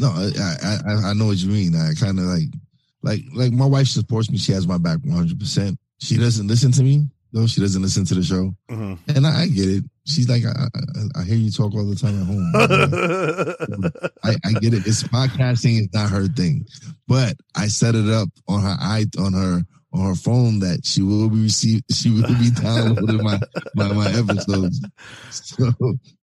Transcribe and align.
No, 0.00 0.08
I 0.08 0.80
I, 0.86 1.10
I 1.10 1.12
know 1.14 1.26
what 1.26 1.36
you 1.38 1.50
mean. 1.50 1.76
I 1.76 1.92
kind 1.94 2.18
of 2.18 2.24
like 2.24 2.48
like 3.02 3.20
like 3.34 3.52
my 3.52 3.66
wife 3.66 3.86
supports 3.88 4.30
me. 4.30 4.38
She 4.38 4.52
has 4.52 4.66
my 4.66 4.78
back 4.78 4.98
one 5.04 5.14
hundred 5.16 5.38
percent. 5.38 5.78
She 5.98 6.16
doesn't 6.16 6.46
listen 6.46 6.72
to 6.72 6.82
me 6.82 7.08
though. 7.32 7.46
She 7.46 7.60
doesn't 7.60 7.82
listen 7.82 8.04
to 8.06 8.14
the 8.14 8.22
show, 8.22 8.54
Mm-hmm. 8.70 8.94
and 9.16 9.26
I, 9.26 9.42
I 9.42 9.46
get 9.48 9.68
it. 9.68 9.84
She's 10.06 10.28
like, 10.28 10.42
I, 10.44 10.50
I, 10.50 11.20
I 11.20 11.24
hear 11.24 11.36
you 11.36 11.50
talk 11.52 11.72
all 11.74 11.86
the 11.86 11.94
time 11.94 12.18
at 12.20 12.26
home. 12.26 12.52
I, 14.24 14.34
I 14.48 14.52
get 14.60 14.74
it. 14.74 14.86
It's 14.86 15.02
podcasting 15.04 15.80
is 15.80 15.88
not 15.92 16.10
her 16.10 16.26
thing, 16.26 16.66
but 17.06 17.34
I 17.54 17.68
set 17.68 17.94
it 17.94 18.08
up 18.08 18.28
on 18.48 18.62
her 18.62 18.76
i 18.80 19.04
on 19.18 19.32
her 19.34 19.62
on 19.92 20.06
her 20.06 20.14
phone 20.14 20.60
that 20.60 20.84
she 20.84 21.02
will 21.02 21.28
be 21.28 21.42
receive 21.42 21.82
she 21.92 22.10
will 22.10 22.26
be 22.38 22.50
downloading 22.62 23.22
my, 23.24 23.38
my 23.74 23.92
my 23.92 24.10
episodes. 24.10 24.80
So 25.30 25.72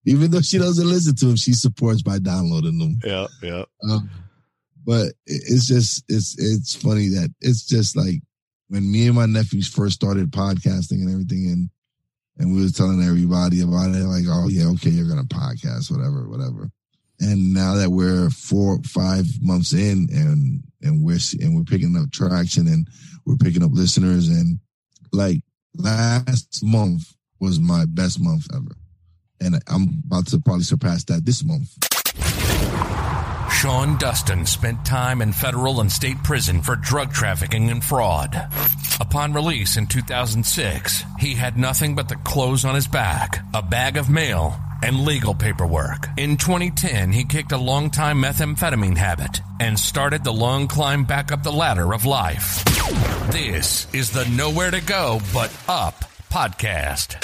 even 0.04 0.30
though 0.30 0.40
she 0.40 0.58
doesn't 0.58 0.88
listen 0.88 1.16
to 1.16 1.26
them, 1.26 1.36
she 1.36 1.52
supports 1.52 2.02
by 2.02 2.18
downloading 2.18 2.78
them. 2.78 2.98
yeah, 3.04 3.26
yeah. 3.42 3.64
Um, 3.90 4.08
but 4.86 5.12
it's 5.26 5.66
just 5.66 6.04
it's 6.08 6.38
it's 6.38 6.76
funny 6.76 7.08
that 7.08 7.34
it's 7.40 7.66
just 7.66 7.96
like 7.96 8.22
when 8.68 8.90
me 8.90 9.06
and 9.06 9.16
my 9.16 9.26
nephews 9.26 9.68
first 9.68 9.96
started 9.96 10.30
podcasting 10.30 11.02
and 11.02 11.10
everything, 11.10 11.46
and 11.46 11.70
and 12.38 12.54
we 12.54 12.62
was 12.62 12.72
telling 12.72 13.02
everybody 13.02 13.62
about 13.62 13.94
it, 13.94 14.04
like, 14.04 14.24
oh 14.28 14.48
yeah, 14.48 14.66
okay, 14.74 14.90
you're 14.90 15.08
gonna 15.08 15.24
podcast, 15.24 15.90
whatever, 15.90 16.28
whatever. 16.28 16.70
And 17.18 17.54
now 17.54 17.74
that 17.74 17.90
we're 17.90 18.28
four, 18.30 18.78
five 18.84 19.26
months 19.40 19.72
in, 19.72 20.08
and 20.12 20.62
and 20.82 21.02
we're 21.04 21.18
and 21.40 21.56
we're 21.56 21.64
picking 21.64 21.96
up 21.96 22.12
traction, 22.12 22.68
and 22.68 22.86
we're 23.26 23.36
picking 23.36 23.62
up 23.62 23.72
listeners, 23.72 24.28
and 24.28 24.58
like 25.12 25.42
last 25.74 26.64
month 26.64 27.14
was 27.40 27.60
my 27.60 27.84
best 27.86 28.20
month 28.20 28.46
ever, 28.54 28.74
and 29.40 29.60
I'm 29.68 30.02
about 30.06 30.28
to 30.28 30.40
probably 30.40 30.64
surpass 30.64 31.04
that 31.04 31.26
this 31.26 31.44
month. 31.44 31.76
Sean 33.52 33.96
Dustin 33.96 34.44
spent 34.44 34.84
time 34.84 35.22
in 35.22 35.32
federal 35.32 35.80
and 35.80 35.90
state 35.90 36.22
prison 36.22 36.60
for 36.62 36.76
drug 36.76 37.12
trafficking 37.12 37.70
and 37.70 37.82
fraud. 37.82 38.36
Upon 39.00 39.32
release 39.32 39.76
in 39.76 39.86
2006, 39.86 41.04
he 41.18 41.34
had 41.34 41.56
nothing 41.56 41.94
but 41.94 42.08
the 42.08 42.16
clothes 42.16 42.64
on 42.64 42.74
his 42.74 42.86
back, 42.86 43.40
a 43.54 43.62
bag 43.62 43.96
of 43.96 44.10
mail, 44.10 44.60
and 44.82 45.04
legal 45.04 45.34
paperwork. 45.34 46.08
In 46.16 46.36
2010, 46.36 47.12
he 47.12 47.24
kicked 47.24 47.52
a 47.52 47.56
long-time 47.56 48.22
methamphetamine 48.22 48.96
habit 48.96 49.40
and 49.60 49.78
started 49.78 50.24
the 50.24 50.32
long 50.32 50.68
climb 50.68 51.04
back 51.04 51.32
up 51.32 51.42
the 51.42 51.52
ladder 51.52 51.92
of 51.94 52.04
life. 52.04 52.64
This 53.30 53.92
is 53.94 54.10
the 54.10 54.24
Nowhere 54.26 54.70
to 54.70 54.80
Go 54.80 55.20
But 55.32 55.50
Up 55.68 56.04
podcast. 56.30 57.16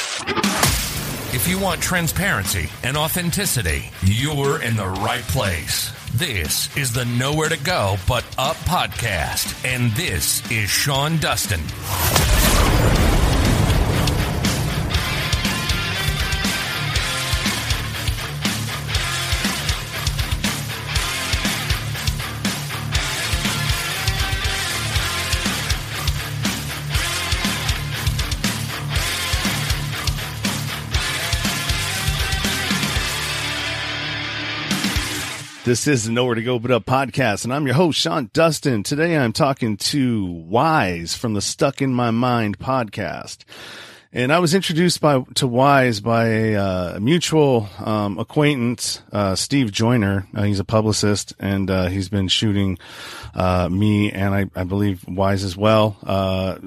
If 1.35 1.49
you 1.49 1.59
want 1.59 1.81
transparency 1.81 2.69
and 2.83 2.97
authenticity, 2.97 3.91
you're 4.03 4.61
in 4.61 4.77
the 4.77 4.89
right 4.89 5.23
place. 5.23 5.91
This 6.15 6.75
is 6.77 6.93
the 6.93 7.07
Nowhere 7.07 7.49
to 7.49 7.57
Go 7.65 7.97
But 8.07 8.25
Up 8.37 8.57
podcast, 8.57 9.65
and 9.65 9.91
this 9.93 10.43
is 10.51 10.69
Sean 10.69 11.17
Dustin. 11.17 11.63
This 35.73 35.87
is 35.87 36.05
the 36.05 36.13
Nowhere 36.13 36.35
to 36.35 36.43
Go 36.43 36.59
But 36.59 36.71
Up 36.71 36.85
podcast, 36.85 37.45
and 37.45 37.55
I'm 37.55 37.65
your 37.65 37.75
host, 37.75 37.99
Sean 37.99 38.29
Dustin. 38.35 38.83
Today 38.83 39.17
I'm 39.17 39.33
talking 39.33 39.79
to 39.79 40.27
Wise 40.27 41.17
from 41.17 41.33
the 41.33 41.41
Stuck 41.41 41.81
in 41.81 41.95
My 41.95 42.11
Mind 42.11 42.59
podcast. 42.59 43.45
And 44.13 44.35
I 44.35 44.39
was 44.39 44.53
introduced 44.53 45.01
by 45.01 45.25
to 45.37 45.47
Wise 45.47 46.01
by 46.01 46.27
a, 46.27 46.57
uh, 46.57 46.99
mutual 47.01 47.71
um, 47.79 48.19
acquaintance, 48.19 49.01
uh, 49.13 49.35
Steve 49.35 49.73
Joyner. 49.73 50.27
Uh, 50.35 50.43
he's 50.43 50.61
a 50.61 50.65
publicist, 50.65 51.33
and 51.39 51.71
uh, 51.71 51.87
he's 51.87 52.11
been 52.11 52.29
shooting 52.29 52.79
uh, 53.35 53.71
me 53.71 54.13
and 54.13 54.35
I, 54.35 54.51
I 54.55 54.65
believe 54.65 55.09
Wise 55.09 55.43
as 55.43 55.57
well. 55.57 55.97
Uh, 56.03 56.59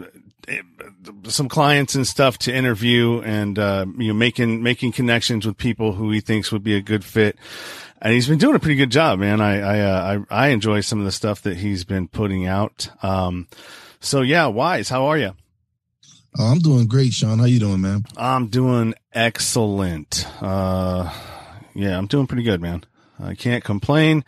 some 1.27 1.47
clients 1.47 1.93
and 1.93 2.07
stuff 2.07 2.39
to 2.39 2.53
interview 2.53 3.21
and 3.21 3.59
uh, 3.59 3.85
you 3.97 4.07
know 4.07 4.13
making 4.13 4.63
making 4.63 4.91
connections 4.91 5.45
with 5.45 5.57
people 5.57 5.93
who 5.93 6.11
he 6.11 6.19
thinks 6.19 6.51
would 6.51 6.63
be 6.63 6.75
a 6.75 6.81
good 6.81 7.03
fit 7.03 7.37
and 8.05 8.13
he's 8.13 8.27
been 8.27 8.37
doing 8.37 8.55
a 8.55 8.59
pretty 8.59 8.75
good 8.75 8.91
job 8.91 9.17
man. 9.19 9.41
I 9.41 9.59
i 9.59 9.79
uh, 9.79 10.23
I, 10.29 10.45
I 10.45 10.47
enjoy 10.49 10.81
some 10.81 10.99
of 10.99 11.05
the 11.05 11.11
stuff 11.11 11.41
that 11.41 11.57
he's 11.57 11.83
been 11.83 12.07
putting 12.07 12.45
out. 12.45 12.89
Um 13.03 13.47
so 13.99 14.21
yeah 14.21 14.45
wise 14.45 14.87
how 14.89 15.07
are 15.07 15.17
you 15.17 15.33
Oh, 16.37 16.47
I'm 16.51 16.59
doing 16.59 16.85
great, 16.87 17.13
Sean. 17.13 17.39
How 17.39 17.45
you 17.45 17.59
doing, 17.59 17.81
man? 17.81 18.03
i'm 18.17 18.47
doing 18.47 18.93
excellent. 19.13 20.27
Uh 20.41 21.11
yeah 21.73 21.97
i'm 21.97 22.07
doing 22.07 22.27
pretty 22.27 22.43
good 22.43 22.61
man. 22.61 22.83
I 23.19 23.33
can't 23.33 23.63
complain. 23.63 24.23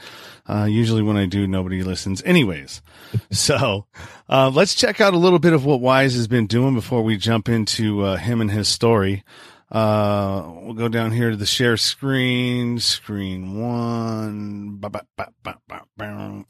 Uh 0.50 0.66
usually 0.70 1.04
when 1.04 1.18
i 1.18 1.28
do 1.28 1.46
nobody 1.48 1.84
listens. 1.84 2.24
Anyways 2.24 2.82
so 3.32 3.86
uh 4.28 4.50
let's 4.50 4.74
check 4.74 5.00
out 5.02 5.14
a 5.14 5.18
little 5.18 5.40
bit 5.40 5.54
of 5.54 5.66
what 5.66 5.82
wise 5.82 6.16
has 6.16 6.28
been 6.28 6.48
doing 6.48 6.74
before 6.74 7.04
we 7.04 7.16
jump 7.16 7.48
into 7.48 8.02
uh 8.04 8.16
him 8.18 8.42
and 8.42 8.50
his 8.50 8.68
story 8.68 9.24
uh 9.72 10.50
we'll 10.61 10.73
go 10.73 10.88
down 10.88 11.11
here 11.11 11.31
to 11.31 11.35
the 11.35 11.45
share 11.45 11.75
screen 11.78 12.79
screen 12.79 13.59
one 13.61 14.78
Ba, 14.78 14.89
ba, 14.89 15.01
ba, 15.17 15.28
ba, 15.44 15.55
ba, 15.67 15.81
ba. 15.97 16.45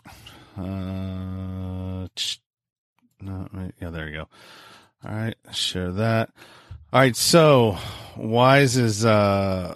uh 0.57 2.07
yeah 3.81 3.89
there 3.89 4.07
you 4.07 4.15
go 4.17 4.27
all 5.07 5.15
right 5.15 5.35
share 5.51 5.91
that 5.91 6.29
all 6.93 6.99
right 7.01 7.15
so 7.15 7.77
wise 8.15 8.77
is 8.77 9.03
uh 9.05 9.73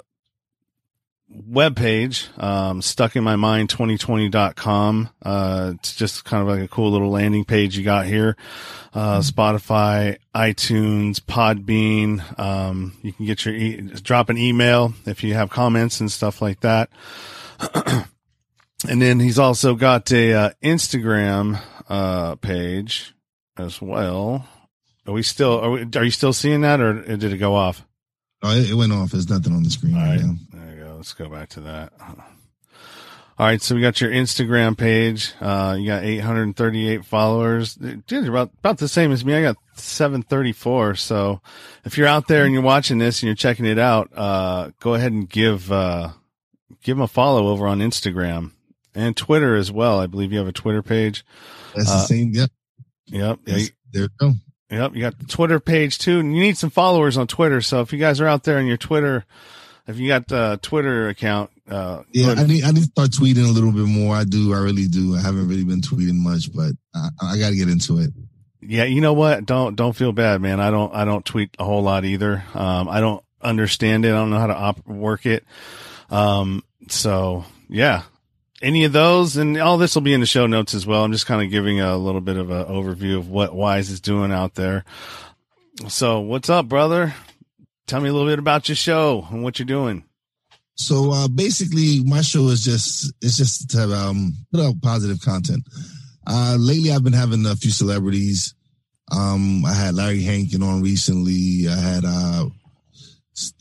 webpage, 1.32 2.28
um, 2.42 2.82
stuck 2.82 3.16
in 3.16 3.24
my 3.24 3.36
mind 3.36 3.70
2020.com. 3.70 5.10
Uh, 5.22 5.74
it's 5.76 5.96
just 5.96 6.26
kind 6.26 6.42
of 6.42 6.48
like 6.48 6.64
a 6.64 6.68
cool 6.68 6.92
little 6.92 7.10
landing 7.10 7.46
page 7.46 7.78
you 7.78 7.84
got 7.84 8.06
here. 8.06 8.36
Uh, 8.94 9.20
Spotify, 9.20 10.18
iTunes, 10.36 11.20
Podbean. 11.20 12.40
Um, 12.40 12.98
you 13.02 13.14
can 13.14 13.26
get 13.26 13.46
your, 13.46 13.56
e- 13.56 13.82
drop 13.82 14.30
an 14.30 14.38
email 14.38 14.94
if 15.06 15.24
you 15.24 15.34
have 15.34 15.50
comments 15.50 16.00
and 16.00 16.12
stuff 16.12 16.42
like 16.42 16.60
that. 16.62 16.90
and 18.90 19.02
then 19.02 19.20
he's 19.20 19.40
also 19.40 19.76
got 19.76 20.12
a, 20.12 20.34
uh, 20.34 20.50
Instagram, 20.62 21.62
uh, 21.90 22.36
page 22.36 23.14
as 23.58 23.82
well. 23.82 24.48
Are 25.08 25.14
we 25.14 25.24
still, 25.24 25.60
are, 25.60 25.72
we, 25.72 25.88
are 25.96 26.04
you 26.04 26.12
still 26.12 26.34
seeing 26.34 26.62
that 26.62 26.82
or 26.82 27.02
did 27.18 27.34
it 27.34 27.38
go 27.38 27.56
off? 27.56 27.86
Oh, 28.44 28.56
it, 28.56 28.74
went 28.74 28.92
off. 28.92 29.12
There's 29.12 29.30
nothing 29.30 29.54
on 29.54 29.64
the 29.64 29.70
screen 29.70 29.96
All 29.96 30.02
right 30.02 30.20
right, 30.20 30.26
now. 30.26 30.36
There 31.02 31.28
you 31.28 31.30
go. 31.30 31.30
Let's 31.30 31.30
go 31.30 31.30
back 31.30 31.50
to 31.50 31.62
that. 31.62 31.94
All 33.40 33.48
right, 33.48 33.62
so 33.62 33.74
we 33.74 33.82
got 33.82 34.00
your 34.00 34.12
Instagram 34.12 34.78
page. 34.78 35.34
Uh, 35.42 35.76
you 35.80 35.88
got 35.88 36.04
838 36.04 37.04
followers. 37.06 37.74
Dude, 37.74 38.04
you're 38.08 38.30
about 38.30 38.52
about 38.60 38.78
the 38.78 38.88
same 38.88 39.12
as 39.12 39.26
me. 39.26 39.34
I 39.34 39.42
got 39.42 39.58
734. 39.76 40.96
So 40.96 41.42
if 41.84 41.98
you're 41.98 42.08
out 42.08 42.28
there 42.28 42.44
and 42.46 42.54
you're 42.54 42.62
watching 42.62 43.00
this 43.00 43.22
and 43.22 43.28
you're 43.28 43.36
checking 43.36 43.66
it 43.66 43.80
out, 43.80 44.12
uh, 44.16 44.72
go 44.80 44.94
ahead 44.94 45.12
and 45.12 45.28
give 45.28 45.72
uh, 45.72 46.10
give 46.84 46.98
them 46.98 47.02
a 47.04 47.08
follow 47.08 47.48
over 47.48 47.66
on 47.68 47.80
Instagram 47.80 48.52
and 48.94 49.18
Twitter 49.18 49.56
as 49.56 49.72
well. 49.72 50.00
I 50.00 50.06
believe 50.06 50.32
you 50.32 50.38
have 50.38 50.48
a 50.48 50.52
Twitter 50.54 50.84
page. 50.84 51.26
That's 51.76 51.90
Uh, 51.90 51.94
the 51.96 52.06
same. 52.06 52.32
Yep. 52.34 52.52
Yep. 53.08 53.40
Yeah, 53.48 53.66
there 53.92 54.04
you 54.04 54.10
go. 54.20 54.34
Yep, 54.70 54.96
you 54.96 55.02
got 55.02 55.18
the 55.18 55.26
Twitter 55.26 55.60
page 55.60 55.98
too, 55.98 56.20
and 56.20 56.36
you 56.36 56.42
need 56.42 56.58
some 56.58 56.70
followers 56.70 57.18
on 57.18 57.28
Twitter. 57.28 57.60
So 57.62 57.82
if 57.82 57.92
you 57.92 57.98
guys 58.00 58.22
are 58.22 58.28
out 58.28 58.44
there 58.44 58.58
on 58.58 58.68
your 58.68 58.78
Twitter, 58.78 59.26
if 59.92 60.00
you 60.00 60.08
got 60.08 60.32
a 60.32 60.58
Twitter 60.62 61.10
account, 61.10 61.52
uh, 61.70 62.04
Yeah, 62.12 62.32
I 62.38 62.44
need 62.48 62.64
I 62.64 62.72
need 62.72 62.84
to 62.84 62.90
start 62.90 63.12
tweeting 63.12 63.48
a 63.48 63.52
little 63.52 63.72
bit 63.72 63.86
more. 63.86 64.16
I 64.16 64.24
do. 64.24 64.54
I 64.54 64.58
really 64.60 64.88
do. 64.88 65.16
I 65.16 65.22
haven't 65.22 65.48
really 65.48 65.64
been 65.64 65.82
tweeting 65.82 66.16
much, 66.16 66.52
but 66.54 66.72
I, 66.96 67.10
I 67.22 67.38
got 67.38 67.50
to 67.50 67.56
get 67.56 67.70
into 67.70 68.00
it. 68.00 68.10
yeah, 68.62 68.84
you 68.86 69.02
know 69.02 69.14
what? 69.14 69.46
Don't 69.46 69.76
don't 69.76 69.96
feel 69.96 70.12
bad, 70.12 70.42
man. 70.42 70.60
I 70.60 70.72
don't 70.72 70.94
I 70.94 71.06
don't 71.06 71.24
tweet 71.26 71.56
a 71.60 71.64
whole 71.64 71.82
lot 71.84 72.04
either. 72.06 72.44
Um, 72.54 72.90
I 72.90 73.00
don't 73.00 73.24
understand 73.42 74.06
it. 74.06 74.10
I 74.10 74.16
don't 74.16 74.30
know 74.32 74.40
how 74.40 74.48
to 74.48 74.56
op- 74.56 74.88
work 74.88 75.26
it. 75.26 75.44
Um, 76.10 76.64
so 76.90 77.46
yeah, 77.70 78.04
any 78.62 78.84
of 78.84 78.92
those 78.92 79.38
and 79.38 79.58
all 79.58 79.78
this 79.78 79.96
will 79.96 80.02
be 80.02 80.14
in 80.14 80.20
the 80.20 80.26
show 80.26 80.46
notes 80.48 80.74
as 80.74 80.86
well. 80.86 81.04
I'm 81.04 81.12
just 81.14 81.26
kind 81.26 81.42
of 81.44 81.50
giving 81.52 81.80
a 81.80 81.96
little 81.98 82.22
bit 82.22 82.38
of 82.38 82.50
an 82.50 82.66
overview 82.66 83.18
of 83.18 83.30
what 83.30 83.56
Wise 83.56 83.90
is 83.90 84.02
doing 84.02 84.32
out 84.32 84.56
there. 84.56 84.84
So 85.88 86.20
what's 86.20 86.50
up, 86.50 86.68
brother? 86.68 87.14
Tell 87.92 88.00
me 88.00 88.08
a 88.08 88.14
little 88.14 88.30
bit 88.30 88.40
about 88.40 88.70
your 88.70 88.78
show 88.78 89.28
and 89.32 89.44
what 89.44 89.60
you're 89.60 89.66
doing. 89.66 90.06
So 90.76 91.12
uh, 91.12 91.28
basically, 91.28 92.02
my 92.06 92.22
show 92.22 92.48
is 92.48 92.64
just 92.64 93.14
it's 93.22 93.36
just 93.36 93.72
to 93.72 93.84
um, 93.84 94.34
put 94.50 94.62
out 94.62 94.82
positive 94.82 95.20
content. 95.20 95.68
Uh, 96.26 96.56
lately, 96.58 96.94
I've 96.94 97.04
been 97.04 97.12
having 97.12 97.46
a 97.46 97.54
few 97.58 97.70
celebrities. 97.70 98.56
Um, 99.12 99.66
I 99.66 99.74
had 99.74 99.96
Larry 99.96 100.22
Hankin 100.22 100.64
on 100.64 100.82
recently. 100.82 101.68
I 101.68 101.76
had 101.76 102.06
uh, 102.06 102.46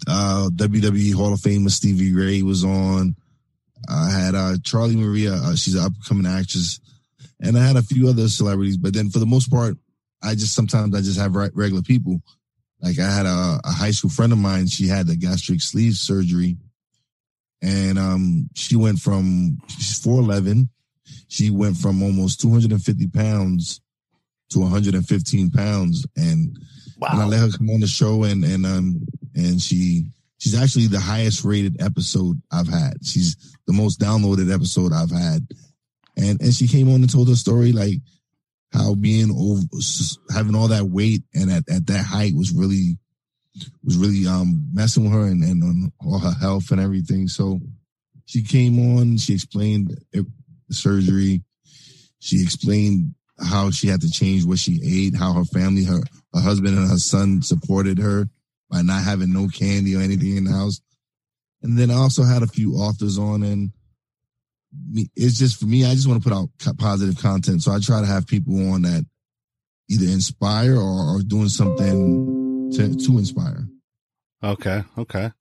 uh, 0.06 0.49
WWE 0.55 1.12
Hall 1.12 1.33
of 1.33 1.41
Famer 1.41 1.69
Stevie 1.69 2.15
Ray 2.15 2.43
was 2.43 2.62
on. 2.62 3.17
I 3.88 4.11
had 4.11 4.37
uh, 4.37 4.59
Charlie 4.62 4.94
Maria. 4.94 5.33
Uh, 5.33 5.56
she's 5.56 5.75
an 5.75 5.87
upcoming 5.87 6.31
actress, 6.31 6.79
and 7.41 7.59
I 7.59 7.67
had 7.67 7.75
a 7.75 7.83
few 7.83 8.09
other 8.09 8.29
celebrities. 8.29 8.76
But 8.76 8.94
then, 8.94 9.11
for 9.11 9.19
the 9.19 9.26
most 9.26 9.50
part, 9.50 9.75
I 10.23 10.37
just 10.37 10.55
sometimes 10.55 10.94
I 10.94 11.00
just 11.00 11.19
have 11.19 11.35
regular 11.35 11.83
people. 11.83 12.23
Like 12.82 12.99
I 12.99 13.11
had 13.11 13.27
a, 13.27 13.61
a 13.65 13.71
high 13.71 13.91
school 13.91 14.11
friend 14.11 14.32
of 14.32 14.38
mine. 14.38 14.67
She 14.67 14.88
had 14.88 15.06
the 15.06 15.17
gastric 15.17 15.61
sleeve 15.61 15.94
surgery, 15.94 16.56
and 17.62 17.99
um, 17.99 18.49
she 18.55 18.77
went 18.77 18.99
from 18.99 19.59
she's 19.69 19.99
four 19.99 20.21
eleven. 20.21 20.71
She 21.29 21.50
went 21.50 21.77
from 21.77 22.03
almost 22.03 22.41
two 22.41 22.50
hundred 22.50 22.73
and 22.73 22.82
fifty 22.82 23.06
pounds 23.06 23.81
to 24.50 24.61
one 24.61 24.71
hundred 24.71 24.94
and 24.94 25.06
fifteen 25.06 25.50
pounds, 25.50 26.06
and 26.17 26.59
wow. 26.99 27.09
and 27.12 27.23
I 27.23 27.27
let 27.27 27.41
her 27.41 27.50
come 27.50 27.71
on 27.71 27.81
the 27.81 27.87
show, 27.87 28.25
and 28.25 28.44
and 28.44 28.65
um 28.65 29.06
and 29.35 29.61
she 29.61 30.06
she's 30.38 30.61
actually 30.61 30.87
the 30.87 31.00
highest 31.00 31.44
rated 31.44 31.81
episode 31.81 32.41
I've 32.50 32.69
had. 32.69 33.05
She's 33.05 33.37
the 33.67 33.73
most 33.73 34.00
downloaded 34.00 34.53
episode 34.53 34.93
I've 34.93 35.11
had. 35.11 35.47
And 36.17 36.41
and 36.41 36.53
she 36.53 36.67
came 36.67 36.88
on 36.88 36.97
and 36.97 37.11
told 37.11 37.29
her 37.29 37.37
story 37.37 37.73
like 37.73 37.99
how 38.73 38.95
being 38.95 39.31
over 39.37 39.63
having 40.33 40.55
all 40.55 40.69
that 40.69 40.85
weight 40.85 41.23
and 41.35 41.51
at, 41.51 41.69
at 41.69 41.87
that 41.87 42.05
height 42.05 42.35
was 42.35 42.53
really 42.53 42.97
was 43.85 43.97
really 43.97 44.27
um 44.27 44.69
messing 44.73 45.05
with 45.05 45.13
her 45.13 45.27
and, 45.27 45.43
and 45.43 45.63
on 45.63 45.93
all 46.05 46.19
her 46.19 46.35
health 46.41 46.71
and 46.71 46.81
everything. 46.81 47.29
So 47.29 47.61
she 48.27 48.43
came 48.43 48.97
on, 48.97 49.17
she 49.17 49.35
explained 49.35 49.99
the 50.13 50.25
surgery. 50.71 51.43
She 52.21 52.43
explained 52.43 53.15
how 53.41 53.71
she 53.71 53.89
had 53.89 54.03
to 54.03 54.11
change 54.11 54.45
what 54.45 54.59
she 54.59 54.81
ate, 54.85 55.17
how 55.17 55.33
her 55.33 55.45
family, 55.45 55.85
her, 55.85 56.01
her 56.35 56.41
husband 56.41 56.79
and 56.79 56.89
her 56.89 56.99
son 56.99 57.43
supported 57.43 57.99
her 57.99 58.29
by 58.71 58.83
not 58.83 59.03
having 59.03 59.33
no 59.33 59.49
candy 59.49 59.97
or 59.97 60.01
anything 60.01 60.37
in 60.37 60.45
the 60.45 60.53
house. 60.53 60.81
And 61.63 61.77
then 61.77 61.91
I 61.91 61.95
also 61.95 62.23
had 62.23 62.43
a 62.43 62.47
few 62.47 62.75
authors 62.77 63.19
on 63.19 63.43
and 63.43 63.73
it's 65.17 65.39
just 65.39 65.59
for 65.59 65.67
me, 65.67 65.85
I 65.85 65.95
just 65.95 66.09
want 66.09 66.23
to 66.23 66.29
put 66.29 66.37
out 66.37 66.49
positive 66.79 67.21
content. 67.21 67.63
So 67.63 67.73
I 67.73 67.81
try 67.81 68.01
to 68.01 68.07
have 68.07 68.27
people 68.27 68.73
on 68.73 68.83
that 68.83 69.05
either 69.89 70.07
inspire 70.07 70.77
or, 70.77 71.21
doing 71.23 71.49
something 71.49 72.71
to, 72.73 72.97
to 72.97 73.19
inspire. 73.19 73.67
Okay. 74.43 74.83
Okay. 74.97 75.33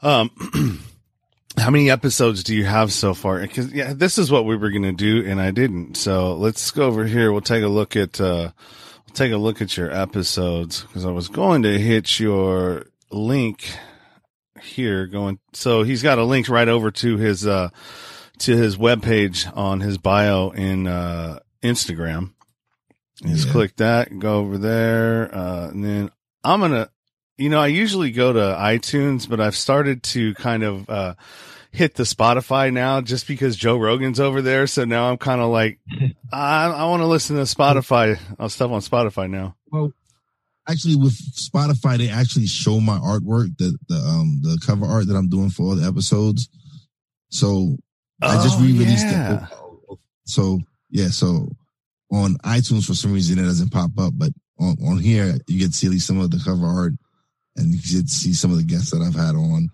Um, 0.00 0.30
how 1.58 1.70
many 1.70 1.90
episodes 1.90 2.42
do 2.42 2.54
you 2.54 2.64
have 2.64 2.92
so 2.92 3.12
far? 3.14 3.40
Because 3.40 3.72
yeah, 3.72 3.92
this 3.92 4.16
is 4.16 4.30
what 4.30 4.46
we 4.46 4.56
were 4.56 4.70
to 4.70 4.92
do 4.92 5.24
and 5.26 5.40
I 5.40 5.50
didn't. 5.50 5.96
So 5.96 6.34
let's 6.34 6.70
go 6.70 6.86
over 6.86 7.04
here. 7.04 7.30
We'll 7.30 7.42
take 7.42 7.62
a 7.62 7.68
look 7.68 7.96
at, 7.96 8.20
uh, 8.20 8.52
take 9.12 9.32
a 9.32 9.36
look 9.36 9.60
at 9.60 9.76
your 9.76 9.90
episodes 9.90 10.82
because 10.82 11.04
I 11.04 11.10
was 11.10 11.28
going 11.28 11.62
to 11.62 11.78
hit 11.78 12.18
your 12.18 12.86
link 13.10 13.70
here 14.62 15.06
going 15.06 15.38
so 15.52 15.82
he's 15.82 16.02
got 16.02 16.18
a 16.18 16.24
link 16.24 16.48
right 16.48 16.68
over 16.68 16.90
to 16.90 17.16
his 17.16 17.46
uh 17.46 17.68
to 18.38 18.56
his 18.56 18.76
webpage 18.76 19.50
on 19.56 19.80
his 19.80 19.98
bio 19.98 20.50
in 20.50 20.86
uh 20.86 21.38
Instagram. 21.62 22.32
Just 23.22 23.46
yeah. 23.46 23.52
click 23.52 23.76
that, 23.76 24.16
go 24.18 24.38
over 24.38 24.58
there, 24.58 25.34
uh 25.34 25.68
and 25.68 25.84
then 25.84 26.10
I'm 26.44 26.60
gonna 26.60 26.90
you 27.36 27.48
know, 27.48 27.60
I 27.60 27.68
usually 27.68 28.10
go 28.10 28.32
to 28.32 28.38
iTunes, 28.38 29.28
but 29.28 29.40
I've 29.40 29.56
started 29.56 30.02
to 30.04 30.34
kind 30.34 30.62
of 30.62 30.88
uh 30.90 31.14
hit 31.70 31.94
the 31.94 32.02
Spotify 32.02 32.72
now 32.72 33.00
just 33.00 33.26
because 33.26 33.56
Joe 33.56 33.76
Rogan's 33.76 34.20
over 34.20 34.42
there. 34.42 34.66
So 34.66 34.84
now 34.84 35.10
I'm 35.10 35.18
kind 35.18 35.40
of 35.40 35.50
like, 35.50 35.78
I, 36.32 36.66
I 36.66 36.84
want 36.84 37.00
to 37.00 37.06
listen 37.06 37.36
to 37.36 37.42
Spotify, 37.42 38.18
I'll 38.38 38.48
stuff 38.48 38.70
on 38.70 38.80
Spotify 38.80 39.30
now. 39.30 39.56
Well, 39.70 39.92
actually 40.68 40.96
with 40.96 41.14
Spotify, 41.34 41.98
they 41.98 42.08
actually 42.08 42.46
show 42.46 42.80
my 42.80 42.98
artwork, 42.98 43.56
the, 43.58 43.76
the, 43.88 43.96
um, 43.96 44.40
the 44.42 44.60
cover 44.64 44.86
art 44.86 45.06
that 45.08 45.16
I'm 45.16 45.28
doing 45.28 45.50
for 45.50 45.64
all 45.64 45.76
the 45.76 45.86
episodes. 45.86 46.48
So 47.30 47.76
I 48.22 48.34
just 48.42 48.58
oh, 48.58 48.62
re-released 48.62 49.06
yeah. 49.06 49.46
it. 49.90 49.98
So 50.24 50.60
yeah, 50.90 51.08
so 51.08 51.48
on 52.12 52.36
iTunes 52.38 52.86
for 52.86 52.94
some 52.94 53.12
reason 53.12 53.38
it 53.38 53.42
doesn't 53.42 53.72
pop 53.72 53.90
up, 53.98 54.12
but 54.16 54.32
on, 54.58 54.76
on 54.86 54.98
here 54.98 55.34
you 55.46 55.58
get 55.58 55.72
to 55.72 55.72
see 55.72 55.86
at 55.86 55.92
least 55.92 56.06
some 56.06 56.20
of 56.20 56.30
the 56.30 56.40
cover 56.44 56.66
art 56.66 56.92
and 57.56 57.74
you 57.74 57.80
get 57.80 58.08
to 58.08 58.14
see 58.14 58.32
some 58.32 58.50
of 58.50 58.56
the 58.56 58.64
guests 58.64 58.90
that 58.90 59.02
I've 59.02 59.14
had 59.14 59.34
on. 59.34 59.68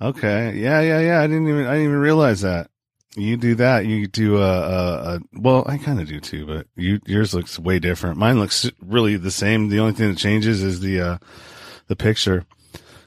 Okay. 0.00 0.56
Yeah, 0.56 0.80
yeah, 0.82 1.00
yeah. 1.00 1.20
I 1.20 1.26
didn't 1.26 1.48
even 1.48 1.66
I 1.66 1.74
didn't 1.74 1.88
even 1.88 1.98
realize 1.98 2.42
that. 2.42 2.70
You 3.16 3.38
do 3.38 3.54
that. 3.56 3.86
You 3.86 4.06
do 4.06 4.36
a, 4.36 4.42
a, 4.42 5.14
a 5.14 5.20
well, 5.32 5.64
I 5.66 5.78
kind 5.78 6.00
of 6.00 6.06
do 6.06 6.20
too, 6.20 6.44
but 6.44 6.66
you 6.76 7.00
yours 7.06 7.32
looks 7.32 7.58
way 7.58 7.78
different. 7.78 8.18
Mine 8.18 8.38
looks 8.38 8.70
really 8.82 9.16
the 9.16 9.30
same. 9.30 9.70
The 9.70 9.80
only 9.80 9.94
thing 9.94 10.10
that 10.10 10.18
changes 10.18 10.62
is 10.62 10.80
the 10.80 11.00
uh 11.00 11.18
the 11.86 11.96
picture. 11.96 12.44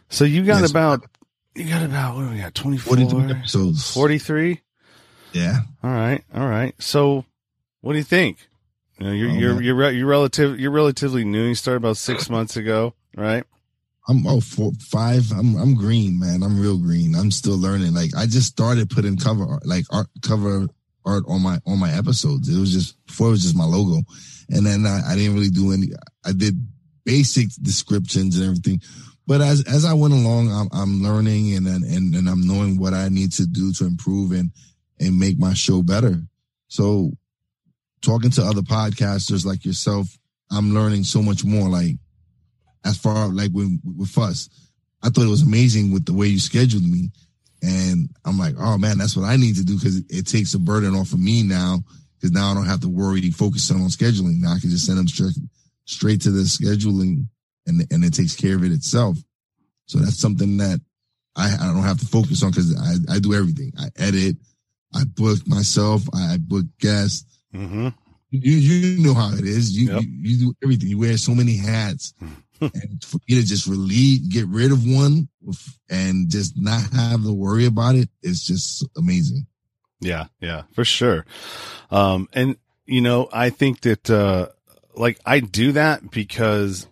So 0.09 0.25
you 0.25 0.43
got 0.43 0.61
yes. 0.61 0.71
about 0.71 1.05
you 1.55 1.69
got 1.69 1.83
about 1.83 2.15
what 2.15 2.23
do 2.23 2.31
we 2.31 2.39
got? 2.39 2.55
24 2.55 3.29
episodes. 3.29 3.93
43? 3.93 4.61
Yeah. 5.33 5.59
All 5.83 5.91
right. 5.91 6.23
All 6.33 6.47
right. 6.47 6.73
So 6.79 7.25
what 7.81 7.93
do 7.93 7.99
you 7.99 8.03
think? 8.03 8.47
You 8.97 9.05
know, 9.05 9.13
you're, 9.13 9.29
oh, 9.29 9.33
you're, 9.33 9.61
you're, 9.61 9.91
you're 9.91 10.07
relative, 10.07 10.59
you're 10.59 10.71
relatively 10.71 11.23
new. 11.23 11.47
You 11.47 11.55
started 11.55 11.77
about 11.77 11.97
six 11.97 12.29
months 12.29 12.57
ago, 12.57 12.95
right? 13.15 13.45
I'm 14.09 14.25
oh 14.25 14.41
four 14.41 14.71
five. 14.81 15.31
I'm 15.31 15.55
I'm 15.55 15.75
green, 15.75 16.19
man. 16.19 16.41
I'm 16.41 16.59
real 16.59 16.79
green. 16.79 17.13
I'm 17.15 17.29
still 17.29 17.57
learning. 17.57 17.93
Like 17.93 18.09
I 18.17 18.25
just 18.25 18.47
started 18.47 18.89
putting 18.89 19.17
cover 19.17 19.45
art, 19.45 19.65
like 19.65 19.85
art 19.91 20.07
cover 20.23 20.67
art 21.05 21.23
on 21.27 21.41
my 21.41 21.59
on 21.67 21.79
my 21.79 21.91
episodes. 21.91 22.49
It 22.49 22.59
was 22.59 22.73
just 22.73 23.05
before 23.05 23.27
it 23.27 23.31
was 23.31 23.43
just 23.43 23.55
my 23.55 23.65
logo, 23.65 24.01
and 24.49 24.65
then 24.65 24.87
I, 24.87 25.11
I 25.11 25.15
didn't 25.15 25.35
really 25.35 25.51
do 25.51 25.71
any. 25.71 25.89
I 26.25 26.31
did 26.31 26.55
basic 27.05 27.49
descriptions 27.61 28.37
and 28.37 28.45
everything, 28.45 28.81
but 29.27 29.41
as 29.41 29.63
as 29.65 29.85
I 29.85 29.93
went 29.93 30.15
along, 30.15 30.51
I'm 30.51 30.69
I'm 30.73 31.03
learning 31.03 31.55
and 31.55 31.67
and 31.67 32.15
and 32.15 32.27
I'm 32.27 32.47
knowing 32.47 32.79
what 32.79 32.95
I 32.95 33.09
need 33.09 33.31
to 33.33 33.45
do 33.45 33.71
to 33.73 33.85
improve 33.85 34.31
and 34.31 34.51
and 34.99 35.19
make 35.19 35.37
my 35.37 35.53
show 35.53 35.83
better. 35.83 36.19
So 36.67 37.11
talking 38.01 38.31
to 38.31 38.43
other 38.43 38.61
podcasters 38.61 39.45
like 39.45 39.65
yourself, 39.65 40.17
I'm 40.51 40.73
learning 40.73 41.03
so 41.03 41.21
much 41.21 41.45
more. 41.45 41.69
Like 41.69 41.97
as 42.85 42.97
far 42.97 43.27
like 43.27 43.51
with, 43.51 43.79
with 43.83 44.17
us. 44.17 44.49
I 45.03 45.09
thought 45.09 45.25
it 45.25 45.29
was 45.29 45.43
amazing 45.43 45.91
with 45.91 46.05
the 46.05 46.13
way 46.13 46.27
you 46.27 46.39
scheduled 46.39 46.83
me. 46.83 47.11
And 47.61 48.09
I'm 48.25 48.37
like, 48.37 48.55
oh 48.57 48.77
man, 48.77 48.97
that's 48.97 49.15
what 49.15 49.25
I 49.25 49.35
need 49.35 49.55
to 49.55 49.65
do 49.65 49.75
because 49.75 49.97
it 50.09 50.27
takes 50.27 50.53
a 50.53 50.59
burden 50.59 50.95
off 50.95 51.13
of 51.13 51.19
me 51.19 51.43
now. 51.43 51.79
Cause 52.21 52.31
now 52.31 52.51
I 52.51 52.53
don't 52.53 52.65
have 52.65 52.81
to 52.81 52.89
worry 52.89 53.29
focusing 53.31 53.77
on 53.77 53.87
scheduling. 53.87 54.41
Now 54.41 54.53
I 54.53 54.59
can 54.59 54.69
just 54.69 54.85
send 54.85 54.97
them 54.97 55.07
straight, 55.07 55.35
straight 55.85 56.21
to 56.21 56.31
the 56.31 56.41
scheduling 56.41 57.27
and, 57.65 57.85
and 57.91 58.03
it 58.03 58.13
takes 58.13 58.35
care 58.35 58.55
of 58.55 58.63
it 58.63 58.71
itself. 58.71 59.17
So 59.85 59.99
that's 59.99 60.19
something 60.19 60.57
that 60.57 60.81
I, 61.35 61.55
I 61.59 61.67
don't 61.67 61.83
have 61.83 61.99
to 61.99 62.05
focus 62.05 62.43
on 62.43 62.51
because 62.51 62.75
I, 62.77 63.15
I 63.15 63.19
do 63.19 63.33
everything. 63.33 63.71
I 63.79 63.87
edit, 63.97 64.35
I 64.93 65.03
book 65.05 65.39
myself, 65.47 66.03
I 66.13 66.37
book 66.37 66.65
guests. 66.79 67.25
Mm-hmm. 67.53 67.89
You, 68.31 68.57
you 68.57 69.03
know 69.03 69.13
how 69.13 69.33
it 69.33 69.45
is. 69.45 69.75
You, 69.75 69.93
yep. 69.93 70.03
you, 70.03 70.09
you 70.21 70.37
do 70.37 70.53
everything. 70.63 70.89
You 70.89 70.99
wear 70.99 71.17
so 71.17 71.33
many 71.33 71.57
hats. 71.57 72.13
And 72.61 73.03
for 73.03 73.17
me 73.27 73.35
to 73.35 73.45
just 73.45 73.67
relieve, 73.67 74.29
get 74.29 74.47
rid 74.47 74.71
of 74.71 74.85
one 74.85 75.27
and 75.89 76.29
just 76.29 76.53
not 76.57 76.81
have 76.93 77.23
to 77.23 77.33
worry 77.33 77.65
about 77.65 77.95
it, 77.95 78.09
it's 78.21 78.45
just 78.45 78.85
amazing. 78.97 79.47
Yeah, 80.01 80.25
yeah, 80.39 80.63
for 80.73 80.85
sure. 80.85 81.25
Um, 81.91 82.29
and 82.33 82.57
you 82.85 83.01
know, 83.01 83.29
I 83.31 83.49
think 83.49 83.81
that, 83.81 84.09
uh, 84.09 84.47
like 84.95 85.19
I 85.25 85.39
do 85.39 85.73
that 85.73 86.09
because 86.09 86.87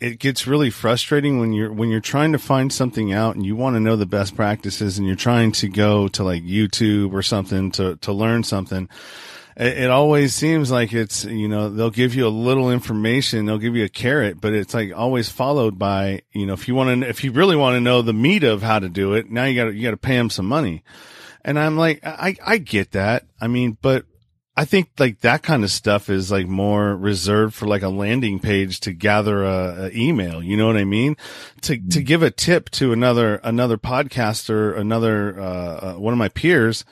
it 0.00 0.18
gets 0.18 0.46
really 0.46 0.70
frustrating 0.70 1.40
when 1.40 1.52
you're, 1.52 1.72
when 1.72 1.88
you're 1.88 2.00
trying 2.00 2.32
to 2.32 2.38
find 2.38 2.72
something 2.72 3.12
out 3.12 3.34
and 3.34 3.44
you 3.44 3.56
want 3.56 3.74
to 3.74 3.80
know 3.80 3.96
the 3.96 4.06
best 4.06 4.36
practices 4.36 4.98
and 4.98 5.06
you're 5.06 5.16
trying 5.16 5.50
to 5.52 5.68
go 5.68 6.06
to 6.08 6.22
like 6.22 6.42
YouTube 6.44 7.12
or 7.12 7.22
something 7.22 7.70
to, 7.72 7.96
to 7.96 8.12
learn 8.12 8.44
something 8.44 8.88
it, 9.58 9.78
it 9.78 9.90
always 9.90 10.34
seems 10.34 10.70
like 10.70 10.92
it's, 10.92 11.24
you 11.24 11.48
know, 11.48 11.68
they'll 11.68 11.90
give 11.90 12.14
you 12.14 12.26
a 12.26 12.30
little 12.30 12.70
information, 12.70 13.44
they'll 13.44 13.58
give 13.58 13.76
you 13.76 13.84
a 13.84 13.90
carrot, 13.90 14.40
but 14.40 14.52
it's 14.52 14.72
like 14.72 14.92
always 14.94 15.28
followed 15.28 15.78
by, 15.78 16.22
you 16.32 16.46
know, 16.46 16.54
if 16.54 16.68
you 16.68 16.74
want 16.74 17.02
to, 17.02 17.08
if 17.08 17.24
you 17.24 17.32
really 17.32 17.56
want 17.56 17.74
to 17.74 17.80
know 17.80 18.00
the 18.00 18.14
meat 18.14 18.44
of 18.44 18.62
how 18.62 18.78
to 18.78 18.88
do 18.88 19.14
it, 19.14 19.30
now 19.30 19.44
you 19.44 19.54
got 19.62 19.74
you 19.74 19.82
got 19.82 19.90
to 19.90 19.96
pay 19.96 20.16
them 20.16 20.30
some 20.30 20.46
money. 20.46 20.82
And 21.44 21.58
I'm 21.58 21.76
like, 21.76 22.00
I, 22.04 22.36
I 22.44 22.58
get 22.58 22.92
that. 22.92 23.24
I 23.40 23.46
mean, 23.48 23.78
but 23.80 24.04
I 24.56 24.64
think 24.64 24.90
like 24.98 25.20
that 25.20 25.44
kind 25.44 25.62
of 25.62 25.70
stuff 25.70 26.10
is 26.10 26.32
like 26.32 26.48
more 26.48 26.96
reserved 26.96 27.54
for 27.54 27.66
like 27.66 27.82
a 27.82 27.88
landing 27.88 28.40
page 28.40 28.80
to 28.80 28.92
gather 28.92 29.44
a, 29.44 29.84
a 29.84 29.90
email. 29.92 30.42
You 30.42 30.56
know 30.56 30.66
what 30.66 30.76
I 30.76 30.84
mean? 30.84 31.16
To, 31.62 31.78
to 31.78 32.02
give 32.02 32.24
a 32.24 32.30
tip 32.32 32.68
to 32.70 32.92
another, 32.92 33.36
another 33.44 33.78
podcaster, 33.78 34.76
another, 34.76 35.40
uh, 35.40 35.44
uh, 35.44 35.94
one 35.94 36.12
of 36.12 36.18
my 36.18 36.28
peers, 36.28 36.84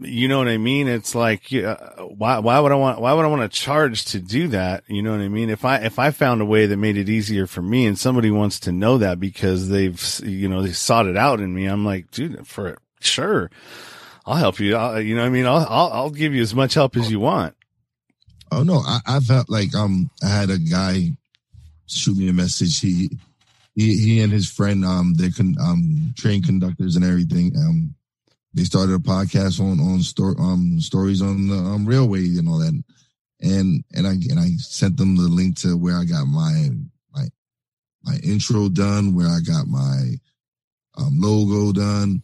you 0.00 0.28
know 0.28 0.38
what 0.38 0.48
I 0.48 0.58
mean? 0.58 0.88
It's 0.88 1.14
like, 1.14 1.52
uh, 1.52 1.76
why, 2.02 2.38
why 2.40 2.58
would 2.58 2.72
I 2.72 2.74
want, 2.74 3.00
why 3.00 3.12
would 3.12 3.24
I 3.24 3.28
want 3.28 3.42
to 3.50 3.60
charge 3.60 4.04
to 4.06 4.18
do 4.18 4.48
that? 4.48 4.84
You 4.88 5.02
know 5.02 5.12
what 5.12 5.20
I 5.20 5.28
mean? 5.28 5.50
If 5.50 5.64
I, 5.64 5.78
if 5.78 5.98
I 5.98 6.10
found 6.10 6.40
a 6.40 6.44
way 6.44 6.66
that 6.66 6.76
made 6.76 6.96
it 6.96 7.08
easier 7.08 7.46
for 7.46 7.62
me 7.62 7.86
and 7.86 7.98
somebody 7.98 8.30
wants 8.30 8.60
to 8.60 8.72
know 8.72 8.98
that 8.98 9.20
because 9.20 9.68
they've, 9.68 10.20
you 10.24 10.48
know, 10.48 10.62
they 10.62 10.72
sought 10.72 11.06
it 11.06 11.16
out 11.16 11.40
in 11.40 11.54
me, 11.54 11.66
I'm 11.66 11.84
like, 11.84 12.10
dude, 12.10 12.46
for 12.46 12.78
sure. 13.00 13.50
I'll 14.26 14.36
help 14.36 14.58
you. 14.58 14.74
I'll, 14.74 15.00
you 15.00 15.14
know 15.14 15.22
what 15.22 15.28
I 15.28 15.30
mean? 15.30 15.46
I'll, 15.46 15.66
I'll, 15.68 15.92
I'll 15.92 16.10
give 16.10 16.34
you 16.34 16.42
as 16.42 16.54
much 16.54 16.74
help 16.74 16.96
as 16.96 17.10
you 17.10 17.20
want. 17.20 17.54
Oh 18.50 18.62
no, 18.62 18.78
I, 18.78 19.00
I 19.06 19.20
felt 19.20 19.48
like, 19.48 19.74
um, 19.74 20.10
I 20.22 20.28
had 20.28 20.50
a 20.50 20.58
guy 20.58 21.10
shoot 21.86 22.16
me 22.16 22.28
a 22.28 22.32
message. 22.32 22.80
He, 22.80 23.10
he, 23.74 23.96
he 23.98 24.20
and 24.20 24.32
his 24.32 24.50
friend, 24.50 24.84
um, 24.84 25.14
they're 25.14 25.30
con, 25.30 25.56
um, 25.60 26.14
train 26.16 26.42
conductors 26.42 26.96
and 26.96 27.04
everything. 27.04 27.52
Um, 27.56 27.94
they 28.54 28.64
started 28.64 28.94
a 28.94 28.98
podcast 28.98 29.60
on 29.60 29.80
on 29.80 30.00
story 30.00 30.34
um 30.38 30.80
stories 30.80 31.20
on 31.20 31.48
the 31.48 31.56
um, 31.56 31.84
railway 31.86 32.24
and 32.38 32.48
all 32.48 32.58
that, 32.58 32.82
and 33.40 33.84
and 33.92 34.06
I 34.06 34.12
and 34.12 34.38
I 34.38 34.48
sent 34.58 34.96
them 34.96 35.16
the 35.16 35.22
link 35.22 35.58
to 35.60 35.76
where 35.76 35.96
I 35.96 36.04
got 36.04 36.26
my 36.26 36.70
my 37.12 37.26
my 38.04 38.16
intro 38.22 38.68
done, 38.68 39.14
where 39.14 39.28
I 39.28 39.40
got 39.40 39.66
my 39.66 40.14
um, 40.96 41.18
logo 41.20 41.72
done, 41.72 42.22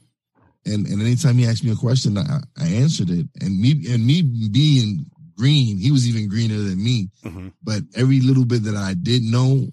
and 0.65 0.87
and 0.87 1.01
anytime 1.03 1.37
he 1.37 1.47
asked 1.47 1.65
me 1.65 1.73
a 1.73 1.77
question, 1.77 2.17
I, 2.17 2.41
I 2.59 2.67
answered 2.67 3.11
it, 3.11 3.27
and 3.41 3.61
me 3.61 3.85
and 3.91 4.07
me 4.07 4.23
being 4.23 5.07
green, 5.37 5.79
he 5.79 5.91
was 5.91 6.09
even 6.09 6.29
greener 6.29 6.59
than 6.59 6.83
me, 6.83 7.09
hmm 7.25 7.49
but 7.63 7.83
every 7.97 8.21
little 8.21 8.45
bit 8.45 8.63
that 8.65 8.77
I 8.77 8.95
did 8.95 9.23
know, 9.23 9.69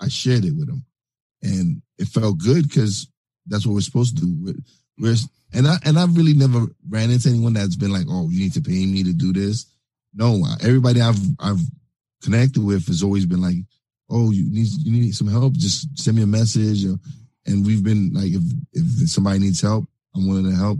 I 0.00 0.08
shared 0.08 0.44
it 0.44 0.54
with 0.56 0.68
him, 0.68 0.84
and 1.42 1.80
it 1.98 2.08
felt 2.08 2.38
good 2.38 2.68
because 2.68 3.08
that's 3.46 3.64
what 3.66 3.74
we're 3.74 3.80
supposed 3.80 4.16
to 4.18 4.24
do. 4.24 4.54
We're, 4.98 5.14
and 5.52 5.66
I 5.66 5.78
and 5.84 5.98
I've 5.98 6.16
really 6.16 6.34
never 6.34 6.66
ran 6.88 7.10
into 7.10 7.28
anyone 7.28 7.52
that's 7.52 7.76
been 7.76 7.92
like, 7.92 8.06
"Oh, 8.08 8.28
you 8.30 8.40
need 8.40 8.54
to 8.54 8.60
pay 8.60 8.86
me 8.86 9.02
to 9.04 9.12
do 9.12 9.32
this." 9.32 9.66
No, 10.14 10.44
everybody 10.60 11.00
I've 11.00 11.20
I've 11.38 11.60
connected 12.22 12.62
with 12.62 12.86
has 12.86 13.02
always 13.02 13.26
been 13.26 13.42
like, 13.42 13.56
"Oh, 14.08 14.30
you 14.30 14.50
need 14.50 14.68
you 14.84 14.92
need 14.92 15.14
some 15.14 15.28
help? 15.28 15.54
Just 15.54 15.98
send 15.98 16.16
me 16.16 16.22
a 16.22 16.26
message." 16.26 16.84
And 17.44 17.66
we've 17.66 17.82
been 17.82 18.12
like, 18.12 18.32
if 18.32 18.42
if 18.72 19.10
somebody 19.10 19.40
needs 19.40 19.60
help, 19.60 19.84
I'm 20.14 20.28
willing 20.28 20.50
to 20.50 20.56
help. 20.56 20.78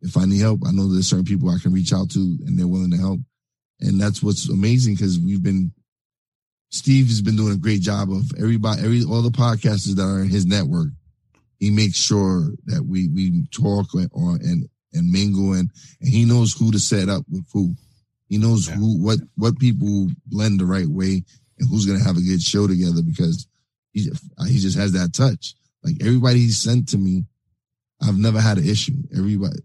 If 0.00 0.16
I 0.16 0.26
need 0.26 0.40
help, 0.40 0.60
I 0.66 0.70
know 0.70 0.86
there's 0.86 1.08
certain 1.08 1.24
people 1.24 1.50
I 1.50 1.58
can 1.58 1.72
reach 1.72 1.92
out 1.92 2.10
to, 2.10 2.18
and 2.18 2.58
they're 2.58 2.68
willing 2.68 2.90
to 2.92 2.98
help. 2.98 3.20
And 3.80 4.00
that's 4.00 4.22
what's 4.22 4.48
amazing 4.48 4.94
because 4.94 5.18
we've 5.18 5.42
been 5.42 5.72
Steve 6.70 7.06
has 7.06 7.22
been 7.22 7.36
doing 7.36 7.54
a 7.54 7.56
great 7.56 7.80
job 7.80 8.10
of 8.10 8.30
everybody, 8.38 8.82
every 8.82 9.02
all 9.04 9.22
the 9.22 9.30
podcasters 9.30 9.96
that 9.96 10.02
are 10.02 10.20
in 10.20 10.28
his 10.28 10.46
network. 10.46 10.88
He 11.58 11.70
makes 11.70 11.96
sure 11.98 12.50
that 12.66 12.84
we 12.86 13.08
we 13.08 13.46
talk 13.50 13.94
or 13.94 14.36
and 14.36 14.68
and 14.92 15.12
mingle 15.12 15.52
and, 15.52 15.70
and 16.00 16.08
he 16.10 16.24
knows 16.24 16.52
who 16.54 16.70
to 16.72 16.78
set 16.78 17.08
up 17.08 17.24
with 17.30 17.44
who. 17.52 17.74
He 18.28 18.38
knows 18.38 18.68
Yeah. 18.68 18.76
who 18.76 19.02
what 19.02 19.18
what 19.36 19.58
people 19.58 20.08
blend 20.26 20.60
the 20.60 20.66
right 20.66 20.86
way 20.88 21.24
and 21.58 21.68
who's 21.68 21.86
gonna 21.86 22.02
have 22.04 22.16
a 22.16 22.22
good 22.22 22.42
show 22.42 22.66
together 22.66 23.02
because 23.02 23.46
he 23.92 24.10
he 24.46 24.58
just 24.58 24.78
has 24.78 24.92
that 24.92 25.12
touch. 25.12 25.54
Like 25.82 25.96
everybody 26.00 26.40
he 26.40 26.50
sent 26.50 26.88
to 26.90 26.98
me, 26.98 27.24
I've 28.02 28.18
never 28.18 28.40
had 28.40 28.58
an 28.58 28.68
issue. 28.68 28.96
Everybody 29.16 29.60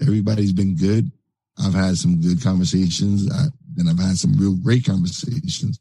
everybody's 0.00 0.52
been 0.52 0.76
good. 0.76 1.10
I've 1.58 1.74
had 1.74 1.96
some 1.96 2.20
good 2.20 2.42
conversations. 2.42 3.30
I, 3.32 3.46
and 3.76 3.88
I've 3.88 3.98
had 3.98 4.18
some 4.18 4.34
real 4.36 4.56
great 4.56 4.84
conversations, 4.84 5.80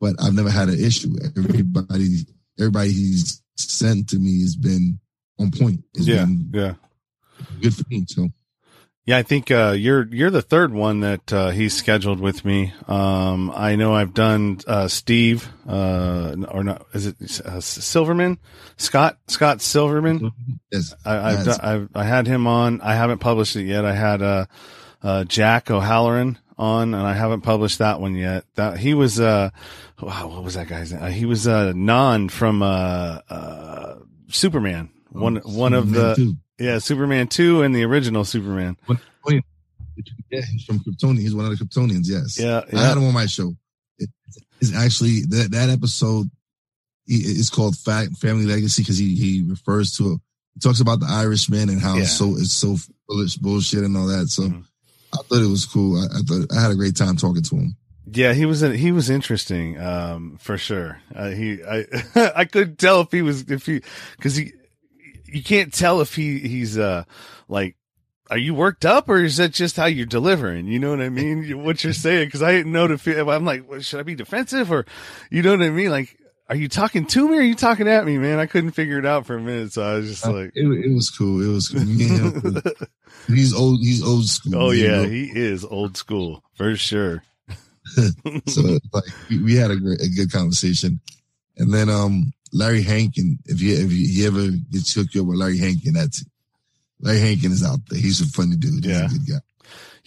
but 0.00 0.16
I've 0.20 0.34
never 0.34 0.50
had 0.50 0.68
an 0.68 0.82
issue. 0.82 1.14
Everybody, 1.36 2.26
everybody 2.58 2.92
he's 2.92 3.42
sent 3.56 4.08
to 4.10 4.18
me 4.18 4.40
has 4.42 4.56
been 4.56 4.98
on 5.38 5.50
point. 5.50 5.82
It's 5.94 6.06
Yeah, 6.06 6.26
yeah, 6.52 6.74
good 7.60 7.74
for 7.74 7.84
me. 7.90 8.04
So 8.08 8.28
yeah. 9.04 9.18
I 9.18 9.22
think 9.22 9.50
uh, 9.50 9.74
you're 9.76 10.06
you're 10.12 10.30
the 10.30 10.42
third 10.42 10.72
one 10.72 11.00
that 11.00 11.32
uh, 11.32 11.50
he's 11.50 11.74
scheduled 11.74 12.18
with 12.20 12.44
me. 12.44 12.72
Um, 12.88 13.52
I 13.54 13.76
know 13.76 13.94
I've 13.94 14.14
done 14.14 14.58
uh, 14.66 14.88
Steve, 14.88 15.48
uh, 15.68 16.34
or 16.48 16.64
not? 16.64 16.86
Is 16.92 17.06
it 17.06 17.16
uh, 17.46 17.60
Silverman? 17.60 18.38
Scott 18.76 19.18
Scott 19.28 19.60
Silverman. 19.62 20.32
yes, 20.72 20.94
I, 21.04 21.16
I've, 21.32 21.46
Yes. 21.46 21.58
done, 21.58 21.60
I've 21.62 21.88
I 21.94 22.04
had 22.04 22.26
him 22.26 22.46
on. 22.46 22.80
I 22.80 22.94
haven't 22.94 23.18
published 23.18 23.54
it 23.56 23.64
yet. 23.64 23.84
I 23.84 23.94
had 23.94 24.22
uh, 24.22 24.46
uh, 25.02 25.24
Jack 25.24 25.70
O'Halloran 25.70 26.38
on, 26.58 26.94
and 26.94 27.06
I 27.06 27.12
haven't 27.12 27.42
published 27.42 27.78
that 27.78 28.00
one 28.00 28.14
yet. 28.14 28.44
That 28.54 28.78
he 28.78 28.94
was 28.94 29.20
uh, 29.20 29.50
wow, 30.00 30.28
what 30.28 30.42
was 30.44 30.54
that 30.54 30.68
guy's 30.68 30.92
name? 30.92 31.02
Uh, 31.02 31.08
he 31.08 31.26
was 31.26 31.46
uh, 31.46 31.72
Non 31.74 32.28
from 32.28 32.62
uh, 32.62 33.20
uh, 33.28 33.96
Superman. 34.28 34.90
One 35.10 35.36
one 35.36 35.72
of 35.74 35.90
the 35.92 36.14
too. 36.14 36.34
yeah 36.58 36.78
Superman 36.78 37.28
two 37.28 37.62
and 37.62 37.74
the 37.74 37.84
original 37.84 38.24
Superman. 38.24 38.76
Oh, 38.88 38.96
yeah, 40.30 40.42
he's 40.52 40.64
from 40.64 40.80
Kryptonian. 40.80 41.18
He's 41.20 41.34
one 41.34 41.46
of 41.46 41.58
the 41.58 41.64
Kryptonians. 41.64 42.04
Yes. 42.04 42.38
Yeah, 42.38 42.62
I 42.72 42.80
had 42.86 42.96
him 42.98 43.04
on 43.06 43.14
my 43.14 43.26
show. 43.26 43.54
It, 43.98 44.10
it's 44.60 44.74
actually 44.74 45.20
that 45.30 45.48
that 45.52 45.70
episode. 45.70 46.30
It's 47.06 47.50
called 47.50 47.76
Family 47.78 48.44
Legacy 48.46 48.82
because 48.82 48.98
he 48.98 49.14
he 49.14 49.44
refers 49.46 49.96
to 49.96 50.12
it. 50.14 50.20
He 50.54 50.60
talks 50.60 50.80
about 50.80 51.00
the 51.00 51.06
Irishman 51.08 51.68
and 51.68 51.80
how 51.80 51.94
Yeah. 51.94 52.02
it's 52.02 52.12
so 52.12 52.36
it's 52.36 52.52
so 52.52 52.76
foolish 53.08 53.36
bullshit 53.36 53.84
and 53.84 53.96
all 53.96 54.06
that. 54.08 54.26
So 54.28 54.42
Mhm. 54.48 54.64
I 55.18 55.22
thought 55.22 55.42
it 55.42 55.50
was 55.50 55.66
cool. 55.66 55.98
I, 55.98 56.06
I 56.06 56.20
thought 56.20 56.56
I 56.56 56.60
had 56.60 56.70
a 56.70 56.76
great 56.76 56.96
time 56.96 57.16
talking 57.16 57.42
to 57.42 57.56
him. 57.56 57.76
Yeah, 58.08 58.34
he 58.34 58.46
was 58.46 58.60
he 58.60 58.92
was 58.92 59.10
interesting, 59.10 59.80
um, 59.80 60.36
for 60.38 60.56
sure. 60.56 61.00
Uh, 61.14 61.30
he 61.30 61.62
I 61.64 61.84
I 62.36 62.44
couldn't 62.44 62.78
tell 62.78 63.00
if 63.00 63.10
he 63.10 63.22
was 63.22 63.42
if 63.50 63.66
he 63.66 63.82
because 64.16 64.36
he 64.36 64.52
you 65.26 65.42
can't 65.42 65.72
tell 65.72 66.00
if 66.00 66.14
he 66.14 66.38
he's 66.38 66.78
uh 66.78 67.04
like 67.48 67.76
are 68.30 68.38
you 68.38 68.54
worked 68.54 68.84
up 68.84 69.08
or 69.08 69.18
is 69.18 69.36
that 69.36 69.52
just 69.52 69.76
how 69.76 69.86
you're 69.86 70.06
delivering? 70.06 70.66
You 70.66 70.78
know 70.78 70.90
what 70.90 71.00
I 71.00 71.08
mean? 71.08 71.62
What 71.62 71.84
you're 71.84 71.92
saying? 71.92 72.26
Because 72.26 72.42
I 72.42 72.52
didn't 72.52 72.72
know 72.72 72.88
to 72.88 72.98
feel. 72.98 73.30
I'm 73.30 73.44
like, 73.44 73.68
well, 73.68 73.80
should 73.80 74.00
I 74.00 74.02
be 74.02 74.14
defensive 74.14 74.72
or 74.72 74.84
you 75.30 75.42
know 75.42 75.52
what 75.52 75.62
I 75.62 75.70
mean? 75.70 75.90
Like, 75.90 76.16
are 76.48 76.56
you 76.56 76.68
talking 76.68 77.06
to 77.06 77.28
me 77.28 77.36
or 77.36 77.40
are 77.40 77.42
you 77.42 77.54
talking 77.54 77.88
at 77.88 78.04
me, 78.06 78.18
man? 78.18 78.38
I 78.38 78.46
couldn't 78.46 78.70
figure 78.72 78.98
it 78.98 79.06
out 79.06 79.26
for 79.26 79.36
a 79.36 79.40
minute, 79.40 79.72
so 79.72 79.82
I 79.82 79.94
was 79.94 80.08
just 80.08 80.26
like, 80.26 80.52
It, 80.54 80.66
it 80.66 80.94
was 80.94 81.10
cool. 81.10 81.42
It 81.42 81.52
was 81.52 81.68
cool. 81.68 81.80
Him, 81.80 82.62
he's 83.26 83.54
old. 83.54 83.80
He's 83.80 84.02
old 84.04 84.26
school. 84.26 84.54
oh 84.56 84.70
you 84.70 84.84
yeah, 84.84 85.02
know? 85.02 85.08
he 85.08 85.30
is 85.34 85.64
old 85.64 85.96
school 85.96 86.42
for 86.54 86.76
sure. 86.76 87.22
so 88.46 88.78
like 88.92 89.04
we, 89.30 89.42
we 89.42 89.54
had 89.54 89.70
a 89.70 89.76
great, 89.76 90.00
a 90.00 90.08
good 90.08 90.30
conversation, 90.32 91.00
and 91.56 91.72
then 91.72 91.88
um 91.88 92.32
Larry 92.52 92.82
Hankin. 92.82 93.38
If 93.46 93.60
you 93.60 93.74
if 93.76 93.92
you, 93.92 94.06
he 94.08 94.26
ever 94.26 94.50
get 94.70 94.88
hooked 94.88 95.16
up 95.16 95.26
with 95.26 95.38
Larry 95.38 95.58
Hankin, 95.58 95.94
that's 95.94 96.24
Larry 97.00 97.20
Hankin 97.20 97.52
is 97.52 97.64
out 97.64 97.78
there. 97.88 98.00
He's 98.00 98.20
a 98.20 98.26
funny 98.26 98.56
dude. 98.56 98.84
He's 98.84 98.92
Yeah. 98.92 99.06
a 99.06 99.08
good 99.08 99.26
guy. 99.28 99.38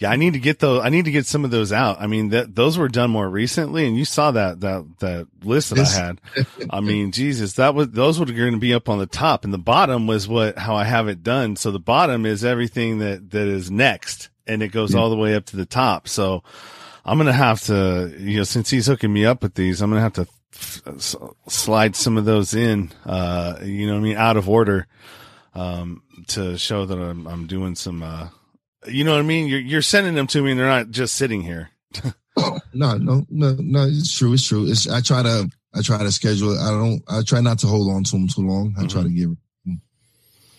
Yeah, 0.00 0.10
I 0.10 0.16
need 0.16 0.32
to 0.32 0.38
get 0.40 0.60
those. 0.60 0.82
I 0.82 0.88
need 0.88 1.04
to 1.04 1.10
get 1.10 1.26
some 1.26 1.44
of 1.44 1.50
those 1.50 1.72
out. 1.72 2.00
I 2.00 2.06
mean, 2.06 2.30
that 2.30 2.54
those 2.54 2.78
were 2.78 2.88
done 2.88 3.10
more 3.10 3.28
recently, 3.28 3.86
and 3.86 3.96
you 3.98 4.06
saw 4.06 4.30
that 4.30 4.60
that 4.60 4.86
that 5.00 5.28
list 5.44 5.74
that 5.74 5.86
I 5.86 5.90
had. 5.90 6.20
I 6.70 6.80
mean, 6.80 7.12
Jesus, 7.12 7.52
that 7.54 7.74
was 7.74 7.90
those 7.90 8.18
were 8.18 8.24
going 8.24 8.52
to 8.54 8.58
be 8.58 8.72
up 8.72 8.88
on 8.88 8.98
the 8.98 9.04
top, 9.06 9.44
and 9.44 9.52
the 9.52 9.58
bottom 9.58 10.06
was 10.06 10.26
what 10.26 10.56
how 10.58 10.74
I 10.74 10.84
have 10.84 11.06
it 11.08 11.22
done. 11.22 11.54
So 11.56 11.70
the 11.70 11.78
bottom 11.78 12.24
is 12.24 12.44
everything 12.46 12.98
that 13.00 13.30
that 13.32 13.46
is 13.46 13.70
next, 13.70 14.30
and 14.46 14.62
it 14.62 14.68
goes 14.68 14.94
Yeah. 14.94 15.00
all 15.00 15.10
the 15.10 15.16
way 15.16 15.34
up 15.34 15.44
to 15.46 15.56
the 15.56 15.66
top. 15.66 16.08
So 16.08 16.42
I'm 17.04 17.18
gonna 17.18 17.34
have 17.34 17.60
to, 17.64 18.14
you 18.18 18.38
know, 18.38 18.44
since 18.44 18.70
he's 18.70 18.86
hooking 18.86 19.12
me 19.12 19.26
up 19.26 19.42
with 19.42 19.54
these, 19.54 19.82
I'm 19.82 19.90
gonna 19.90 20.00
have 20.00 20.14
to 20.14 20.26
f- 20.54 21.14
slide 21.48 21.94
some 21.94 22.16
of 22.16 22.24
those 22.24 22.54
in. 22.54 22.90
Uh, 23.04 23.56
you 23.62 23.86
know, 23.86 23.92
what 23.92 24.00
I 24.00 24.02
mean, 24.02 24.16
out 24.16 24.38
of 24.38 24.48
order, 24.48 24.86
um, 25.54 26.02
to 26.28 26.56
show 26.56 26.86
that 26.86 26.96
I'm 26.98 27.26
I'm 27.26 27.46
doing 27.46 27.74
some. 27.74 28.02
Uh, 28.02 28.28
you 28.86 29.04
know 29.04 29.12
what 29.12 29.20
I 29.20 29.22
mean? 29.22 29.46
You're 29.46 29.60
you're 29.60 29.82
sending 29.82 30.14
them 30.14 30.26
to 30.28 30.42
me, 30.42 30.52
and 30.52 30.60
they're 30.60 30.66
not 30.66 30.90
just 30.90 31.14
sitting 31.16 31.42
here. 31.42 31.70
No, 32.72 32.96
no, 32.96 33.26
no, 33.28 33.56
no. 33.58 33.82
It's 33.84 34.16
true. 34.16 34.32
It's 34.32 34.46
true. 34.46 34.64
It's 34.64 34.88
I 34.88 35.00
try 35.02 35.22
to 35.22 35.50
I 35.74 35.82
try 35.82 35.98
to 35.98 36.10
schedule. 36.12 36.52
it. 36.54 36.60
I 36.60 36.70
don't. 36.70 37.02
I 37.08 37.22
try 37.22 37.40
not 37.40 37.58
to 37.58 37.66
hold 37.66 37.90
on 37.90 38.04
to 38.04 38.12
them 38.12 38.28
too 38.28 38.46
long. 38.46 38.74
I 38.78 38.86
try 38.86 39.02
to 39.02 39.08
give, 39.10 39.36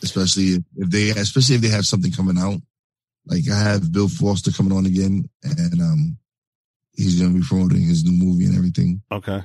especially 0.03 0.55
if, 0.55 0.63
if 0.75 0.89
they 0.89 1.09
especially 1.09 1.55
if 1.55 1.61
they 1.61 1.69
have 1.69 1.85
something 1.85 2.11
coming 2.11 2.37
out. 2.37 2.59
Like 3.25 3.43
I 3.51 3.57
have 3.57 3.91
Bill 3.91 4.09
Foster 4.09 4.51
coming 4.51 4.73
on 4.77 4.85
again, 4.85 5.27
and 5.43 5.81
um, 5.81 6.17
he's 6.93 7.19
gonna 7.19 7.33
be 7.33 7.45
promoting 7.47 7.81
his 7.81 8.03
new 8.03 8.23
movie 8.23 8.45
and 8.45 8.57
everything. 8.57 9.01
Okay. 9.11 9.41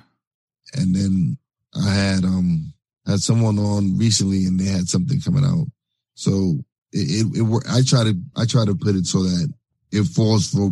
and 0.74 0.94
then 0.94 1.38
I 1.74 1.88
had 1.94 2.24
um 2.24 2.72
had 3.06 3.20
someone 3.20 3.58
on 3.58 3.96
recently, 3.96 4.44
and 4.44 4.58
they 4.58 4.64
had 4.64 4.88
something 4.88 5.20
coming 5.20 5.44
out. 5.44 5.66
So 6.14 6.58
it 6.92 7.26
it, 7.26 7.40
it 7.40 7.62
I 7.68 7.82
try 7.82 8.04
to 8.04 8.14
I 8.36 8.44
try 8.46 8.64
to 8.64 8.74
put 8.74 8.96
it 8.96 9.06
so 9.06 9.22
that 9.22 9.52
it 9.92 10.04
falls 10.04 10.50
for 10.50 10.70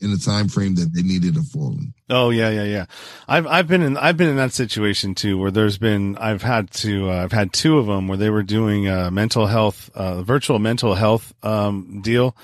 in 0.00 0.12
the 0.12 0.18
time 0.18 0.48
frame 0.48 0.76
that 0.76 0.92
they 0.94 1.02
needed 1.02 1.34
to 1.34 1.42
fall 1.42 1.72
in. 1.72 1.92
Oh 2.08 2.30
yeah, 2.30 2.50
yeah, 2.50 2.64
yeah. 2.64 2.84
I've 3.26 3.46
I've 3.46 3.68
been 3.68 3.82
in 3.82 3.96
I've 3.96 4.16
been 4.16 4.28
in 4.28 4.36
that 4.36 4.52
situation 4.52 5.14
too, 5.14 5.38
where 5.38 5.50
there's 5.50 5.78
been 5.78 6.16
I've 6.18 6.42
had 6.42 6.70
to 6.72 7.10
uh, 7.10 7.24
I've 7.24 7.32
had 7.32 7.52
two 7.52 7.78
of 7.78 7.86
them 7.86 8.08
where 8.08 8.18
they 8.18 8.30
were 8.30 8.42
doing 8.42 8.88
a 8.88 9.10
mental 9.10 9.46
health 9.46 9.90
uh, 9.94 10.22
virtual 10.22 10.58
mental 10.58 10.94
health 10.94 11.32
um, 11.42 12.00
deal 12.02 12.36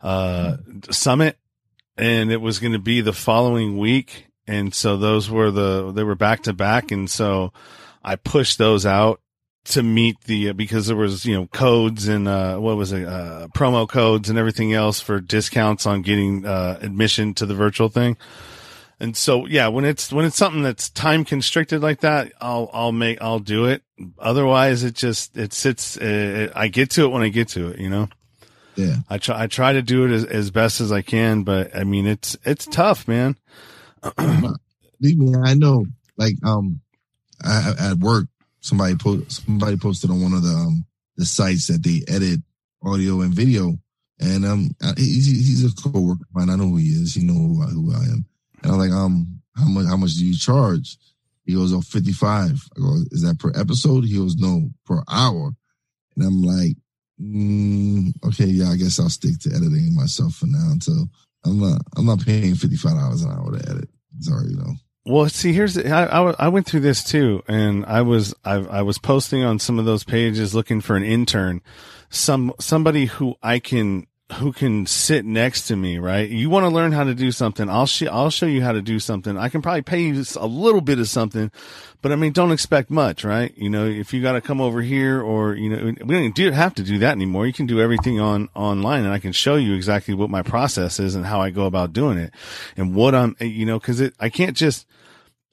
uh, 0.00 0.56
summit, 0.90 1.38
and 1.96 2.30
it 2.30 2.40
was 2.40 2.58
going 2.58 2.72
to 2.72 2.78
be 2.78 3.00
the 3.00 3.12
following 3.12 3.78
week, 3.78 4.26
and 4.46 4.74
so 4.74 4.96
those 4.96 5.30
were 5.30 5.50
the 5.50 5.92
they 5.92 6.04
were 6.04 6.14
back 6.14 6.44
to 6.44 6.52
back, 6.52 6.90
and 6.92 7.10
so 7.10 7.52
I 8.02 8.16
pushed 8.16 8.58
those 8.58 8.86
out 8.86 9.20
to 9.64 9.82
meet 9.82 10.20
the 10.22 10.52
because 10.52 10.86
there 10.86 10.96
was 10.96 11.24
you 11.24 11.34
know 11.34 11.46
codes 11.46 12.08
and 12.08 12.26
uh 12.26 12.56
what 12.56 12.76
was 12.76 12.92
it 12.92 13.06
uh 13.06 13.46
promo 13.54 13.88
codes 13.88 14.28
and 14.28 14.38
everything 14.38 14.72
else 14.72 15.00
for 15.00 15.20
discounts 15.20 15.86
on 15.86 16.02
getting 16.02 16.44
uh 16.44 16.78
admission 16.80 17.34
to 17.34 17.46
the 17.46 17.54
virtual 17.54 17.88
thing. 17.88 18.16
And 18.98 19.16
so 19.16 19.46
yeah 19.46 19.68
when 19.68 19.84
it's 19.84 20.12
when 20.12 20.24
it's 20.24 20.36
something 20.36 20.62
that's 20.62 20.90
time 20.90 21.24
constricted 21.24 21.80
like 21.82 22.00
that 22.00 22.32
i'll 22.40 22.70
i'll 22.72 22.92
make 22.92 23.20
i'll 23.22 23.38
do 23.38 23.66
it. 23.66 23.82
Otherwise 24.18 24.82
it 24.84 24.94
just 24.94 25.36
it 25.36 25.52
sits 25.52 25.96
uh, 25.96 26.50
i 26.54 26.68
get 26.68 26.90
to 26.90 27.04
it 27.04 27.08
when 27.08 27.22
i 27.22 27.28
get 27.28 27.48
to 27.48 27.68
it 27.68 27.78
you 27.78 27.90
know? 27.90 28.08
Yeah, 28.74 28.96
i 29.10 29.18
try 29.18 29.42
i 29.42 29.46
try 29.48 29.74
to 29.74 29.82
do 29.82 30.06
it 30.06 30.10
as, 30.12 30.24
as 30.24 30.50
best 30.50 30.80
as 30.80 30.90
i 30.92 31.02
can 31.02 31.42
but 31.42 31.76
i 31.76 31.84
mean 31.84 32.06
it's 32.06 32.36
it's 32.44 32.64
tough 32.66 33.06
man. 33.06 33.36
I 35.44 35.54
know. 35.54 35.86
Like 36.16 36.34
um, 36.44 36.80
I, 37.42 37.74
at 37.78 37.98
work, 37.98 38.26
somebody 38.62 38.94
post 38.96 39.44
somebody 39.44 39.76
posted 39.76 40.10
on 40.10 40.22
one 40.22 40.32
of 40.32 40.42
the 40.42 40.48
um 40.48 40.86
the 41.16 41.26
sites 41.26 41.66
that 41.66 41.82
they 41.82 42.02
edit 42.08 42.40
audio 42.84 43.20
and 43.20 43.34
video. 43.34 43.78
And 44.20 44.44
um, 44.44 44.70
he's, 44.96 45.26
he's 45.26 45.64
a 45.64 45.74
coworker 45.82 46.22
of 46.22 46.34
mine. 46.34 46.50
I 46.50 46.56
know 46.56 46.68
who 46.68 46.76
he 46.76 46.86
is. 46.86 47.14
He 47.14 47.24
know 47.24 47.34
who 47.34 47.62
I, 47.62 47.66
who 47.66 47.92
I 47.92 48.04
am. 48.04 48.24
And 48.62 48.72
I'm 48.72 48.78
like, 48.78 48.92
um, 48.92 49.40
how 49.56 49.66
much 49.66 49.86
how 49.86 49.96
much 49.96 50.14
do 50.14 50.24
you 50.24 50.36
charge? 50.36 50.96
He 51.44 51.54
goes, 51.54 51.72
oh, 51.72 51.80
55. 51.80 52.68
I 52.76 52.80
go, 52.80 52.94
is 53.10 53.22
that 53.22 53.40
per 53.40 53.52
episode? 53.56 54.04
He 54.04 54.16
goes, 54.16 54.36
no, 54.36 54.70
per 54.86 55.02
hour. 55.10 55.50
And 56.16 56.24
I'm 56.24 56.42
like, 56.42 56.76
mm, 57.20 58.12
okay, 58.28 58.46
yeah, 58.46 58.70
I 58.70 58.76
guess 58.76 59.00
I'll 59.00 59.08
stick 59.08 59.40
to 59.40 59.50
editing 59.50 59.94
myself 59.94 60.34
for 60.34 60.46
now 60.46 60.70
until 60.70 61.08
I'm 61.44 61.58
not 61.58 61.80
I'm 61.96 62.06
not 62.06 62.24
paying 62.24 62.54
fifty 62.54 62.76
five 62.76 62.94
dollars 62.94 63.22
an 63.22 63.32
hour 63.32 63.58
to 63.58 63.70
edit. 63.70 63.88
Sorry, 64.20 64.50
you 64.50 64.56
know. 64.56 64.74
Well, 65.04 65.28
see, 65.28 65.52
here's 65.52 65.76
I, 65.76 66.04
I, 66.04 66.34
I 66.38 66.48
went 66.48 66.66
through 66.66 66.80
this 66.80 67.02
too, 67.02 67.42
and 67.48 67.84
I 67.86 68.02
was 68.02 68.34
I, 68.44 68.54
I 68.54 68.82
was 68.82 68.98
posting 68.98 69.42
on 69.42 69.58
some 69.58 69.78
of 69.78 69.84
those 69.84 70.04
pages 70.04 70.54
looking 70.54 70.80
for 70.80 70.96
an 70.96 71.02
intern, 71.02 71.60
some 72.08 72.52
somebody 72.60 73.06
who 73.06 73.34
I 73.42 73.58
can 73.58 74.06
who 74.34 74.52
can 74.52 74.86
sit 74.86 75.24
next 75.24 75.68
to 75.68 75.76
me, 75.76 75.98
right? 75.98 76.28
You 76.28 76.50
want 76.50 76.64
to 76.64 76.68
learn 76.68 76.92
how 76.92 77.04
to 77.04 77.14
do 77.14 77.30
something. 77.32 77.68
I'll 77.68 77.86
show, 77.86 78.06
I'll 78.06 78.30
show 78.30 78.46
you 78.46 78.62
how 78.62 78.72
to 78.72 78.82
do 78.82 78.98
something. 78.98 79.36
I 79.36 79.48
can 79.48 79.62
probably 79.62 79.82
pay 79.82 80.02
you 80.02 80.24
a 80.36 80.46
little 80.46 80.80
bit 80.80 80.98
of 80.98 81.08
something, 81.08 81.50
but 82.00 82.12
I 82.12 82.16
mean, 82.16 82.32
don't 82.32 82.52
expect 82.52 82.90
much, 82.90 83.24
right? 83.24 83.56
You 83.56 83.70
know, 83.70 83.86
if 83.86 84.12
you 84.12 84.22
got 84.22 84.32
to 84.32 84.40
come 84.40 84.60
over 84.60 84.82
here 84.82 85.20
or, 85.20 85.54
you 85.54 85.70
know, 85.70 85.94
we 86.04 86.14
don't 86.14 86.34
do, 86.34 86.50
have 86.50 86.74
to 86.74 86.82
do 86.82 86.98
that 86.98 87.12
anymore. 87.12 87.46
You 87.46 87.52
can 87.52 87.66
do 87.66 87.80
everything 87.80 88.20
on 88.20 88.48
online 88.54 89.04
and 89.04 89.12
I 89.12 89.18
can 89.18 89.32
show 89.32 89.56
you 89.56 89.74
exactly 89.74 90.14
what 90.14 90.30
my 90.30 90.42
process 90.42 90.98
is 90.98 91.14
and 91.14 91.26
how 91.26 91.40
I 91.40 91.50
go 91.50 91.66
about 91.66 91.92
doing 91.92 92.18
it 92.18 92.32
and 92.76 92.94
what 92.94 93.14
I'm, 93.14 93.36
you 93.40 93.66
know, 93.66 93.78
cause 93.78 94.00
it, 94.00 94.14
I 94.18 94.28
can't 94.28 94.56
just, 94.56 94.86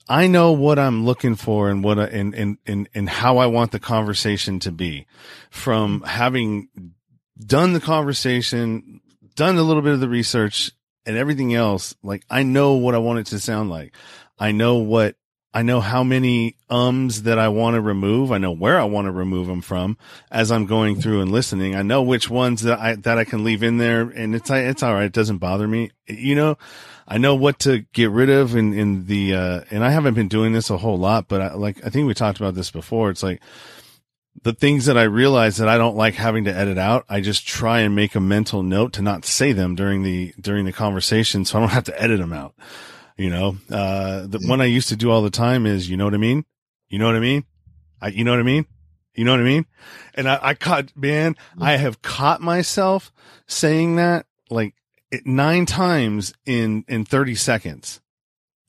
I 0.07 0.25
know 0.25 0.53
what 0.53 0.79
I'm 0.79 1.05
looking 1.05 1.35
for 1.35 1.69
and 1.69 1.83
what, 1.83 1.99
I, 1.99 2.05
and, 2.05 2.33
and, 2.33 2.57
and, 2.65 2.89
and 2.95 3.07
how 3.07 3.37
I 3.37 3.45
want 3.45 3.71
the 3.71 3.79
conversation 3.79 4.59
to 4.61 4.71
be 4.71 5.05
from 5.51 6.01
having 6.01 6.69
done 7.43 7.73
the 7.73 7.79
conversation, 7.79 9.01
done 9.35 9.57
a 9.57 9.63
little 9.63 9.81
bit 9.81 9.93
of 9.93 9.99
the 9.99 10.09
research 10.09 10.71
and 11.05 11.17
everything 11.17 11.53
else. 11.53 11.95
Like 12.03 12.23
I 12.29 12.43
know 12.43 12.73
what 12.73 12.95
I 12.95 12.99
want 12.99 13.19
it 13.19 13.27
to 13.27 13.39
sound 13.39 13.69
like. 13.69 13.93
I 14.37 14.51
know 14.51 14.75
what, 14.75 15.15
I 15.53 15.63
know 15.63 15.81
how 15.81 16.03
many 16.03 16.57
ums 16.69 17.23
that 17.23 17.39
I 17.39 17.47
want 17.47 17.73
to 17.73 17.81
remove. 17.81 18.31
I 18.31 18.37
know 18.37 18.51
where 18.51 18.79
I 18.79 18.83
want 18.83 19.07
to 19.07 19.11
remove 19.11 19.47
them 19.47 19.61
from 19.61 19.97
as 20.29 20.51
I'm 20.51 20.65
going 20.65 21.01
through 21.01 21.21
and 21.21 21.31
listening. 21.31 21.75
I 21.75 21.81
know 21.81 22.03
which 22.03 22.29
ones 22.29 22.61
that 22.61 22.79
I, 22.79 22.95
that 22.95 23.17
I 23.17 23.23
can 23.23 23.43
leave 23.43 23.63
in 23.63 23.77
there 23.77 24.01
and 24.01 24.35
it's, 24.35 24.49
it's 24.49 24.83
all 24.83 24.93
right. 24.93 25.05
It 25.05 25.13
doesn't 25.13 25.39
bother 25.39 25.67
me. 25.67 25.91
You 26.07 26.35
know, 26.35 26.57
I 27.07 27.17
know 27.17 27.33
what 27.33 27.59
to 27.59 27.79
get 27.93 28.11
rid 28.11 28.29
of 28.29 28.55
in, 28.55 28.73
in 28.73 29.07
the, 29.07 29.33
uh, 29.33 29.61
and 29.71 29.83
I 29.83 29.89
haven't 29.89 30.13
been 30.13 30.27
doing 30.27 30.53
this 30.53 30.69
a 30.69 30.77
whole 30.77 30.99
lot, 30.99 31.27
but 31.27 31.41
I, 31.41 31.53
like, 31.55 31.83
I 31.83 31.89
think 31.89 32.07
we 32.07 32.13
talked 32.13 32.39
about 32.39 32.53
this 32.53 32.69
before. 32.69 33.09
It's 33.09 33.23
like, 33.23 33.41
the 34.43 34.53
things 34.53 34.85
that 34.85 34.97
I 34.97 35.03
realize 35.03 35.57
that 35.57 35.67
I 35.67 35.77
don't 35.77 35.97
like 35.97 36.15
having 36.15 36.45
to 36.45 36.55
edit 36.55 36.77
out, 36.77 37.05
I 37.09 37.21
just 37.21 37.47
try 37.47 37.81
and 37.81 37.95
make 37.95 38.15
a 38.15 38.19
mental 38.19 38.63
note 38.63 38.93
to 38.93 39.01
not 39.01 39.25
say 39.25 39.51
them 39.51 39.75
during 39.75 40.03
the, 40.03 40.33
during 40.39 40.65
the 40.65 40.71
conversation. 40.71 41.45
So 41.45 41.57
I 41.57 41.61
don't 41.61 41.69
have 41.69 41.83
to 41.85 42.01
edit 42.01 42.19
them 42.19 42.33
out. 42.33 42.55
You 43.17 43.29
know, 43.29 43.57
uh, 43.69 44.27
the 44.27 44.39
one 44.45 44.61
I 44.61 44.65
used 44.65 44.87
to 44.89 44.95
do 44.95 45.11
all 45.11 45.21
the 45.21 45.29
time 45.29 45.65
is, 45.65 45.89
you 45.89 45.97
know 45.97 46.05
what 46.05 46.13
I 46.13 46.17
mean? 46.17 46.45
You 46.87 46.99
know 46.99 47.05
what 47.05 47.15
I 47.15 47.19
mean? 47.19 47.43
I, 48.01 48.07
you 48.09 48.23
know 48.23 48.31
what 48.31 48.39
I 48.39 48.43
mean? 48.43 48.65
You 49.13 49.25
know 49.25 49.31
what 49.31 49.41
I 49.41 49.43
mean? 49.43 49.65
And 50.13 50.29
I, 50.29 50.39
I 50.41 50.53
caught, 50.53 50.95
man, 50.95 51.35
I 51.59 51.75
have 51.75 52.01
caught 52.01 52.39
myself 52.39 53.11
saying 53.45 53.97
that 53.97 54.25
like 54.49 54.73
nine 55.25 55.65
times 55.65 56.33
in, 56.45 56.85
in 56.87 57.03
30 57.03 57.35
seconds 57.35 57.99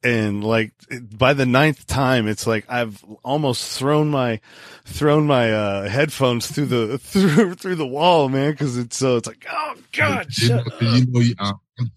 and 0.03 0.43
like 0.43 0.73
by 1.17 1.35
the 1.35 1.47
ninth 1.47 1.87
time 1.87 2.27
it's 2.27 2.47
like 2.47 2.65
i've 2.69 3.05
almost 3.23 3.79
thrown 3.79 4.11
my 4.11 4.41
thrown 4.85 5.27
my 5.27 5.53
uh 5.53 5.89
headphones 5.89 6.47
through 6.47 6.67
the 6.67 6.99
through 7.03 7.55
through 7.55 7.75
the 7.75 7.87
wall 7.87 8.29
man 8.29 8.53
because 8.53 8.79
it's 8.79 8.97
so 8.97 9.17
it's 9.17 9.27
like 9.27 9.45
oh 9.51 9.75
god 9.93 10.27
you 10.39 10.49
know, 10.49 10.65
you 10.81 11.07
know 11.07 11.21
you, 11.21 11.35
uh, 11.39 11.53
I'm 11.79 11.91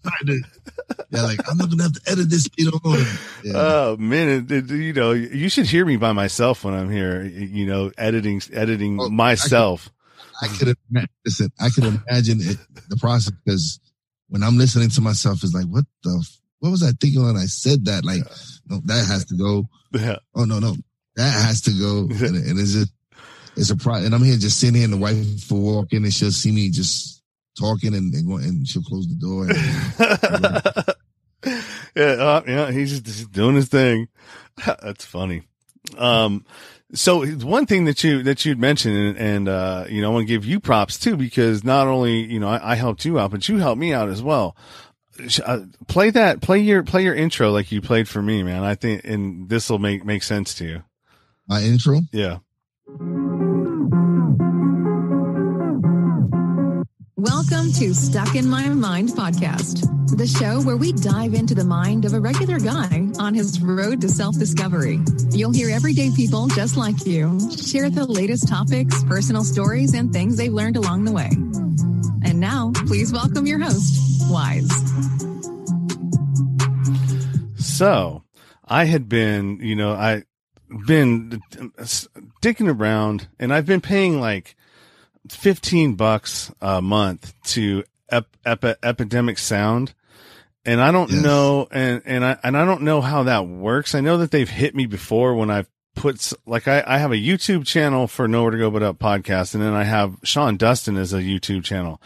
yeah 1.10 1.22
like 1.22 1.38
i'm 1.50 1.56
not 1.56 1.70
gonna 1.70 1.82
have 1.82 1.92
to 1.92 2.10
edit 2.10 2.30
this 2.30 2.48
you 2.56 2.70
know 2.84 3.04
yeah. 3.42 3.52
oh 3.54 3.96
man 3.98 4.28
it, 4.28 4.52
it, 4.52 4.70
you 4.70 4.92
know 4.92 5.12
you 5.12 5.48
should 5.48 5.66
hear 5.66 5.84
me 5.84 5.96
by 5.96 6.12
myself 6.12 6.64
when 6.64 6.74
i'm 6.74 6.90
here 6.90 7.22
you 7.22 7.66
know 7.66 7.90
editing 7.96 8.40
editing 8.52 9.00
oh, 9.00 9.08
myself 9.08 9.90
i 10.42 10.48
could, 10.48 10.68
I 10.68 11.00
could 11.00 11.08
listen 11.24 11.52
i 11.60 11.68
can 11.74 11.84
imagine 11.84 12.38
it, 12.40 12.58
the 12.88 12.96
process 12.96 13.32
because 13.44 13.80
when 14.28 14.42
i'm 14.42 14.58
listening 14.58 14.90
to 14.90 15.00
myself 15.00 15.42
it's 15.42 15.54
like 15.54 15.66
what 15.66 15.84
the 16.02 16.26
what 16.64 16.70
was 16.70 16.82
I 16.82 16.92
thinking 16.98 17.22
when 17.22 17.36
I 17.36 17.44
said 17.44 17.84
that? 17.84 18.06
Like, 18.06 18.20
yeah. 18.20 18.34
no, 18.70 18.80
that 18.86 19.04
has 19.06 19.26
to 19.26 19.36
go. 19.36 19.68
Yeah. 19.92 20.16
Oh 20.34 20.46
no, 20.46 20.60
no, 20.60 20.74
that 21.14 21.30
has 21.30 21.60
to 21.62 21.70
go. 21.78 22.08
and, 22.24 22.36
and 22.36 22.58
it's 22.58 22.72
just, 22.72 22.92
it's 23.54 23.68
a 23.68 23.76
problem. 23.76 24.06
And 24.06 24.14
I'm 24.14 24.24
here 24.24 24.38
just 24.38 24.58
sitting 24.58 24.76
here, 24.76 24.84
and 24.84 24.94
the 24.94 24.96
wife 24.96 25.50
will 25.50 25.60
walk 25.60 25.92
in, 25.92 26.04
and 26.04 26.12
she'll 26.12 26.32
see 26.32 26.52
me 26.52 26.70
just 26.70 27.22
talking, 27.60 27.94
and 27.94 28.14
and, 28.14 28.26
go, 28.26 28.36
and 28.36 28.66
she'll 28.66 28.82
close 28.82 29.06
the 29.06 29.14
door. 29.14 29.46
And, 31.44 31.56
yeah, 31.94 32.24
uh, 32.24 32.42
yeah, 32.46 32.70
he's 32.70 32.98
just 32.98 33.30
doing 33.30 33.56
his 33.56 33.68
thing. 33.68 34.08
That's 34.64 35.04
funny. 35.04 35.42
Um, 35.98 36.46
so 36.94 37.26
one 37.26 37.66
thing 37.66 37.84
that 37.84 38.02
you 38.02 38.22
that 38.22 38.46
you'd 38.46 38.58
mentioned, 38.58 38.96
and, 38.96 39.18
and 39.18 39.48
uh, 39.50 39.84
you 39.90 40.00
know, 40.00 40.08
I 40.08 40.14
want 40.14 40.22
to 40.28 40.32
give 40.32 40.46
you 40.46 40.60
props 40.60 40.98
too 40.98 41.18
because 41.18 41.62
not 41.62 41.88
only 41.88 42.20
you 42.22 42.40
know 42.40 42.48
I, 42.48 42.72
I, 42.72 42.74
helped 42.76 43.04
you 43.04 43.18
out, 43.18 43.32
but 43.32 43.50
you 43.50 43.58
helped 43.58 43.78
me 43.78 43.92
out 43.92 44.08
as 44.08 44.22
well 44.22 44.56
Uh, 45.44 45.60
play 45.86 46.10
that 46.10 46.40
play 46.40 46.58
your 46.58 46.82
play 46.82 47.04
your 47.04 47.14
intro 47.14 47.52
like 47.52 47.70
you 47.70 47.80
played 47.80 48.08
for 48.08 48.20
me 48.20 48.42
man. 48.42 48.64
I 48.64 48.74
think 48.74 49.04
and 49.04 49.48
this 49.48 49.70
will 49.70 49.78
make 49.78 50.04
make 50.04 50.24
sense 50.24 50.54
to 50.54 50.64
you. 50.64 50.82
My 51.46 51.62
intro? 51.62 52.00
Yeah. 52.10 52.38
Welcome 57.16 57.72
to 57.74 57.94
stuck 57.94 58.34
in 58.34 58.48
my 58.48 58.68
mind 58.70 59.10
podcast 59.10 59.88
the 60.16 60.26
show 60.26 60.60
where 60.62 60.76
we 60.76 60.92
dive 60.92 61.34
into 61.34 61.54
the 61.54 61.64
mind 61.64 62.04
of 62.04 62.12
a 62.12 62.20
regular 62.20 62.58
guy 62.58 63.08
on 63.18 63.34
his 63.34 63.60
road 63.60 64.00
to 64.00 64.08
self-discovery. 64.08 65.00
You'll 65.30 65.52
hear 65.52 65.70
everyday 65.70 66.10
people 66.10 66.48
just 66.48 66.76
like 66.76 67.06
you 67.06 67.38
share 67.56 67.88
the 67.88 68.04
latest 68.04 68.48
topics 68.48 69.04
personal 69.04 69.44
stories 69.44 69.94
and 69.94 70.12
things 70.12 70.36
they've 70.36 70.52
learned 70.52 70.76
along 70.76 71.04
the 71.04 71.12
way. 71.12 71.30
And 72.24 72.40
now 72.40 72.72
please 72.86 73.12
welcome 73.12 73.46
your 73.46 73.60
host 73.60 74.03
wise. 74.30 74.68
So 77.56 78.22
I 78.64 78.84
had 78.84 79.08
been, 79.08 79.58
you 79.60 79.76
know, 79.76 79.92
I 79.92 80.24
been 80.86 81.40
dicking 82.42 82.74
around 82.74 83.28
and 83.38 83.52
I've 83.52 83.66
been 83.66 83.80
paying 83.80 84.20
like 84.20 84.56
15 85.28 85.94
bucks 85.94 86.52
a 86.60 86.82
month 86.82 87.34
to 87.44 87.84
ep- 88.10 88.36
ep- 88.44 88.78
epidemic 88.82 89.38
sound. 89.38 89.94
And 90.66 90.80
I 90.80 90.92
don't 90.92 91.10
yes. 91.10 91.22
know, 91.22 91.68
and, 91.70 92.02
and 92.06 92.24
I, 92.24 92.38
and 92.42 92.56
I 92.56 92.64
don't 92.64 92.82
know 92.82 93.02
how 93.02 93.24
that 93.24 93.46
works. 93.46 93.94
I 93.94 94.00
know 94.00 94.16
that 94.18 94.30
they've 94.30 94.48
hit 94.48 94.74
me 94.74 94.86
before 94.86 95.34
when 95.34 95.50
I've 95.50 95.68
put, 95.94 96.32
like, 96.46 96.66
I, 96.66 96.82
I 96.86 96.98
have 96.98 97.12
a 97.12 97.16
YouTube 97.16 97.66
channel 97.66 98.06
for 98.06 98.26
Nowhere 98.26 98.52
to 98.52 98.58
Go 98.58 98.70
But 98.70 98.82
Up 98.82 98.98
podcast, 98.98 99.54
and 99.54 99.62
then 99.62 99.74
I 99.74 99.84
have 99.84 100.16
Sean 100.22 100.56
Dustin 100.56 100.96
as 100.96 101.12
a 101.12 101.18
YouTube 101.18 101.64
channel. 101.64 102.00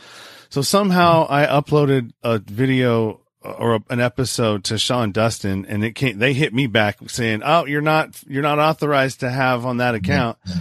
So 0.50 0.62
somehow 0.62 1.26
I 1.28 1.46
uploaded 1.46 2.12
a 2.22 2.38
video 2.38 3.20
uh, 3.44 3.52
or 3.52 3.76
a, 3.76 3.80
an 3.90 4.00
episode 4.00 4.64
to 4.64 4.78
Sean 4.78 5.12
Dustin 5.12 5.66
and 5.66 5.84
it 5.84 5.94
came, 5.94 6.18
they 6.18 6.32
hit 6.32 6.54
me 6.54 6.66
back 6.66 6.98
saying, 7.08 7.42
Oh, 7.44 7.66
you're 7.66 7.80
not, 7.80 8.22
you're 8.26 8.42
not 8.42 8.58
authorized 8.58 9.20
to 9.20 9.30
have 9.30 9.66
on 9.66 9.76
that 9.78 9.94
mm-hmm. 9.94 10.04
account. 10.04 10.38
Yeah. 10.46 10.54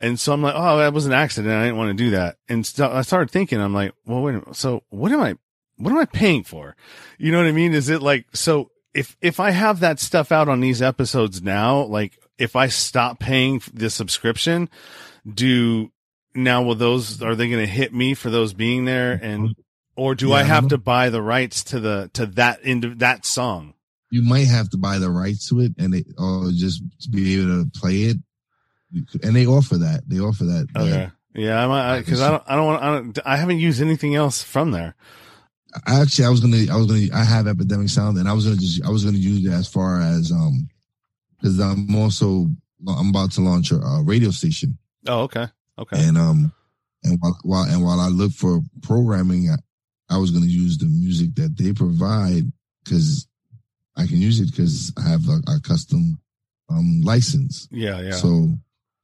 And 0.00 0.20
so 0.20 0.32
I'm 0.32 0.42
like, 0.42 0.54
Oh, 0.56 0.78
that 0.78 0.92
was 0.92 1.06
an 1.06 1.12
accident. 1.12 1.54
I 1.54 1.64
didn't 1.64 1.78
want 1.78 1.96
to 1.96 2.04
do 2.04 2.10
that. 2.10 2.36
And 2.48 2.66
so 2.66 2.90
I 2.90 3.02
started 3.02 3.30
thinking, 3.30 3.60
I'm 3.60 3.74
like, 3.74 3.94
well, 4.06 4.22
wait 4.22 4.34
a 4.34 4.38
minute. 4.38 4.56
So 4.56 4.84
what 4.90 5.12
am 5.12 5.20
I, 5.20 5.36
what 5.76 5.90
am 5.90 5.98
I 5.98 6.04
paying 6.04 6.44
for? 6.44 6.76
You 7.18 7.32
know 7.32 7.38
what 7.38 7.46
I 7.46 7.52
mean? 7.52 7.72
Is 7.72 7.88
it 7.88 8.02
like, 8.02 8.26
so 8.34 8.70
if, 8.94 9.16
if 9.20 9.40
I 9.40 9.50
have 9.50 9.80
that 9.80 9.98
stuff 9.98 10.30
out 10.30 10.48
on 10.48 10.60
these 10.60 10.82
episodes 10.82 11.42
now, 11.42 11.82
like 11.82 12.18
if 12.38 12.56
I 12.56 12.68
stop 12.68 13.20
paying 13.20 13.62
the 13.72 13.90
subscription, 13.90 14.68
do 15.32 15.90
now 16.34 16.62
will 16.62 16.74
those 16.74 17.22
are 17.22 17.34
they 17.34 17.48
going 17.48 17.64
to 17.64 17.70
hit 17.70 17.92
me 17.92 18.14
for 18.14 18.30
those 18.30 18.52
being 18.52 18.84
there 18.84 19.12
and 19.12 19.54
or 19.96 20.14
do 20.14 20.28
yeah, 20.28 20.36
I 20.36 20.42
have 20.44 20.68
to 20.68 20.78
buy 20.78 21.10
the 21.10 21.20
rights 21.20 21.64
to 21.64 21.80
the 21.80 22.10
to 22.14 22.26
that 22.26 22.62
into 22.62 22.94
that 22.96 23.26
song? 23.26 23.74
You 24.10 24.22
might 24.22 24.46
have 24.46 24.70
to 24.70 24.76
buy 24.76 24.98
the 24.98 25.10
rights 25.10 25.48
to 25.50 25.60
it 25.60 25.72
and 25.78 25.92
they 25.92 26.04
or 26.18 26.50
just 26.52 26.82
be 27.10 27.40
able 27.40 27.64
to 27.64 27.70
play 27.78 28.02
it. 28.02 28.16
And 29.22 29.36
they 29.36 29.46
offer 29.46 29.78
that. 29.78 30.02
They 30.08 30.18
offer 30.18 30.44
that. 30.44 30.68
Okay. 30.76 31.10
Yeah, 31.34 31.64
I 31.64 31.98
because 32.00 32.20
I, 32.20 32.26
I, 32.26 32.30
don't 32.30 32.42
I 32.46 32.56
don't 32.56 32.66
want 32.66 32.82
I 32.82 32.86
don't 32.86 33.18
I 33.24 33.36
haven't 33.36 33.58
used 33.58 33.80
anything 33.80 34.14
else 34.16 34.42
from 34.42 34.72
there. 34.72 34.96
Actually, 35.86 36.24
I 36.24 36.30
was 36.30 36.40
gonna 36.40 36.64
I 36.70 36.76
was 36.76 36.86
gonna 36.86 37.06
I 37.14 37.22
have 37.22 37.46
Epidemic 37.46 37.88
Sound 37.88 38.18
and 38.18 38.28
I 38.28 38.32
was 38.32 38.44
gonna 38.44 38.56
just 38.56 38.84
I 38.84 38.90
was 38.90 39.04
gonna 39.04 39.18
use 39.18 39.44
it 39.44 39.52
as 39.52 39.68
far 39.68 40.00
as 40.00 40.32
um 40.32 40.68
because 41.36 41.60
I'm 41.60 41.94
also 41.94 42.46
I'm 42.88 43.10
about 43.10 43.32
to 43.32 43.42
launch 43.42 43.70
a, 43.70 43.76
a 43.76 44.02
radio 44.02 44.30
station. 44.30 44.78
Oh, 45.06 45.22
okay. 45.22 45.46
Okay. 45.80 45.96
And 45.98 46.18
um, 46.18 46.52
and 47.02 47.18
while, 47.20 47.38
while 47.42 47.64
and 47.64 47.82
while 47.82 48.00
I 48.00 48.08
look 48.08 48.32
for 48.32 48.60
programming, 48.82 49.50
I, 49.50 50.14
I 50.14 50.18
was 50.18 50.30
going 50.30 50.44
to 50.44 50.50
use 50.50 50.78
the 50.78 50.86
music 50.86 51.34
that 51.36 51.56
they 51.56 51.72
provide 51.72 52.52
because 52.84 53.26
I 53.96 54.06
can 54.06 54.18
use 54.18 54.40
it 54.40 54.50
because 54.50 54.92
I 54.98 55.08
have 55.08 55.26
a, 55.28 55.40
a, 55.52 55.60
custom 55.60 56.18
um 56.68 57.00
license. 57.02 57.68
Yeah, 57.70 58.00
yeah. 58.00 58.12
So 58.12 58.48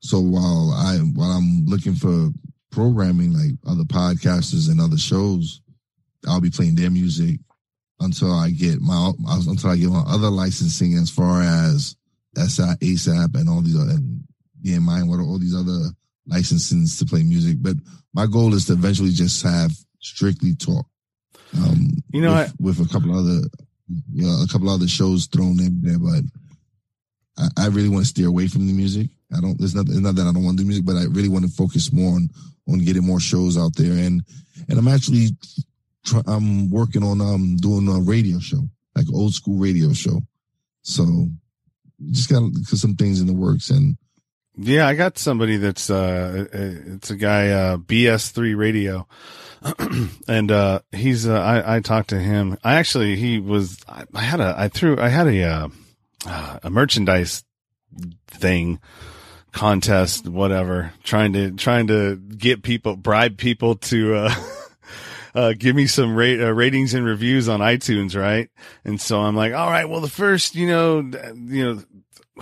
so 0.00 0.20
while 0.20 0.72
I 0.72 0.96
while 0.98 1.30
I'm 1.30 1.64
looking 1.66 1.94
for 1.94 2.30
programming, 2.70 3.32
like 3.32 3.52
other 3.66 3.84
podcasters 3.84 4.70
and 4.70 4.80
other 4.80 4.98
shows, 4.98 5.62
I'll 6.28 6.40
be 6.40 6.50
playing 6.50 6.74
their 6.74 6.90
music 6.90 7.40
until 8.00 8.32
I 8.32 8.50
get 8.50 8.80
my 8.80 9.12
until 9.26 9.70
I 9.70 9.76
get 9.76 9.88
my 9.88 10.04
other 10.06 10.28
licensing 10.30 10.94
as 10.94 11.08
far 11.08 11.42
as 11.42 11.96
SI, 12.36 12.74
ASCAP 12.82 13.34
and 13.34 13.48
all 13.48 13.62
these 13.62 13.74
and 13.74 14.22
BMI 14.62 15.08
what 15.08 15.20
all 15.20 15.38
these 15.38 15.54
other 15.54 15.90
licenses 16.26 16.98
to 16.98 17.04
play 17.04 17.22
music. 17.22 17.58
But 17.60 17.76
my 18.14 18.26
goal 18.26 18.54
is 18.54 18.66
to 18.66 18.72
eventually 18.72 19.10
just 19.10 19.42
have 19.42 19.72
strictly 20.00 20.54
talk. 20.54 20.86
Um, 21.56 21.90
you 22.12 22.20
know, 22.20 22.34
with, 22.34 22.48
I, 22.48 22.52
with 22.60 22.80
a 22.80 22.92
couple 22.92 23.16
other, 23.16 23.46
you 24.12 24.26
know, 24.26 24.42
a 24.42 24.48
couple 24.50 24.68
other 24.68 24.88
shows 24.88 25.26
thrown 25.26 25.60
in 25.60 25.80
there, 25.82 25.98
but 25.98 26.24
I, 27.38 27.64
I 27.64 27.66
really 27.68 27.88
want 27.88 28.04
to 28.04 28.08
steer 28.08 28.28
away 28.28 28.48
from 28.48 28.66
the 28.66 28.72
music. 28.72 29.08
I 29.36 29.40
don't. 29.40 29.60
It's 29.60 29.74
not. 29.74 29.88
It's 29.88 29.98
not 29.98 30.14
that 30.16 30.26
I 30.26 30.32
don't 30.32 30.44
want 30.44 30.58
to 30.58 30.62
do 30.62 30.68
music, 30.68 30.84
but 30.84 30.96
I 30.96 31.04
really 31.04 31.28
want 31.28 31.44
to 31.44 31.50
focus 31.50 31.92
more 31.92 32.14
on 32.14 32.28
on 32.68 32.78
getting 32.80 33.06
more 33.06 33.20
shows 33.20 33.56
out 33.56 33.74
there. 33.76 33.92
And 33.92 34.22
and 34.68 34.78
I'm 34.78 34.88
actually 34.88 35.30
try, 36.04 36.22
I'm 36.26 36.70
working 36.70 37.02
on 37.02 37.20
um 37.20 37.56
doing 37.56 37.88
a 37.88 38.00
radio 38.00 38.38
show, 38.38 38.68
like 38.94 39.06
old 39.12 39.34
school 39.34 39.58
radio 39.58 39.92
show. 39.92 40.20
So 40.82 41.28
just 42.10 42.30
got 42.30 42.42
some 42.64 42.94
things 42.94 43.20
in 43.20 43.26
the 43.26 43.32
works 43.32 43.70
and. 43.70 43.96
Yeah, 44.56 44.86
I 44.86 44.94
got 44.94 45.18
somebody 45.18 45.56
that's 45.58 45.90
uh 45.90 46.46
it's 46.52 47.10
a 47.10 47.16
guy 47.16 47.50
uh 47.50 47.76
BS3 47.76 48.56
radio. 48.56 49.06
and 50.28 50.50
uh 50.50 50.80
he's 50.92 51.26
uh, 51.26 51.38
I 51.38 51.76
I 51.76 51.80
talked 51.80 52.10
to 52.10 52.18
him. 52.18 52.56
I 52.64 52.74
actually 52.76 53.16
he 53.16 53.38
was 53.38 53.78
I, 53.88 54.04
I 54.14 54.22
had 54.22 54.40
a 54.40 54.54
I 54.56 54.68
threw 54.68 54.98
I 54.98 55.08
had 55.08 55.26
a 55.26 55.42
uh, 55.42 55.68
a 56.62 56.70
merchandise 56.70 57.44
thing 58.28 58.80
contest 59.52 60.28
whatever 60.28 60.92
trying 61.02 61.32
to 61.32 61.50
trying 61.52 61.86
to 61.86 62.16
get 62.16 62.62
people 62.62 62.94
bribe 62.94 63.38
people 63.38 63.74
to 63.76 64.14
uh 64.14 64.34
uh, 65.36 65.52
give 65.52 65.76
me 65.76 65.86
some 65.86 66.16
rate, 66.16 66.40
uh, 66.40 66.52
ratings 66.52 66.94
and 66.94 67.04
reviews 67.04 67.46
on 67.46 67.60
iTunes, 67.60 68.18
right? 68.18 68.48
And 68.86 68.98
so 68.98 69.20
I'm 69.20 69.36
like, 69.36 69.52
all 69.52 69.70
right, 69.70 69.86
well, 69.86 70.00
the 70.00 70.08
first, 70.08 70.54
you 70.54 70.66
know, 70.66 71.00
you 71.00 71.64
know, 71.64 71.82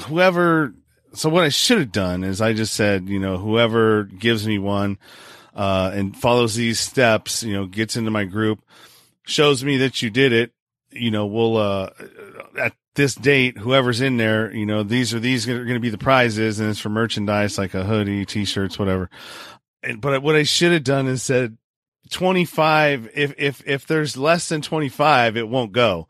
whoever, 0.03 0.73
so 1.15 1.29
what 1.29 1.45
I 1.45 1.49
should 1.49 1.79
have 1.79 1.93
done 1.93 2.25
is 2.25 2.41
I 2.41 2.53
just 2.53 2.75
said, 2.75 3.09
you 3.09 3.19
know, 3.19 3.39
whoever 3.39 4.05
gives 4.05 4.47
me 4.47 4.59
one, 4.59 4.99
uh, 5.55 5.91
and 5.95 6.17
follows 6.17 6.55
these 6.55 6.81
steps, 6.81 7.43
you 7.43 7.55
know, 7.55 7.67
gets 7.67 7.97
into 7.97 8.11
my 8.11 8.25
group, 8.25 8.61
shows 9.25 9.65
me 9.65 9.79
that 9.79 10.03
you 10.03 10.11
did 10.11 10.33
it, 10.33 10.53
you 10.91 11.11
know, 11.11 11.27
we'll, 11.27 11.57
uh, 11.57 11.91
at 12.59 12.75
this 12.95 13.15
date, 13.15 13.59
whoever's 13.59 14.01
in 14.01 14.17
there, 14.17 14.53
you 14.53 14.67
know, 14.67 14.83
these 14.83 15.15
are, 15.15 15.21
these 15.21 15.49
are 15.49 15.65
going 15.65 15.75
to 15.75 15.81
be 15.81 15.91
the 15.91 15.99
prizes 15.99 16.61
and 16.61 16.71
it's 16.71 16.81
for 16.81 16.89
merchandise 16.89 17.59
like 17.59 17.75
a 17.75 17.85
hoodie, 17.85 18.25
t-shirts, 18.25 18.79
whatever. 18.79 19.09
And, 19.83 20.01
but 20.01 20.23
what 20.23 20.37
I 20.37 20.43
should 20.43 20.73
have 20.73 20.85
done 20.85 21.07
is 21.07 21.23
said, 21.23 21.57
25 22.11 23.11
if 23.15 23.35
if 23.39 23.67
if 23.67 23.87
there's 23.87 24.17
less 24.17 24.51
than 24.51 24.61
25 24.61 25.39
it 25.39 25.49
won't 25.49 25.73
go 25.73 26.07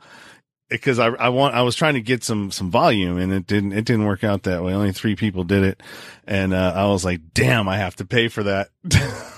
because 0.74 0.98
I 0.98 1.06
I 1.08 1.28
want 1.30 1.54
I 1.54 1.62
was 1.62 1.76
trying 1.76 1.94
to 1.94 2.00
get 2.00 2.22
some 2.24 2.50
some 2.50 2.70
volume 2.70 3.18
and 3.18 3.32
it 3.32 3.46
didn't 3.46 3.72
it 3.72 3.84
didn't 3.84 4.04
work 4.06 4.24
out 4.24 4.44
that 4.44 4.62
way. 4.62 4.74
Only 4.74 4.92
3 4.92 5.16
people 5.16 5.44
did 5.44 5.62
it. 5.64 5.82
And 6.26 6.54
uh, 6.54 6.72
I 6.74 6.86
was 6.86 7.04
like 7.04 7.20
damn 7.32 7.68
I 7.68 7.78
have 7.78 7.96
to 7.96 8.04
pay 8.04 8.28
for 8.28 8.42
that. 8.44 8.68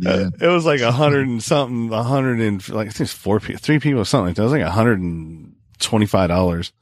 Yeah. 0.00 0.10
uh, 0.10 0.30
it 0.40 0.46
was 0.46 0.64
like 0.64 0.80
a 0.80 0.92
hundred 0.92 1.28
and 1.28 1.42
something 1.42 1.92
a 1.92 2.02
hundred 2.02 2.40
and 2.40 2.66
like 2.70 2.88
I 2.88 2.90
think 2.90 3.00
it's 3.02 3.12
four 3.12 3.38
people 3.38 3.60
three 3.60 3.78
people 3.78 4.02
something 4.04 4.28
like 4.28 4.36
that. 4.36 4.42
It 4.42 4.46
was 4.46 4.52
like 4.52 4.62
a 4.62 4.70
hundred 4.70 5.00
and 5.00 5.54
twenty 5.78 6.06
five 6.06 6.28
dollars. 6.28 6.72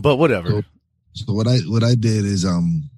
But 0.00 0.16
whatever. 0.16 0.50
So, 0.50 0.62
so, 1.14 1.32
what 1.32 1.48
I 1.48 1.58
what 1.66 1.82
I 1.82 1.96
did 1.96 2.24
is 2.24 2.44
um 2.44 2.88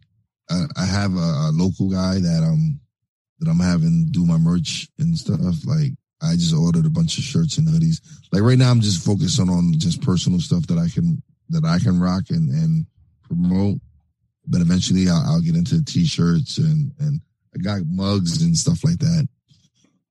I, 0.51 0.65
I 0.77 0.85
have 0.85 1.15
a, 1.15 1.17
a 1.17 1.51
local 1.55 1.89
guy 1.91 2.21
that 2.21 2.43
um 2.47 2.81
that 3.41 3.49
I'm 3.49 3.61
having 3.61 4.09
do 4.11 4.27
my 4.27 4.37
merch 4.37 4.89
and 4.99 5.17
stuff. 5.17 5.65
Like 5.65 5.93
I 6.23 6.35
just 6.35 6.55
ordered 6.55 6.87
a 6.87 6.91
bunch 6.91 7.19
of 7.19 7.25
shirts 7.25 7.59
and 7.59 7.69
hoodies. 7.69 8.01
Like 8.33 8.43
right 8.43 8.59
now, 8.59 8.71
I'm 8.71 8.81
just 8.81 9.05
focusing 9.05 9.49
on 9.49 9.75
just 9.79 10.03
personal 10.03 10.41
stuff 10.41 10.67
that 10.69 10.79
I 10.79 10.89
can 10.89 11.23
that 11.51 11.65
I 11.65 11.79
can 11.79 12.01
rock 12.01 12.25
and 12.31 12.49
and 12.51 12.87
promote. 13.23 13.79
But 14.47 14.61
eventually, 14.61 15.09
I'll, 15.09 15.23
I'll 15.27 15.41
get 15.41 15.57
into 15.57 15.85
t-shirts 15.85 16.59
and 16.59 16.93
and 16.99 17.21
I 17.55 17.63
got 17.63 17.83
mugs 17.87 18.43
and 18.43 18.57
stuff 18.57 18.85
like 18.85 18.99
that. 18.99 19.29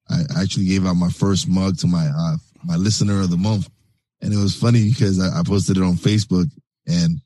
I 0.09 0.41
actually 0.41 0.65
gave 0.65 0.85
out 0.85 0.95
my 0.95 1.09
first 1.09 1.47
mug 1.47 1.77
to 1.79 1.87
my 1.87 2.05
uh, 2.05 2.37
my 2.63 2.75
listener 2.75 3.21
of 3.21 3.29
the 3.29 3.37
month, 3.37 3.69
and 4.21 4.33
it 4.33 4.37
was 4.37 4.55
funny 4.55 4.89
because 4.89 5.19
I, 5.19 5.39
I 5.39 5.43
posted 5.43 5.77
it 5.77 5.83
on 5.83 5.95
Facebook 5.95 6.49
and 6.87 7.19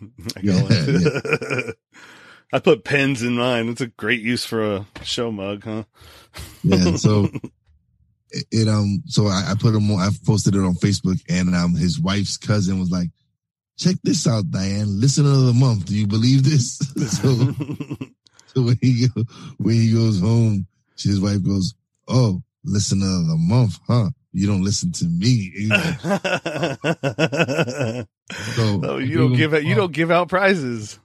yeah, 0.42 0.62
yeah. 0.70 1.70
I 2.52 2.58
put 2.60 2.84
pens 2.84 3.22
in 3.22 3.34
mine. 3.34 3.68
It's 3.68 3.80
a 3.80 3.88
great 3.88 4.22
use 4.22 4.44
for 4.44 4.62
a 4.62 4.86
show 5.02 5.32
mug, 5.32 5.64
huh? 5.64 5.84
yeah. 6.62 6.96
So 6.96 7.28
it, 8.50 8.68
um 8.68 9.02
so 9.06 9.26
I, 9.26 9.50
I 9.50 9.54
put 9.58 9.74
him 9.74 9.90
on 9.90 10.00
I 10.00 10.08
posted 10.24 10.54
it 10.54 10.60
on 10.60 10.74
Facebook 10.74 11.20
and 11.28 11.54
um 11.54 11.74
his 11.74 12.00
wife's 12.00 12.36
cousin 12.36 12.78
was 12.78 12.90
like, 12.90 13.10
check 13.78 13.96
this 14.02 14.26
out, 14.26 14.50
Diane. 14.50 15.00
Listener 15.00 15.30
of 15.30 15.46
the 15.46 15.52
month. 15.52 15.86
Do 15.86 15.94
you 15.94 16.06
believe 16.06 16.44
this? 16.44 16.78
so, 17.20 17.28
so 18.46 18.62
when 18.62 18.78
he 18.80 19.08
go, 19.08 19.22
when 19.58 19.74
he 19.74 19.92
goes 19.92 20.20
home, 20.20 20.66
his 20.98 21.20
wife 21.20 21.42
goes, 21.42 21.74
Oh, 22.08 22.42
listener 22.64 23.06
of 23.06 23.26
the 23.26 23.36
month, 23.36 23.78
huh? 23.86 24.10
You 24.32 24.46
don't 24.46 24.62
listen 24.62 24.92
to 24.92 25.04
me. 25.06 25.70
So 28.28 28.80
oh, 28.82 28.98
you 28.98 29.18
don't 29.18 29.34
give 29.34 29.54
out 29.54 29.64
you 29.64 29.76
don't 29.76 29.92
give 29.92 30.10
out 30.10 30.28
prizes. 30.28 30.98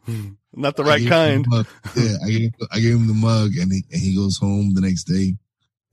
Not 0.55 0.75
the 0.75 0.83
right 0.83 1.07
kind. 1.07 1.45
The 1.45 1.67
yeah, 1.95 2.17
I 2.25 2.29
gave, 2.31 2.51
I 2.71 2.79
gave 2.79 2.95
him 2.95 3.07
the 3.07 3.13
mug 3.13 3.51
and 3.57 3.71
he, 3.71 3.85
and 3.91 4.01
he 4.01 4.15
goes 4.15 4.37
home 4.37 4.73
the 4.73 4.81
next 4.81 5.03
day 5.03 5.35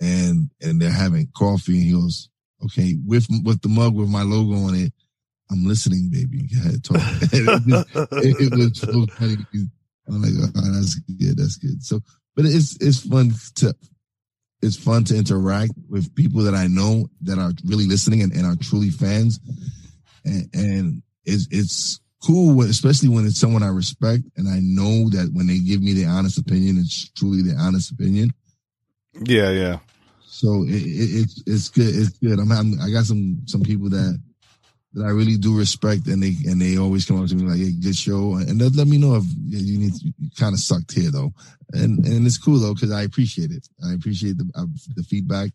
and, 0.01 0.51
and 0.61 0.81
they're 0.81 0.91
having 0.91 1.29
coffee 1.37 1.75
and 1.75 1.83
he 1.83 1.93
goes, 1.93 2.29
okay, 2.65 2.97
with, 3.05 3.27
with 3.45 3.61
the 3.63 3.69
mug 3.69 3.95
with 3.95 4.09
my 4.09 4.23
logo 4.23 4.55
on 4.67 4.75
it, 4.75 4.93
I'm 5.51 5.67
listening, 5.67 6.11
baby. 6.11 6.49
Go 6.49 6.61
ahead, 6.61 6.85
talk. 6.85 6.97
it, 7.33 7.47
was, 7.47 8.41
it, 8.41 8.53
was 8.53 8.79
so 8.81 9.07
funny. 9.15 9.37
I'm 10.09 10.23
like, 10.23 10.33
oh, 10.57 10.73
that's 10.73 10.95
good. 10.97 11.39
That's 11.39 11.57
good. 11.57 11.83
So, 11.83 12.01
but 12.37 12.45
it's, 12.45 12.77
it's 12.81 13.01
fun 13.01 13.33
to, 13.57 13.75
it's 14.61 14.77
fun 14.77 15.05
to 15.05 15.17
interact 15.17 15.73
with 15.89 16.15
people 16.15 16.43
that 16.43 16.55
I 16.55 16.67
know 16.67 17.09
that 17.23 17.39
are 17.39 17.53
really 17.65 17.87
listening 17.87 18.23
and, 18.23 18.33
and 18.33 18.45
are 18.45 18.57
truly 18.57 18.91
fans. 18.91 19.41
And, 20.25 20.49
and 20.53 21.03
it's, 21.25 21.49
it's, 21.51 22.01
cool, 22.25 22.61
especially 22.63 23.09
when 23.09 23.27
it's 23.27 23.39
someone 23.39 23.63
I 23.63 23.69
respect 23.69 24.25
and 24.37 24.49
I 24.49 24.61
know 24.61 25.09
that 25.11 25.31
when 25.33 25.47
they 25.47 25.59
give 25.61 25.83
me 25.83 25.93
their 25.93 26.11
honest 26.11 26.39
opinion, 26.39 26.79
it's 26.79 27.11
truly 27.11 27.43
their 27.43 27.59
honest 27.59 27.93
opinion. 27.93 28.33
Yeah, 29.25 29.51
yeah. 29.51 29.79
So 30.27 30.65
it, 30.65 30.75
it, 30.75 31.23
it's 31.23 31.43
it's 31.47 31.69
good. 31.69 31.95
It's 31.95 32.19
good. 32.19 32.39
I'm 32.39 32.51
having, 32.51 32.79
I 32.81 32.91
got 32.91 33.05
some 33.05 33.43
some 33.47 33.63
people 33.63 33.91
that 33.91 34.21
that 34.95 35.05
I 35.05 35.11
really 35.11 35.37
do 35.37 35.57
respect, 35.57 36.07
and 36.07 36.23
they 36.23 36.35
and 36.47 36.61
they 36.61 36.79
always 36.79 37.05
come 37.05 37.23
up 37.23 37.29
to 37.29 37.35
me 37.35 37.43
like, 37.49 37.59
"Hey, 37.59 37.73
good 37.73 37.97
show," 37.97 38.35
and 38.35 38.61
let, 38.61 38.75
let 38.75 38.87
me 38.87 38.99
know 38.99 39.17
if 39.17 39.25
you 39.47 39.79
need 39.79 39.95
to, 39.95 40.13
kind 40.39 40.55
of 40.55 40.61
sucked 40.61 40.93
here 40.93 41.11
though, 41.11 41.33
and 41.73 42.05
and 42.07 42.27
it's 42.27 42.39
cool 42.39 42.59
though 42.59 42.75
because 42.75 42.93
I 42.93 43.03
appreciate 43.03 43.51
it. 43.51 43.67
I 43.85 43.95
appreciate 43.95 44.39
the 44.39 44.51
uh, 44.55 44.67
the 44.95 45.03
feedback, 45.03 45.51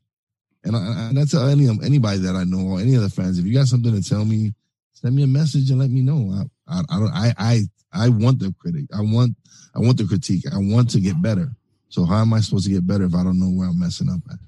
and 0.64 0.76
I, 0.76 1.10
and 1.10 1.18
that's 1.18 1.34
any 1.34 1.68
anybody 1.84 2.20
that 2.20 2.36
I 2.36 2.44
know 2.44 2.74
or 2.74 2.80
any 2.80 2.98
other 2.98 3.10
fans. 3.10 3.40
If 3.40 3.46
you 3.46 3.54
got 3.54 3.68
something 3.68 3.94
to 3.94 4.08
tell 4.08 4.26
me, 4.26 4.54
send 4.94 5.16
me 5.16 5.24
a 5.24 5.28
message 5.28 5.70
and 5.70 5.80
let 5.80 5.90
me 5.90 6.02
know. 6.02 6.48
I, 6.68 6.82
I, 6.90 7.00
don't 7.00 7.14
I, 7.14 7.34
I, 7.38 7.60
I 7.94 8.10
want 8.10 8.40
the 8.40 8.54
critic. 8.60 8.86
I 8.96 9.02
want, 9.02 9.36
I 9.76 9.80
want 9.80 9.98
the 9.98 10.06
critique. 10.06 10.46
I 10.52 10.58
want 10.58 10.90
to 10.92 11.02
get 11.02 11.22
better. 11.22 11.50
So 11.94 12.06
how 12.06 12.22
am 12.22 12.34
I 12.34 12.40
supposed 12.40 12.66
to 12.66 12.72
get 12.72 12.88
better 12.88 13.04
if 13.04 13.14
I 13.14 13.24
don't 13.24 13.40
know 13.40 13.52
where 13.52 13.70
I'm 13.70 13.78
messing 13.78 14.10
up 14.10 14.22
at? 14.32 14.40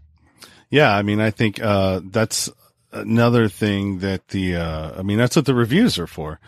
Yeah. 0.71 0.91
I 0.91 1.03
mean, 1.03 1.21
I 1.21 1.29
think, 1.29 1.61
uh, 1.61 2.01
that's 2.03 2.49
another 2.91 3.49
thing 3.49 3.99
that 3.99 4.29
the, 4.29 4.55
uh, 4.55 4.97
I 4.97 5.03
mean, 5.03 5.19
that's 5.19 5.35
what 5.35 5.45
the 5.45 5.53
reviews 5.53 5.99
are 5.99 6.07
for. 6.07 6.39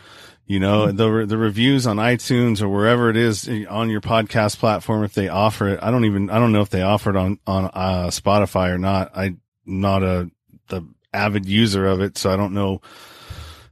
You 0.48 0.60
know, 0.60 0.88
mm-hmm. 0.88 0.98
the, 0.98 1.26
the 1.28 1.38
reviews 1.38 1.86
on 1.86 1.98
iTunes 1.98 2.64
or 2.64 2.70
wherever 2.70 3.12
it 3.12 3.16
is 3.16 3.48
on 3.70 3.92
your 3.92 4.02
podcast 4.02 4.58
platform, 4.58 5.04
if 5.04 5.14
they 5.14 5.28
offer 5.28 5.68
it, 5.68 5.80
I 5.84 5.92
don't 5.92 6.06
even, 6.06 6.32
I 6.32 6.40
don't 6.40 6.52
know 6.52 6.62
if 6.62 6.72
they 6.72 6.82
offer 6.82 7.12
it 7.12 7.16
on, 7.16 7.38
on, 7.46 7.66
uh, 7.66 8.08
Spotify 8.08 8.72
or 8.72 8.80
not. 8.80 9.12
I'm 9.14 9.40
not 9.68 10.02
a, 10.02 10.32
the 10.70 10.82
avid 11.14 11.46
user 11.46 11.86
of 11.86 12.02
it. 12.02 12.18
So 12.18 12.32
I 12.32 12.38
don't 12.38 12.56
know 12.56 12.82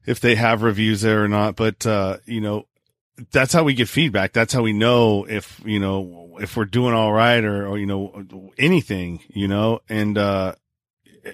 if 0.05 0.19
they 0.19 0.35
have 0.35 0.61
reviews 0.61 1.01
there 1.01 1.23
or 1.23 1.27
not. 1.27 1.55
But, 1.55 1.87
uh, 1.87 2.17
you 2.25 2.41
know, 2.41 2.67
that's 3.31 3.53
how 3.53 3.63
we 3.63 3.73
get 3.73 3.87
feedback. 3.87 4.33
That's 4.33 4.53
how 4.53 4.61
we 4.61 4.73
know 4.73 5.25
if, 5.25 5.61
you 5.65 5.79
know, 5.79 6.37
if 6.41 6.57
we're 6.57 6.65
doing 6.65 6.93
all 6.93 7.13
right 7.13 7.43
or, 7.43 7.67
or 7.67 7.77
you 7.77 7.85
know, 7.85 8.51
anything, 8.57 9.21
you 9.29 9.47
know, 9.47 9.81
and, 9.89 10.17
uh, 10.17 10.55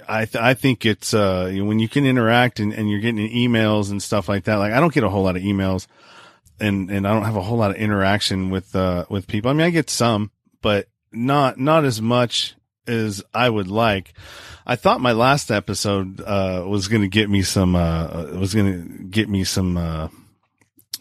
I, 0.07 0.25
th- 0.25 0.41
I 0.41 0.53
think 0.53 0.85
it's, 0.85 1.13
uh, 1.13 1.49
you 1.51 1.63
know, 1.63 1.67
when 1.67 1.79
you 1.79 1.89
can 1.89 2.05
interact 2.05 2.59
and, 2.59 2.71
and 2.71 2.89
you're 2.89 2.99
getting 2.99 3.29
emails 3.29 3.91
and 3.91 4.01
stuff 4.01 4.29
like 4.29 4.45
that. 4.45 4.55
Like 4.55 4.73
I 4.73 4.79
don't 4.79 4.93
get 4.93 5.03
a 5.03 5.09
whole 5.09 5.23
lot 5.23 5.35
of 5.35 5.43
emails 5.43 5.87
and, 6.59 6.89
and 6.91 7.07
I 7.07 7.13
don't 7.13 7.25
have 7.25 7.35
a 7.35 7.41
whole 7.41 7.57
lot 7.57 7.71
of 7.71 7.77
interaction 7.77 8.51
with, 8.51 8.75
uh, 8.75 9.05
with 9.09 9.27
people. 9.27 9.49
I 9.49 9.53
mean, 9.53 9.65
I 9.65 9.71
get 9.71 9.89
some, 9.89 10.31
but 10.61 10.87
not, 11.11 11.57
not 11.57 11.83
as 11.83 12.01
much 12.01 12.55
as 12.87 13.23
I 13.33 13.49
would 13.49 13.67
like. 13.67 14.13
I 14.65 14.75
thought 14.75 15.01
my 15.01 15.11
last 15.11 15.51
episode 15.51 16.21
uh, 16.21 16.63
was 16.67 16.87
going 16.87 17.01
to 17.01 17.07
get 17.07 17.29
me 17.29 17.41
some 17.41 17.75
uh, 17.75 18.27
was 18.33 18.53
going 18.53 18.71
to 18.71 19.03
get 19.05 19.27
me 19.27 19.43
some 19.43 19.77
uh, 19.77 20.07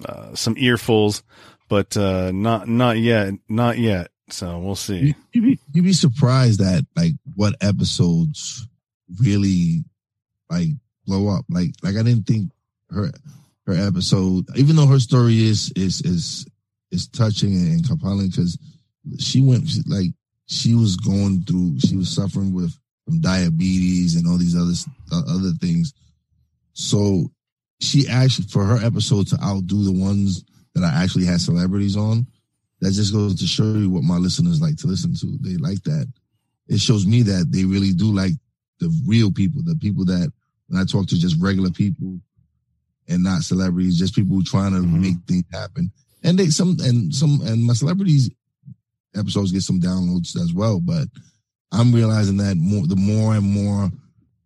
uh, 0.04 0.34
some 0.34 0.54
earfuls, 0.56 1.22
but 1.68 1.96
uh, 1.96 2.30
not 2.32 2.68
not 2.68 2.98
yet, 2.98 3.34
not 3.48 3.78
yet. 3.78 4.10
So 4.30 4.58
we'll 4.58 4.76
see. 4.76 5.14
You'd 5.32 5.44
be, 5.44 5.58
you'd 5.72 5.84
be 5.84 5.92
surprised 5.92 6.60
at 6.60 6.84
like 6.96 7.12
what 7.34 7.54
episodes 7.60 8.66
really 9.20 9.84
like 10.48 10.68
blow 11.06 11.28
up. 11.28 11.44
Like 11.48 11.70
like 11.82 11.96
I 11.96 12.02
didn't 12.02 12.26
think 12.26 12.50
her 12.90 13.10
her 13.66 13.74
episode, 13.74 14.46
even 14.56 14.76
though 14.76 14.86
her 14.86 15.00
story 15.00 15.42
is 15.42 15.72
is 15.76 16.00
is 16.02 16.46
is 16.90 17.08
touching 17.08 17.54
and 17.54 17.86
compelling, 17.86 18.30
because 18.30 18.58
she 19.18 19.40
went 19.40 19.68
like 19.86 20.10
she 20.46 20.74
was 20.74 20.96
going 20.96 21.42
through, 21.42 21.78
she 21.80 21.96
was 21.96 22.14
suffering 22.14 22.52
with 22.52 22.76
from 23.04 23.20
diabetes 23.20 24.16
and 24.16 24.26
all 24.26 24.38
these 24.38 24.56
other 24.56 24.74
other 25.28 25.52
things. 25.60 25.92
So 26.72 27.30
she 27.80 28.08
actually 28.08 28.46
for 28.46 28.64
her 28.64 28.84
episode 28.84 29.26
to 29.28 29.38
outdo 29.42 29.84
the 29.84 29.92
ones 29.92 30.44
that 30.74 30.84
I 30.84 31.02
actually 31.02 31.24
had 31.24 31.40
celebrities 31.40 31.96
on. 31.96 32.26
That 32.80 32.92
just 32.92 33.12
goes 33.12 33.38
to 33.40 33.46
show 33.46 33.64
you 33.74 33.90
what 33.90 34.04
my 34.04 34.16
listeners 34.16 34.62
like 34.62 34.76
to 34.78 34.86
listen 34.86 35.14
to. 35.14 35.38
They 35.40 35.56
like 35.56 35.82
that. 35.84 36.10
It 36.68 36.80
shows 36.80 37.06
me 37.06 37.22
that 37.22 37.48
they 37.50 37.64
really 37.64 37.92
do 37.92 38.06
like 38.06 38.32
the 38.78 38.90
real 39.06 39.30
people, 39.30 39.62
the 39.62 39.76
people 39.76 40.04
that 40.06 40.32
when 40.68 40.80
I 40.80 40.84
talk 40.84 41.06
to 41.08 41.18
just 41.18 41.36
regular 41.42 41.70
people 41.70 42.20
and 43.08 43.22
not 43.22 43.42
celebrities, 43.42 43.98
just 43.98 44.14
people 44.14 44.42
trying 44.42 44.72
to 44.72 44.78
mm-hmm. 44.78 45.00
make 45.00 45.16
things 45.26 45.44
happen. 45.52 45.90
And 46.22 46.38
they 46.38 46.46
some 46.46 46.76
and 46.80 47.14
some 47.14 47.40
and 47.44 47.64
my 47.64 47.74
celebrities 47.74 48.30
episodes 49.16 49.52
get 49.52 49.62
some 49.62 49.80
downloads 49.80 50.36
as 50.36 50.54
well. 50.54 50.80
But 50.80 51.08
I'm 51.72 51.92
realizing 51.92 52.36
that 52.38 52.56
more 52.56 52.86
the 52.86 52.96
more 52.96 53.34
and 53.34 53.44
more 53.44 53.90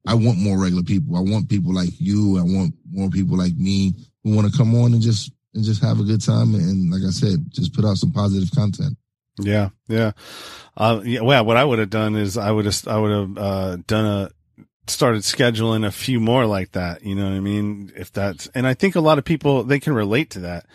I 0.06 0.14
want 0.14 0.38
more 0.38 0.58
regular 0.58 0.82
people. 0.82 1.16
I 1.16 1.20
want 1.20 1.48
people 1.48 1.74
like 1.74 1.90
you. 1.98 2.38
I 2.38 2.42
want 2.42 2.74
more 2.90 3.08
people 3.08 3.38
like 3.38 3.54
me 3.56 3.94
who 4.22 4.34
want 4.36 4.50
to 4.50 4.56
come 4.56 4.74
on 4.74 4.92
and 4.92 5.02
just 5.02 5.32
and 5.54 5.64
just 5.64 5.82
have 5.82 6.00
a 6.00 6.04
good 6.04 6.20
time 6.20 6.54
and 6.54 6.90
like 6.90 7.02
I 7.06 7.10
said, 7.10 7.46
just 7.50 7.72
put 7.74 7.84
out 7.84 7.96
some 7.96 8.12
positive 8.12 8.50
content. 8.54 8.96
Yeah, 9.38 9.70
yeah. 9.88 10.12
Uh, 10.76 11.00
yeah, 11.04 11.20
well, 11.20 11.44
what 11.44 11.56
I 11.56 11.64
would 11.64 11.78
have 11.78 11.90
done 11.90 12.16
is 12.16 12.36
I 12.36 12.50
would 12.50 12.64
have, 12.66 12.88
I 12.88 12.98
would 12.98 13.10
have, 13.10 13.38
uh, 13.38 13.76
done 13.86 14.06
a, 14.06 14.30
started 14.86 15.22
scheduling 15.22 15.86
a 15.86 15.90
few 15.90 16.20
more 16.20 16.46
like 16.46 16.72
that. 16.72 17.02
You 17.02 17.14
know 17.14 17.24
what 17.24 17.34
I 17.34 17.40
mean? 17.40 17.92
If 17.96 18.12
that's, 18.12 18.48
and 18.48 18.66
I 18.66 18.74
think 18.74 18.96
a 18.96 19.00
lot 19.00 19.18
of 19.18 19.24
people, 19.24 19.64
they 19.64 19.80
can 19.80 19.94
relate 19.94 20.30
to 20.30 20.40
that. 20.40 20.66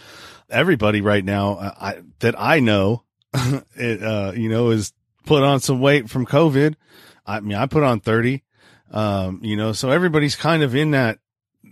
Everybody 0.50 1.02
right 1.02 1.24
now, 1.24 1.54
uh, 1.54 1.74
I, 1.80 2.02
that 2.20 2.36
I 2.38 2.60
know, 2.60 3.04
it, 3.76 4.04
uh, 4.04 4.34
you 4.36 4.50
know, 4.50 4.72
is 4.72 4.94
put 5.26 5.44
on 5.44 5.60
some 5.60 5.80
weight 5.80 6.10
from 6.10 6.26
COVID. 6.26 6.76
I 7.26 7.40
mean, 7.42 7.58
I 7.58 7.66
put 7.68 7.84
on 7.84 8.00
30, 8.00 8.44
um, 8.92 9.40
you 9.44 9.56
know, 9.56 9.74
so 9.74 9.90
everybody's 9.90 10.36
kind 10.36 10.64
of 10.64 10.76
in 10.76 10.92
that 10.92 11.20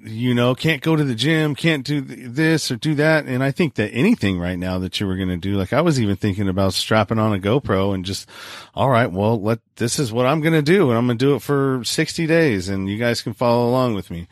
you 0.04 0.34
know, 0.34 0.54
can't 0.54 0.82
go 0.82 0.96
to 0.96 1.04
the 1.04 1.16
gym, 1.16 1.56
can't 1.56 1.86
do 1.86 2.02
this 2.02 2.70
or 2.72 2.76
do 2.76 2.96
that. 2.96 3.26
And 3.26 3.44
I 3.44 3.52
think 3.52 3.76
that 3.76 3.90
anything 3.92 4.40
right 4.40 4.58
now 4.58 4.80
that 4.80 5.00
you 5.00 5.08
were 5.08 5.16
going 5.16 5.30
to 5.30 5.38
do, 5.38 5.56
like 5.56 5.74
I 5.74 5.82
was 5.82 6.00
even 6.00 6.16
thinking 6.16 6.48
about 6.48 6.74
strapping 6.74 7.20
on 7.20 7.34
a 7.34 7.40
GoPro 7.40 7.94
and 7.94 8.06
just, 8.06 8.30
all 8.76 8.90
right, 8.90 9.12
well, 9.12 9.42
let, 9.42 9.60
this 9.78 9.98
is 10.00 10.12
what 10.12 10.26
I'm 10.26 10.42
going 10.42 10.54
to 10.54 10.62
do. 10.62 10.90
And 10.90 10.98
I'm 10.98 11.06
going 11.06 11.18
to 11.18 11.26
do 11.26 11.36
it 11.36 11.42
for 11.42 11.84
60 11.84 12.28
days 12.28 12.70
and 12.70 12.90
you 12.90 12.98
guys 12.98 13.22
can 13.22 13.34
follow 13.34 13.68
along 13.68 13.96
with 13.96 14.12
me. 14.12 14.28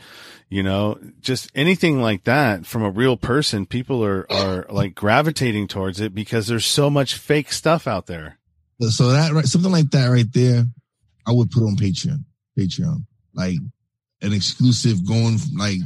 You 0.50 0.62
know, 0.62 1.00
just 1.22 1.50
anything 1.56 2.02
like 2.02 2.26
that 2.26 2.66
from 2.66 2.84
a 2.84 2.92
real 2.92 3.18
person, 3.18 3.66
people 3.66 4.06
are, 4.06 4.32
are 4.32 4.66
like 4.70 4.94
gravitating 4.94 5.68
towards 5.68 6.00
it 6.00 6.14
because 6.14 6.48
there's 6.48 6.66
so 6.66 6.90
much 6.90 7.16
fake 7.16 7.52
stuff 7.52 7.88
out 7.88 8.06
there. 8.06 8.38
So 8.80 9.10
that, 9.10 9.32
right, 9.32 9.46
something 9.46 9.72
like 9.72 9.90
that 9.92 10.08
right 10.08 10.32
there, 10.32 10.66
I 11.26 11.32
would 11.32 11.50
put 11.50 11.64
on 11.64 11.76
Patreon, 11.76 12.26
Patreon. 12.58 13.06
Like 13.34 13.58
an 14.22 14.34
exclusive 14.34 15.06
going 15.06 15.38
like 15.58 15.80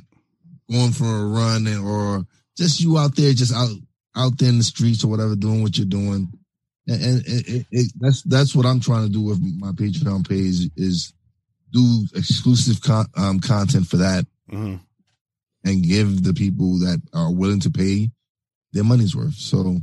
going 0.69 0.91
for 0.91 1.05
a 1.05 1.25
run 1.25 1.67
and, 1.67 1.84
or 1.84 2.25
just 2.58 2.79
you 2.79 2.97
out 2.97 3.15
there, 3.15 3.34
just 3.34 3.53
out 3.53 3.69
out 4.15 4.38
there 4.38 4.49
in 4.49 4.58
the 4.58 4.63
streets 4.63 5.03
or 5.03 5.08
whatever, 5.08 5.36
doing 5.36 5.62
what 5.62 5.77
you're 5.77 5.88
doing. 5.88 6.32
And, 6.88 7.01
and 7.03 7.23
it, 7.25 7.65
it, 7.71 7.93
that's 7.99 8.23
that's 8.23 8.55
what 8.55 8.65
I'm 8.65 8.79
trying 8.79 9.05
to 9.05 9.13
do 9.13 9.21
with 9.21 9.39
my 9.41 9.71
Patreon 9.71 10.27
page 10.27 10.69
is 10.75 11.13
do 11.71 12.05
exclusive 12.15 12.82
con- 12.82 13.10
um, 13.15 13.39
content 13.39 13.88
for 13.88 13.97
that 13.97 14.25
mm-hmm. 14.51 14.75
and 15.65 15.84
give 15.84 16.23
the 16.23 16.34
people 16.34 16.79
that 16.79 17.01
are 17.13 17.32
willing 17.32 17.60
to 17.62 17.69
pay 17.69 18.10
their 18.73 18.84
money's 18.84 19.15
worth. 19.15 19.36
So, 19.36 19.77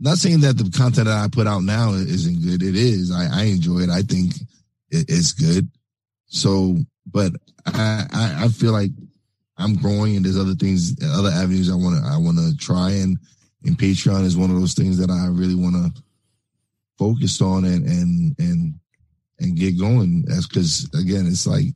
not 0.00 0.18
saying 0.18 0.40
that 0.40 0.58
the 0.58 0.70
content 0.76 1.06
that 1.06 1.24
I 1.24 1.28
put 1.30 1.46
out 1.46 1.62
now 1.62 1.92
isn't 1.92 2.42
good. 2.42 2.62
It 2.62 2.76
is. 2.76 3.12
I, 3.12 3.42
I 3.42 3.44
enjoy 3.44 3.80
it. 3.80 3.90
I 3.90 4.02
think 4.02 4.34
it, 4.90 5.06
it's 5.08 5.32
good. 5.32 5.68
So 6.28 6.76
but 7.12 7.32
I, 7.66 8.06
I, 8.12 8.44
I 8.44 8.48
feel 8.48 8.72
like 8.72 8.90
I'm 9.56 9.76
growing 9.76 10.16
and 10.16 10.24
there's 10.24 10.38
other 10.38 10.54
things, 10.54 10.96
other 11.02 11.30
avenues 11.30 11.70
I 11.70 11.74
want 11.74 12.02
to, 12.02 12.08
I 12.08 12.16
want 12.16 12.38
to 12.38 12.56
try 12.56 12.90
and, 12.90 13.18
and 13.64 13.76
Patreon 13.76 14.24
is 14.24 14.36
one 14.36 14.50
of 14.50 14.58
those 14.58 14.74
things 14.74 14.98
that 14.98 15.10
I 15.10 15.26
really 15.26 15.54
want 15.54 15.74
to 15.74 16.02
focus 16.98 17.40
on 17.40 17.64
and, 17.64 17.86
and, 17.86 18.38
and, 18.38 18.74
and 19.40 19.56
get 19.56 19.78
going. 19.78 20.24
That's 20.26 20.46
because 20.46 20.88
again, 20.94 21.26
it's 21.26 21.46
like 21.46 21.66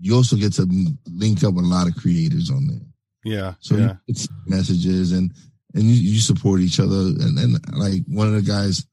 you 0.00 0.14
also 0.14 0.36
get 0.36 0.52
to 0.54 0.68
link 1.10 1.42
up 1.42 1.54
with 1.54 1.64
a 1.64 1.68
lot 1.68 1.88
of 1.88 1.96
creators 1.96 2.50
on 2.50 2.66
there. 2.68 2.80
Yeah. 3.24 3.54
So 3.60 3.76
yeah. 3.76 3.94
it's 4.06 4.28
messages 4.46 5.12
and, 5.12 5.32
and 5.74 5.84
you, 5.84 6.12
you 6.12 6.20
support 6.20 6.60
each 6.60 6.78
other. 6.78 6.94
And, 6.96 7.38
and 7.38 7.76
like 7.76 8.02
one 8.06 8.28
of 8.28 8.34
the 8.34 8.42
guys 8.42 8.86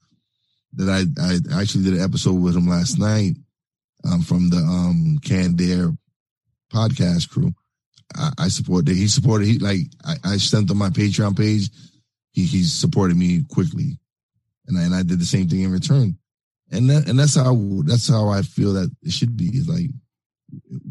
that 0.74 0.90
I, 0.90 1.04
I 1.22 1.62
actually 1.62 1.84
did 1.84 1.94
an 1.94 2.04
episode 2.04 2.42
with 2.42 2.56
him 2.56 2.68
last 2.68 2.98
night 2.98 3.36
um, 4.06 4.22
from 4.22 4.50
the 4.50 4.58
um, 4.58 5.20
Can 5.24 5.56
Dare 5.56 5.92
podcast 6.74 7.30
crew. 7.30 7.54
I, 8.16 8.32
I 8.38 8.48
support 8.48 8.86
that. 8.86 8.96
He 8.96 9.08
supported. 9.08 9.48
He 9.48 9.60
like 9.60 9.80
I, 10.04 10.16
I 10.24 10.38
sent 10.38 10.70
him 10.70 10.78
my 10.78 10.90
Patreon 10.90 11.38
page. 11.38 11.70
He 12.32 12.46
he 12.46 12.64
supported 12.64 13.18
me 13.18 13.44
quickly, 13.50 13.98
and 14.68 14.78
I, 14.78 14.84
and 14.84 14.96
I 14.96 15.04
did 15.04 15.20
the 15.20 15.26
same 15.26 15.48
thing 15.48 15.62
in 15.62 15.72
return. 15.72 16.18
And 16.72 16.90
that, 16.90 17.08
and 17.08 17.18
that's 17.18 17.36
how 17.36 17.56
that's 17.86 18.08
how 18.08 18.30
I 18.30 18.42
feel 18.42 18.74
that 18.74 18.92
it 19.02 19.12
should 19.12 19.38
be. 19.38 19.46
It's 19.54 19.68
like 19.68 19.90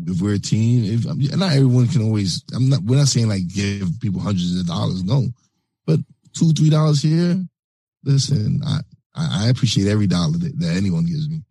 if 0.06 0.20
we're 0.20 0.34
a 0.34 0.38
team, 0.38 0.84
if 0.84 1.36
not 1.36 1.52
everyone 1.52 1.88
can 1.88 2.02
always. 2.02 2.42
I'm 2.54 2.68
not. 2.68 2.80
We're 2.82 2.96
not 2.96 3.08
saying 3.08 3.28
like 3.28 3.46
give 3.48 3.88
people 4.00 4.20
hundreds 4.20 4.58
of 4.58 4.66
dollars. 4.66 5.04
No, 5.04 5.26
but 5.86 6.00
two 6.36 6.52
three 6.52 6.70
dollars 6.70 7.02
here. 7.02 7.42
Listen, 8.04 8.60
I 8.64 8.80
I 9.14 9.48
appreciate 9.48 9.88
every 9.88 10.06
dollar 10.06 10.38
that, 10.38 10.58
that 10.60 10.76
anyone 10.76 11.06
gives 11.06 11.28
me. 11.28 11.42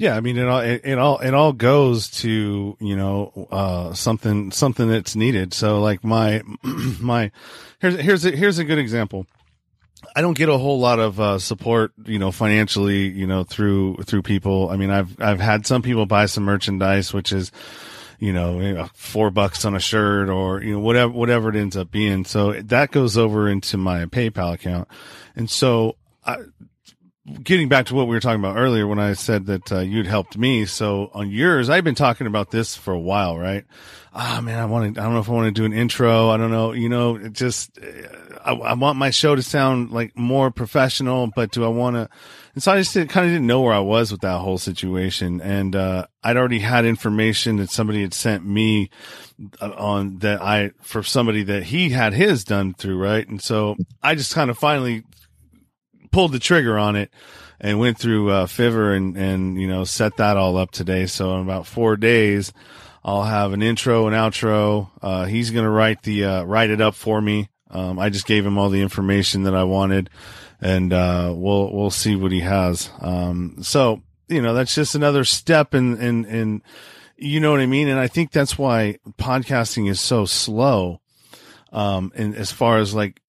Yeah, 0.00 0.16
I 0.16 0.20
mean 0.20 0.38
it 0.38 0.48
all 0.48 0.60
it, 0.60 0.80
it, 0.82 0.98
all 0.98 1.18
it 1.18 1.34
all 1.34 1.52
goes 1.52 2.08
to 2.22 2.74
you 2.80 2.96
know 2.96 3.48
uh, 3.50 3.92
something 3.92 4.50
something 4.50 4.88
that's 4.88 5.14
needed. 5.14 5.52
So 5.52 5.78
like 5.82 6.02
my 6.02 6.40
my 6.62 7.30
here's 7.80 8.00
here's 8.00 8.24
a, 8.24 8.30
here's 8.30 8.58
a 8.58 8.64
good 8.64 8.78
example. 8.78 9.26
I 10.16 10.22
don't 10.22 10.38
get 10.38 10.48
a 10.48 10.56
whole 10.56 10.80
lot 10.80 11.00
of 11.00 11.20
uh, 11.20 11.38
support, 11.38 11.92
you 12.06 12.18
know, 12.18 12.32
financially, 12.32 13.08
you 13.10 13.26
know, 13.26 13.44
through 13.44 13.98
through 14.06 14.22
people. 14.22 14.70
I 14.70 14.76
mean, 14.76 14.88
I've 14.88 15.20
I've 15.20 15.38
had 15.38 15.66
some 15.66 15.82
people 15.82 16.06
buy 16.06 16.24
some 16.24 16.44
merchandise, 16.44 17.12
which 17.12 17.30
is, 17.30 17.52
you 18.18 18.32
know, 18.32 18.88
four 18.94 19.30
bucks 19.30 19.66
on 19.66 19.76
a 19.76 19.80
shirt 19.80 20.30
or 20.30 20.62
you 20.62 20.72
know 20.72 20.80
whatever 20.80 21.12
whatever 21.12 21.50
it 21.50 21.56
ends 21.56 21.76
up 21.76 21.90
being. 21.90 22.24
So 22.24 22.54
that 22.54 22.90
goes 22.90 23.18
over 23.18 23.50
into 23.50 23.76
my 23.76 24.06
PayPal 24.06 24.54
account, 24.54 24.88
and 25.36 25.50
so 25.50 25.96
I, 26.24 26.38
getting 27.42 27.68
back 27.68 27.86
to 27.86 27.94
what 27.94 28.06
we 28.06 28.14
were 28.14 28.20
talking 28.20 28.40
about 28.40 28.56
earlier 28.56 28.86
when 28.86 28.98
I 28.98 29.14
said 29.14 29.46
that 29.46 29.72
uh, 29.72 29.78
you'd 29.80 30.06
helped 30.06 30.36
me. 30.36 30.66
So 30.66 31.10
on 31.14 31.30
yours, 31.30 31.70
I've 31.70 31.84
been 31.84 31.94
talking 31.94 32.26
about 32.26 32.50
this 32.50 32.76
for 32.76 32.92
a 32.92 32.98
while, 32.98 33.38
right? 33.38 33.64
Ah, 34.12 34.38
oh, 34.38 34.42
man, 34.42 34.58
I 34.58 34.64
want 34.64 34.94
to, 34.94 35.00
I 35.00 35.04
don't 35.04 35.14
know 35.14 35.20
if 35.20 35.28
I 35.28 35.32
want 35.32 35.54
to 35.54 35.60
do 35.60 35.64
an 35.64 35.72
intro. 35.72 36.30
I 36.30 36.36
don't 36.36 36.50
know. 36.50 36.72
You 36.72 36.88
know, 36.88 37.16
it 37.16 37.32
just, 37.32 37.78
I, 38.44 38.52
I, 38.52 38.74
want 38.74 38.98
my 38.98 39.10
show 39.10 39.36
to 39.36 39.42
sound 39.42 39.92
like 39.92 40.16
more 40.16 40.50
professional, 40.50 41.28
but 41.28 41.52
do 41.52 41.64
I 41.64 41.68
want 41.68 41.94
to? 41.94 42.08
And 42.54 42.62
so 42.62 42.72
I 42.72 42.78
just 42.82 42.92
kind 42.94 43.06
of 43.06 43.12
didn't 43.32 43.46
know 43.46 43.60
where 43.60 43.72
I 43.72 43.80
was 43.80 44.10
with 44.10 44.22
that 44.22 44.38
whole 44.38 44.58
situation. 44.58 45.40
And, 45.40 45.76
uh, 45.76 46.06
I'd 46.24 46.36
already 46.36 46.58
had 46.58 46.84
information 46.84 47.56
that 47.56 47.70
somebody 47.70 48.02
had 48.02 48.12
sent 48.12 48.44
me 48.44 48.90
uh, 49.60 49.70
on 49.70 50.18
that 50.18 50.42
I, 50.42 50.72
for 50.82 51.02
somebody 51.02 51.44
that 51.44 51.62
he 51.62 51.90
had 51.90 52.12
his 52.12 52.44
done 52.44 52.74
through, 52.74 52.98
right? 52.98 53.26
And 53.26 53.40
so 53.40 53.76
I 54.02 54.16
just 54.16 54.34
kind 54.34 54.50
of 54.50 54.58
finally 54.58 55.04
pulled 56.10 56.32
the 56.32 56.38
trigger 56.38 56.78
on 56.78 56.96
it 56.96 57.10
and 57.60 57.78
went 57.78 57.98
through 57.98 58.30
uh, 58.30 58.46
Fiverr 58.46 58.96
and 58.96 59.16
and 59.16 59.60
you 59.60 59.68
know 59.68 59.84
set 59.84 60.16
that 60.16 60.36
all 60.36 60.56
up 60.56 60.70
today. 60.70 61.06
So 61.06 61.34
in 61.36 61.42
about 61.42 61.66
four 61.66 61.96
days, 61.96 62.52
I'll 63.04 63.24
have 63.24 63.52
an 63.52 63.62
intro 63.62 64.06
and 64.06 64.16
outro. 64.16 64.90
Uh, 65.02 65.24
he's 65.26 65.50
gonna 65.50 65.70
write 65.70 66.02
the 66.02 66.24
uh, 66.24 66.44
write 66.44 66.70
it 66.70 66.80
up 66.80 66.94
for 66.94 67.20
me. 67.20 67.48
Um, 67.70 67.98
I 67.98 68.10
just 68.10 68.26
gave 68.26 68.44
him 68.44 68.58
all 68.58 68.70
the 68.70 68.82
information 68.82 69.44
that 69.44 69.54
I 69.54 69.64
wanted, 69.64 70.10
and 70.60 70.92
uh, 70.92 71.32
we'll 71.36 71.72
we'll 71.72 71.90
see 71.90 72.16
what 72.16 72.32
he 72.32 72.40
has. 72.40 72.90
Um, 73.00 73.58
so 73.62 74.02
you 74.28 74.42
know 74.42 74.54
that's 74.54 74.74
just 74.74 74.94
another 74.94 75.24
step 75.24 75.74
in 75.74 75.98
in 75.98 76.24
in 76.24 76.62
you 77.16 77.40
know 77.40 77.50
what 77.50 77.60
I 77.60 77.66
mean. 77.66 77.88
And 77.88 77.98
I 77.98 78.06
think 78.06 78.32
that's 78.32 78.58
why 78.58 78.98
podcasting 79.18 79.88
is 79.88 80.00
so 80.00 80.24
slow. 80.24 81.00
Um, 81.72 82.10
and 82.16 82.34
as 82.34 82.50
far 82.50 82.78
as 82.78 82.94
like 82.94 83.20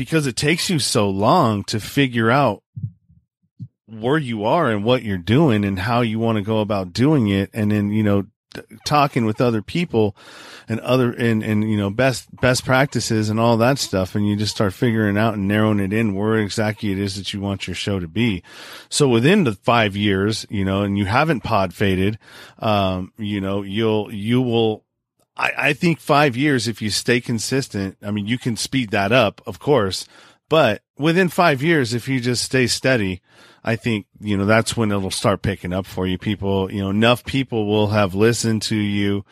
because 0.00 0.26
it 0.26 0.34
takes 0.34 0.70
you 0.70 0.78
so 0.78 1.10
long 1.10 1.62
to 1.62 1.78
figure 1.78 2.30
out 2.30 2.62
where 3.84 4.16
you 4.16 4.46
are 4.46 4.70
and 4.70 4.82
what 4.82 5.02
you're 5.02 5.18
doing 5.18 5.62
and 5.62 5.78
how 5.78 6.00
you 6.00 6.18
want 6.18 6.36
to 6.36 6.42
go 6.42 6.60
about 6.60 6.94
doing 6.94 7.28
it. 7.28 7.50
And 7.52 7.70
then, 7.70 7.90
you 7.90 8.02
know, 8.02 8.24
talking 8.86 9.26
with 9.26 9.42
other 9.42 9.60
people 9.60 10.16
and 10.70 10.80
other 10.80 11.12
and 11.12 11.44
and 11.44 11.70
you 11.70 11.76
know 11.76 11.90
best 11.90 12.34
best 12.40 12.64
practices 12.64 13.28
and 13.28 13.38
all 13.38 13.58
that 13.58 13.78
stuff 13.78 14.16
and 14.16 14.26
you 14.26 14.34
just 14.34 14.52
start 14.52 14.72
figuring 14.72 15.16
out 15.16 15.34
and 15.34 15.46
narrowing 15.46 15.78
it 15.78 15.92
in 15.92 16.16
where 16.16 16.36
exactly 16.36 16.90
it 16.90 16.98
is 16.98 17.14
that 17.14 17.32
you 17.32 17.40
want 17.40 17.68
your 17.68 17.76
show 17.76 18.00
to 18.00 18.08
be 18.08 18.42
so 18.88 19.08
within 19.08 19.44
the 19.44 19.52
five 19.52 19.94
years 19.94 20.46
you 20.50 20.64
know 20.64 20.82
and 20.82 20.98
you 20.98 21.04
haven't 21.04 21.44
pod 21.44 21.72
faded 21.72 22.18
um 22.58 23.12
you 23.18 23.40
know 23.40 23.62
you'll 23.62 24.12
you 24.12 24.40
will 24.40 24.84
I, 25.40 25.52
I 25.56 25.72
think 25.72 25.98
five 25.98 26.36
years 26.36 26.68
if 26.68 26.82
you 26.82 26.90
stay 26.90 27.20
consistent 27.20 27.96
i 28.02 28.10
mean 28.10 28.26
you 28.26 28.38
can 28.38 28.56
speed 28.56 28.90
that 28.90 29.12
up 29.12 29.40
of 29.46 29.58
course 29.58 30.06
but 30.48 30.82
within 30.98 31.28
five 31.28 31.62
years 31.62 31.94
if 31.94 32.08
you 32.08 32.20
just 32.20 32.44
stay 32.44 32.66
steady 32.66 33.22
I 33.62 33.76
think, 33.76 34.06
you 34.20 34.36
know, 34.36 34.46
that's 34.46 34.76
when 34.76 34.90
it'll 34.90 35.10
start 35.10 35.42
picking 35.42 35.72
up 35.72 35.84
for 35.84 36.06
you. 36.06 36.16
People, 36.16 36.72
you 36.72 36.80
know, 36.80 36.90
enough 36.90 37.24
people 37.24 37.66
will 37.66 37.88
have 37.88 38.14
listened 38.14 38.62
to 38.62 38.76
you. 38.76 39.24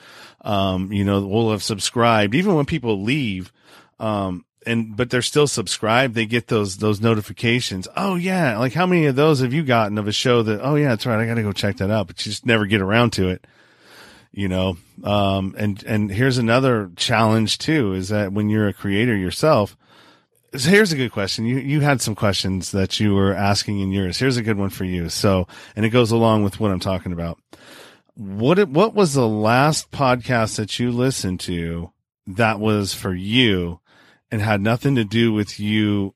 Um, 0.42 0.92
you 0.92 1.04
know, 1.04 1.26
will 1.26 1.50
have 1.50 1.62
subscribed. 1.62 2.34
Even 2.34 2.54
when 2.54 2.66
people 2.66 3.02
leave, 3.02 3.52
um, 3.98 4.44
and, 4.66 4.96
but 4.96 5.10
they're 5.10 5.22
still 5.22 5.46
subscribed, 5.46 6.14
they 6.14 6.26
get 6.26 6.48
those, 6.48 6.76
those 6.76 7.00
notifications. 7.00 7.88
Oh 7.96 8.14
yeah. 8.14 8.58
Like 8.58 8.74
how 8.74 8.86
many 8.86 9.06
of 9.06 9.16
those 9.16 9.40
have 9.40 9.52
you 9.52 9.62
gotten 9.62 9.98
of 9.98 10.06
a 10.06 10.12
show 10.12 10.42
that, 10.42 10.60
oh 10.62 10.74
yeah, 10.74 10.90
that's 10.90 11.06
right. 11.06 11.18
I 11.18 11.26
got 11.26 11.34
to 11.34 11.42
go 11.42 11.52
check 11.52 11.78
that 11.78 11.90
out, 11.90 12.06
but 12.06 12.24
you 12.24 12.30
just 12.30 12.46
never 12.46 12.66
get 12.66 12.80
around 12.80 13.12
to 13.14 13.28
it 13.28 13.46
you 14.32 14.48
know 14.48 14.76
um 15.04 15.54
and 15.58 15.82
and 15.84 16.10
here's 16.10 16.38
another 16.38 16.90
challenge 16.96 17.58
too 17.58 17.94
is 17.94 18.08
that 18.08 18.32
when 18.32 18.48
you're 18.48 18.68
a 18.68 18.72
creator 18.74 19.16
yourself 19.16 19.76
so 20.56 20.70
here's 20.70 20.92
a 20.92 20.96
good 20.96 21.12
question. 21.12 21.44
You 21.44 21.58
you 21.58 21.80
had 21.80 22.00
some 22.00 22.14
questions 22.14 22.70
that 22.72 22.98
you 22.98 23.14
were 23.14 23.34
asking 23.34 23.80
in 23.80 23.92
yours. 23.92 24.18
Here's 24.18 24.38
a 24.38 24.42
good 24.42 24.56
one 24.56 24.70
for 24.70 24.84
you. 24.84 25.08
So, 25.10 25.46
and 25.76 25.84
it 25.84 25.90
goes 25.90 26.10
along 26.10 26.42
with 26.42 26.58
what 26.58 26.70
I'm 26.70 26.80
talking 26.80 27.12
about. 27.12 27.38
What 28.14 28.58
it, 28.58 28.68
what 28.68 28.94
was 28.94 29.12
the 29.12 29.28
last 29.28 29.90
podcast 29.90 30.56
that 30.56 30.78
you 30.78 30.90
listened 30.90 31.40
to 31.40 31.92
that 32.26 32.60
was 32.60 32.94
for 32.94 33.14
you 33.14 33.80
and 34.30 34.40
had 34.40 34.60
nothing 34.60 34.94
to 34.96 35.04
do 35.04 35.32
with 35.32 35.60
you 35.60 36.14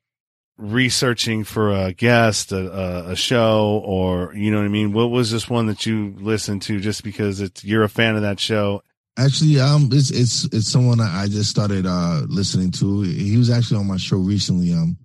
researching 0.62 1.44
for 1.44 1.70
a 1.70 1.92
guest, 1.92 2.52
a, 2.52 2.70
a, 2.70 3.10
a 3.10 3.16
show, 3.16 3.82
or 3.84 4.34
you 4.34 4.50
know 4.50 4.58
what 4.58 4.64
I 4.64 4.68
mean? 4.68 4.92
What 4.92 5.10
was 5.10 5.30
this 5.30 5.50
one 5.50 5.66
that 5.66 5.86
you 5.86 6.14
listened 6.18 6.62
to 6.62 6.80
just 6.80 7.04
because 7.04 7.40
it's 7.40 7.64
you're 7.64 7.84
a 7.84 7.88
fan 7.88 8.16
of 8.16 8.22
that 8.22 8.40
show 8.40 8.82
Actually, 9.18 9.60
um, 9.60 9.90
it's 9.92 10.10
it's 10.10 10.44
it's 10.46 10.68
someone 10.68 10.98
I 10.98 11.26
just 11.28 11.50
started 11.50 11.84
uh 11.86 12.22
listening 12.28 12.70
to. 12.72 13.02
He 13.02 13.36
was 13.36 13.50
actually 13.50 13.80
on 13.80 13.86
my 13.86 13.98
show 13.98 14.16
recently. 14.16 14.72
Um, 14.72 14.96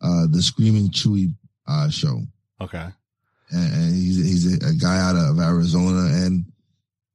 uh, 0.00 0.26
the 0.28 0.42
Screaming 0.42 0.88
Chewy 0.88 1.32
uh 1.68 1.88
show. 1.88 2.22
Okay. 2.60 2.86
And, 3.50 3.74
and 3.74 3.94
he's 3.94 4.16
he's 4.16 4.54
a, 4.54 4.70
a, 4.70 4.74
guy 4.74 4.98
out 4.98 5.14
of 5.14 5.38
Arizona, 5.38 6.24
and 6.24 6.46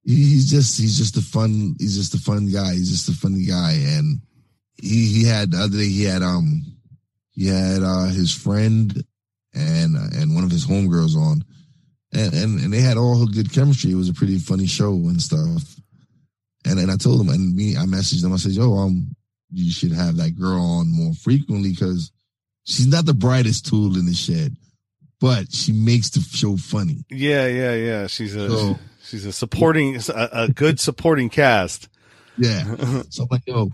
he's 0.06 0.50
just 0.50 0.80
he's 0.80 0.98
just 0.98 1.18
a 1.18 1.22
fun 1.22 1.76
he's 1.78 1.98
just 1.98 2.14
a 2.14 2.20
fun 2.20 2.50
guy. 2.50 2.72
He's 2.74 2.90
just 2.90 3.10
a 3.10 3.20
funny 3.20 3.44
guy, 3.44 3.74
and 3.74 4.22
he 4.82 5.08
he 5.08 5.26
had 5.26 5.52
the 5.52 5.58
other 5.58 5.78
day 5.78 5.90
he 5.90 6.06
had 6.06 6.22
um 6.22 6.64
he 7.40 7.48
had 7.48 7.84
uh 7.84 8.06
his 8.06 8.34
friend 8.34 9.04
and 9.54 9.96
uh, 9.96 10.10
and 10.16 10.36
one 10.36 10.44
of 10.44 10.52
his 10.52 10.66
homegirls 10.66 11.16
on, 11.16 11.44
and 12.14 12.34
and 12.34 12.60
and 12.60 12.74
they 12.74 12.82
had 12.82 12.98
all 12.98 13.26
good 13.26 13.54
chemistry. 13.54 13.92
It 13.92 13.96
was 13.96 14.10
a 14.10 14.14
pretty 14.14 14.38
funny 14.38 14.68
show 14.68 14.94
and 14.94 15.22
stuff 15.22 15.80
and 16.66 16.80
and 16.80 16.92
I 16.92 16.98
told 16.98 17.22
him, 17.22 17.30
and 17.30 17.56
me, 17.56 17.78
I 17.78 17.82
messaged 17.82 18.24
him. 18.24 18.34
I 18.34 18.38
said, 18.38 18.52
"Yo, 18.52 18.74
um, 18.74 19.16
you 19.52 19.72
should 19.72 19.92
have 19.92 20.18
that 20.18 20.38
girl 20.38 20.62
on 20.62 20.92
more 20.92 21.14
frequently 21.14 21.72
because 21.72 22.12
she's 22.66 22.88
not 22.88 23.06
the 23.06 23.14
brightest 23.14 23.66
tool 23.68 23.98
in 23.98 24.06
the 24.06 24.14
shed, 24.14 24.56
but 25.20 25.52
she 25.54 25.72
makes 25.72 26.10
the 26.10 26.22
show 26.22 26.58
funny." 26.58 27.06
Yeah, 27.10 27.48
yeah, 27.48 27.74
yeah. 27.74 28.08
She's 28.08 28.36
a 28.36 28.50
so, 28.50 28.80
she's 29.04 29.26
a 29.26 29.32
supporting 29.32 29.98
a, 30.10 30.30
a 30.34 30.50
good 30.50 30.80
supporting 30.80 31.30
cast. 31.30 31.88
Yeah. 32.38 32.64
so 33.10 33.24
I'm 33.24 33.30
like, 33.32 33.48
yo, 33.48 33.72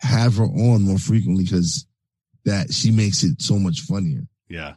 have 0.00 0.36
her 0.36 0.44
on 0.44 0.82
more 0.82 0.98
frequently 0.98 1.44
because 1.44 1.86
that 2.46 2.72
she 2.72 2.90
makes 2.90 3.22
it 3.22 3.42
so 3.42 3.58
much 3.58 3.82
funnier. 3.82 4.22
Yeah. 4.48 4.74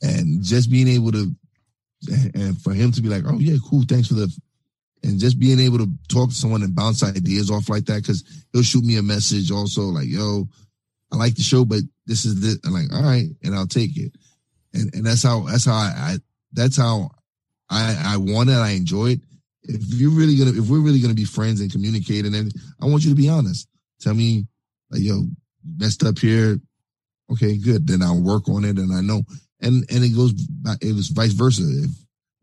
And 0.00 0.42
just 0.42 0.70
being 0.70 0.88
able 0.88 1.12
to, 1.12 1.30
and 2.34 2.60
for 2.62 2.72
him 2.72 2.92
to 2.92 3.02
be 3.02 3.10
like, 3.10 3.24
oh 3.26 3.38
yeah, 3.38 3.58
cool, 3.68 3.84
thanks 3.86 4.08
for 4.08 4.14
the 4.14 4.34
and 5.02 5.18
just 5.18 5.38
being 5.38 5.60
able 5.60 5.78
to 5.78 5.88
talk 6.08 6.28
to 6.28 6.34
someone 6.34 6.62
and 6.62 6.74
bounce 6.74 7.02
ideas 7.02 7.50
off 7.50 7.68
like 7.68 7.86
that 7.86 8.02
because 8.02 8.24
he'll 8.52 8.62
shoot 8.62 8.84
me 8.84 8.96
a 8.96 9.02
message 9.02 9.50
also 9.50 9.82
like 9.82 10.06
yo 10.06 10.46
i 11.12 11.16
like 11.16 11.34
the 11.34 11.42
show 11.42 11.64
but 11.64 11.80
this 12.06 12.24
is 12.24 12.40
this 12.40 12.58
i'm 12.64 12.72
like 12.72 12.92
all 12.92 13.02
right 13.02 13.28
and 13.42 13.54
i'll 13.54 13.66
take 13.66 13.96
it 13.96 14.12
and 14.74 14.92
and 14.94 15.04
that's 15.04 15.22
how 15.22 15.40
that's 15.40 15.64
how 15.64 15.74
i, 15.74 15.92
I 15.96 16.16
that's 16.52 16.76
how 16.76 17.10
i 17.70 18.14
i 18.14 18.16
want 18.16 18.50
it 18.50 18.54
i 18.54 18.70
enjoy 18.70 19.12
it 19.12 19.20
if 19.62 19.82
you're 19.94 20.10
really 20.10 20.36
gonna 20.36 20.50
if 20.50 20.68
we're 20.68 20.80
really 20.80 21.00
gonna 21.00 21.14
be 21.14 21.24
friends 21.24 21.60
and 21.60 21.72
communicate 21.72 22.24
and 22.24 22.34
then 22.34 22.50
i 22.82 22.86
want 22.86 23.04
you 23.04 23.10
to 23.10 23.16
be 23.16 23.28
honest 23.28 23.68
tell 24.00 24.14
me 24.14 24.46
like 24.90 25.02
yo 25.02 25.24
messed 25.78 26.04
up 26.04 26.18
here 26.18 26.58
okay 27.30 27.56
good 27.56 27.86
then 27.86 28.02
i'll 28.02 28.22
work 28.22 28.48
on 28.48 28.64
it 28.64 28.78
and 28.78 28.92
i 28.92 29.00
know 29.00 29.22
and 29.60 29.84
and 29.90 30.04
it 30.04 30.14
goes 30.14 30.32
it 30.80 30.94
was 30.94 31.08
vice 31.08 31.32
versa 31.32 31.62
if 31.62 31.90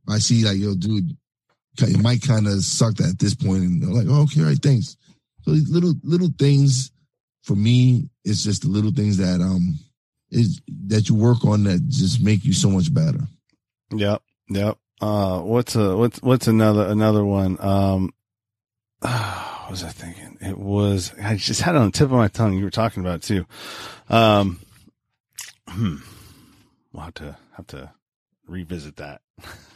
i 0.10 0.18
see 0.18 0.46
like 0.46 0.58
yo 0.58 0.76
dude 0.76 1.16
it 1.84 2.02
might 2.02 2.22
kind 2.22 2.48
of 2.48 2.64
suck 2.64 3.00
at 3.02 3.20
this 3.20 3.36
point, 3.36 3.64
and 3.64 3.82
they're 3.82 3.90
like, 3.90 4.08
oh, 4.10 4.24
okay, 4.24 4.42
right, 4.42 4.58
thanks. 4.62 4.98
So 5.44 5.52
these 5.52 5.70
little 5.70 5.94
little 6.04 6.30
things 6.38 6.92
for 7.44 7.56
me, 7.56 8.10
it's 8.26 8.44
just 8.44 8.64
the 8.64 8.70
little 8.70 8.92
things 8.92 9.18
that 9.18 9.42
um 9.42 9.80
is 10.30 10.62
that 10.88 11.08
you 11.08 11.16
work 11.16 11.46
on 11.46 11.64
that 11.64 11.88
just 11.88 12.22
make 12.22 12.44
you 12.44 12.54
so 12.54 12.70
much 12.70 12.94
better. 12.94 13.20
Yep, 13.92 14.22
yep. 14.50 14.78
Uh, 15.00 15.40
what's 15.40 15.76
a 15.76 15.96
what's 15.96 16.22
what's 16.22 16.48
another 16.48 16.88
another 16.88 17.24
one? 17.24 17.58
Um, 17.60 18.14
what 19.00 19.72
was 19.72 19.84
I 19.84 19.90
thinking? 19.90 20.38
It 20.42 20.58
was 20.58 21.14
I 21.22 21.36
just 21.36 21.62
had 21.62 21.76
it 21.76 21.80
on 21.80 21.86
the 21.88 21.92
tip 21.92 22.06
of 22.06 22.12
my 22.12 22.28
tongue. 22.28 22.54
You 22.54 22.66
were 22.66 22.72
talking 22.72 23.02
about 23.02 23.22
too. 23.22 23.46
Um, 24.10 24.60
hmm. 25.68 25.98
We'll 26.92 27.04
have 27.04 27.14
to 27.16 27.38
have 27.56 27.68
to 27.68 27.92
revisit 28.48 28.98
that. 28.98 29.22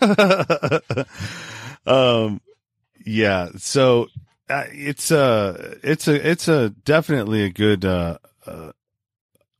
um, 1.85 2.41
yeah. 3.05 3.49
So 3.57 4.07
uh, 4.49 4.65
it's 4.71 5.11
a, 5.11 5.77
it's 5.83 6.07
a, 6.07 6.29
it's 6.29 6.47
a 6.47 6.69
definitely 6.69 7.43
a 7.43 7.49
good, 7.49 7.85
uh, 7.85 8.17
uh, 8.45 8.71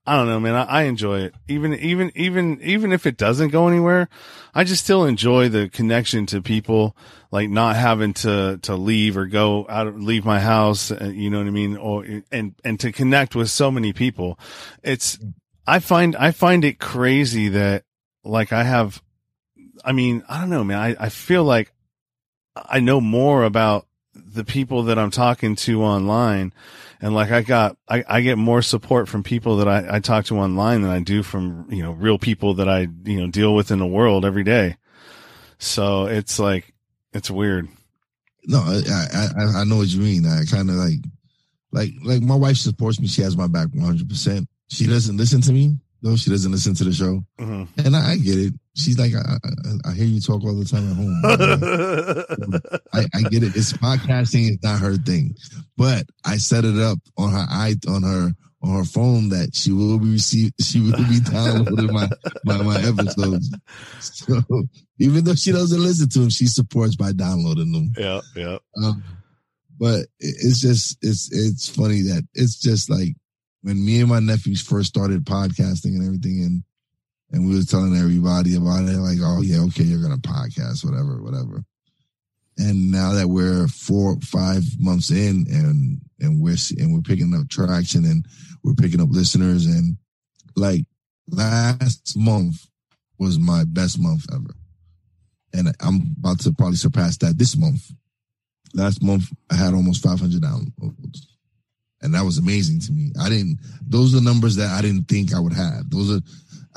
I 0.05 0.17
don't 0.17 0.27
know, 0.27 0.39
man. 0.39 0.55
I, 0.55 0.63
I, 0.63 0.81
enjoy 0.83 1.19
it. 1.19 1.35
Even, 1.47 1.75
even, 1.75 2.11
even, 2.15 2.59
even 2.61 2.91
if 2.91 3.05
it 3.05 3.17
doesn't 3.17 3.49
go 3.49 3.67
anywhere, 3.67 4.09
I 4.55 4.63
just 4.63 4.83
still 4.83 5.05
enjoy 5.05 5.49
the 5.49 5.69
connection 5.69 6.25
to 6.27 6.41
people, 6.41 6.97
like 7.29 7.49
not 7.49 7.75
having 7.75 8.13
to, 8.15 8.57
to 8.63 8.75
leave 8.75 9.15
or 9.15 9.27
go 9.27 9.67
out, 9.69 9.85
of, 9.85 10.01
leave 10.01 10.25
my 10.25 10.39
house. 10.39 10.91
Uh, 10.91 11.11
you 11.13 11.29
know 11.29 11.37
what 11.37 11.47
I 11.47 11.51
mean? 11.51 11.77
Or, 11.77 12.03
and, 12.31 12.55
and 12.63 12.79
to 12.79 12.91
connect 12.91 13.35
with 13.35 13.51
so 13.51 13.69
many 13.69 13.93
people. 13.93 14.39
It's, 14.81 15.19
I 15.65 15.79
find, 15.79 16.15
I 16.15 16.31
find 16.31 16.65
it 16.65 16.79
crazy 16.79 17.49
that 17.49 17.83
like 18.23 18.51
I 18.51 18.63
have, 18.63 19.01
I 19.83 19.91
mean, 19.91 20.23
I 20.29 20.39
don't 20.39 20.49
know, 20.49 20.63
man. 20.63 20.79
I, 20.79 20.95
I 20.99 21.09
feel 21.09 21.43
like 21.43 21.71
I 22.55 22.79
know 22.79 23.01
more 23.01 23.43
about 23.43 23.87
the 24.13 24.43
people 24.43 24.83
that 24.83 24.99
I'm 24.99 25.11
talking 25.11 25.55
to 25.57 25.83
online. 25.83 26.53
And 26.99 27.15
like 27.15 27.31
I 27.31 27.41
got, 27.41 27.77
I, 27.87 28.03
I 28.07 28.21
get 28.21 28.37
more 28.37 28.61
support 28.61 29.07
from 29.07 29.23
people 29.23 29.57
that 29.57 29.67
I, 29.67 29.95
I 29.95 29.99
talk 29.99 30.25
to 30.25 30.37
online 30.37 30.81
than 30.81 30.91
I 30.91 30.99
do 30.99 31.23
from, 31.23 31.67
you 31.69 31.81
know, 31.81 31.91
real 31.91 32.19
people 32.19 32.55
that 32.55 32.69
I, 32.69 32.87
you 33.03 33.21
know, 33.21 33.27
deal 33.27 33.55
with 33.55 33.71
in 33.71 33.79
the 33.79 33.87
world 33.87 34.25
every 34.25 34.43
day. 34.43 34.77
So 35.57 36.05
it's 36.05 36.39
like, 36.39 36.73
it's 37.13 37.31
weird. 37.31 37.67
No, 38.45 38.59
I, 38.59 39.07
I, 39.13 39.61
I 39.61 39.63
know 39.63 39.77
what 39.77 39.87
you 39.87 40.01
mean. 40.01 40.25
I 40.25 40.43
kind 40.49 40.69
of 40.69 40.75
like, 40.75 40.99
like, 41.71 41.91
like 42.03 42.21
my 42.21 42.35
wife 42.35 42.57
supports 42.57 42.99
me. 42.99 43.07
She 43.07 43.21
has 43.21 43.37
my 43.37 43.47
back 43.47 43.67
100%. 43.67 44.47
She 44.71 44.87
doesn't 44.87 45.17
listen 45.17 45.41
to 45.41 45.53
me 45.53 45.77
though. 46.01 46.15
She 46.15 46.29
doesn't 46.29 46.51
listen 46.51 46.73
to 46.75 46.83
the 46.83 46.93
show. 46.93 47.21
Mm-hmm. 47.39 47.85
And 47.85 47.95
I, 47.95 48.13
I, 48.13 48.17
get 48.17 48.37
it 48.37 48.53
she's 48.75 48.97
like, 48.97 49.13
I, 49.13 49.19
I, 49.19 49.89
I, 49.89 49.93
hear 49.93 50.05
you 50.05 50.21
talk 50.21 50.43
all 50.43 50.55
the 50.55 50.65
time 50.65 50.89
at 50.89 50.95
home. 50.95 51.21
I, 52.93 53.05
I, 53.13 53.29
get 53.29 53.43
it. 53.43 53.55
It's 53.55 53.73
podcasting 53.73 54.49
is 54.49 54.63
not 54.63 54.79
her 54.79 54.95
thing, 54.95 55.35
but 55.77 56.05
I 56.25 56.37
set 56.37 56.65
it 56.65 56.77
up 56.77 56.99
on 57.17 57.31
her 57.31 57.45
i 57.49 57.75
on 57.87 58.03
her 58.03 58.31
on 58.63 58.77
her 58.77 58.85
phone 58.85 59.29
that 59.29 59.55
she 59.55 59.71
will 59.71 59.97
be 59.97 60.11
receive 60.11 60.51
she 60.61 60.79
will 60.79 60.91
be 60.91 61.19
downloading 61.31 61.93
my, 61.93 62.07
my 62.45 62.61
my 62.61 62.77
episodes. 62.81 63.53
So 63.99 64.41
even 64.99 65.23
though 65.23 65.35
she 65.35 65.51
doesn't 65.51 65.81
listen 65.81 66.09
to 66.09 66.19
them, 66.19 66.29
she 66.29 66.45
supports 66.45 66.95
by 66.95 67.11
downloading 67.11 67.71
them. 67.71 67.93
Yeah, 67.97 68.21
yeah. 68.35 68.57
Um, 68.83 69.03
but 69.79 70.05
it's 70.19 70.61
just 70.61 70.97
it's 71.01 71.31
it's 71.31 71.67
funny 71.67 72.01
that 72.03 72.27
it's 72.35 72.59
just 72.59 72.89
like 72.89 73.15
when 73.61 73.83
me 73.83 73.99
and 73.99 74.09
my 74.09 74.19
nephews 74.19 74.61
first 74.61 74.89
started 74.89 75.25
podcasting 75.25 75.95
and 75.95 76.05
everything 76.05 76.43
and 76.43 76.63
and 77.31 77.47
we 77.47 77.55
were 77.55 77.63
telling 77.63 77.95
everybody 77.95 78.55
about 78.55 78.83
it, 78.83 78.97
like, 78.97 79.19
oh 79.21 79.41
yeah, 79.41 79.61
okay, 79.67 79.83
you're 79.83 80.01
gonna 80.01 80.17
podcast, 80.17 80.83
whatever, 80.83 81.21
whatever. 81.21 81.63
And 82.57 82.91
now 82.91 83.13
that 83.13 83.29
we're 83.29 83.67
four, 83.67 84.17
five 84.21 84.63
months 84.77 85.09
in, 85.11 85.45
and 85.49 86.01
and 86.19 86.41
we're 86.41 86.57
and 86.77 86.93
we're 86.93 87.01
picking 87.01 87.33
up 87.33 87.49
traction, 87.49 88.05
and 88.05 88.25
we're 88.63 88.73
picking 88.73 89.01
up 89.01 89.07
listeners, 89.11 89.65
and 89.65 89.95
like 90.55 90.85
last 91.29 92.17
month 92.17 92.67
was 93.17 93.39
my 93.39 93.63
best 93.65 93.97
month 93.97 94.25
ever, 94.33 94.53
and 95.53 95.73
I'm 95.79 96.15
about 96.19 96.41
to 96.41 96.51
probably 96.51 96.75
surpass 96.75 97.17
that 97.17 97.37
this 97.37 97.55
month. 97.55 97.91
last 98.73 99.01
month 99.01 99.31
I 99.49 99.55
had 99.55 99.73
almost 99.73 100.03
500 100.03 100.41
downloads, 100.41 101.27
and 102.01 102.13
that 102.13 102.23
was 102.23 102.37
amazing 102.37 102.79
to 102.81 102.91
me. 102.91 103.11
I 103.21 103.29
didn't; 103.29 103.59
those 103.87 104.15
are 104.15 104.21
numbers 104.21 104.55
that 104.55 104.71
I 104.71 104.81
didn't 104.81 105.05
think 105.05 105.33
I 105.33 105.39
would 105.39 105.53
have. 105.53 105.89
Those 105.89 106.17
are 106.17 106.21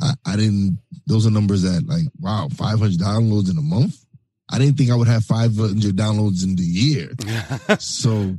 I, 0.00 0.12
I 0.26 0.36
didn't. 0.36 0.78
Those 1.06 1.26
are 1.26 1.30
numbers 1.30 1.62
that 1.62 1.86
like 1.86 2.04
wow, 2.20 2.48
500 2.48 2.98
downloads 2.98 3.50
in 3.50 3.58
a 3.58 3.62
month. 3.62 4.04
I 4.50 4.58
didn't 4.58 4.76
think 4.76 4.90
I 4.90 4.94
would 4.94 5.08
have 5.08 5.24
500 5.24 5.96
downloads 5.96 6.44
in 6.44 6.54
the 6.54 6.62
year. 6.62 7.10
so 7.78 8.36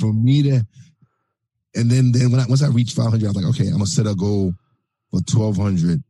for 0.00 0.12
me 0.12 0.42
to, 0.42 0.66
and 1.74 1.90
then 1.90 2.12
then 2.12 2.30
when 2.30 2.40
I, 2.40 2.46
once 2.46 2.62
I 2.62 2.68
reached 2.68 2.96
500, 2.96 3.24
I 3.24 3.28
was 3.28 3.36
like, 3.36 3.54
okay, 3.54 3.66
I'm 3.68 3.74
gonna 3.74 3.86
set 3.86 4.06
a 4.06 4.14
goal 4.14 4.54
for 5.10 5.20
1200 5.32 6.02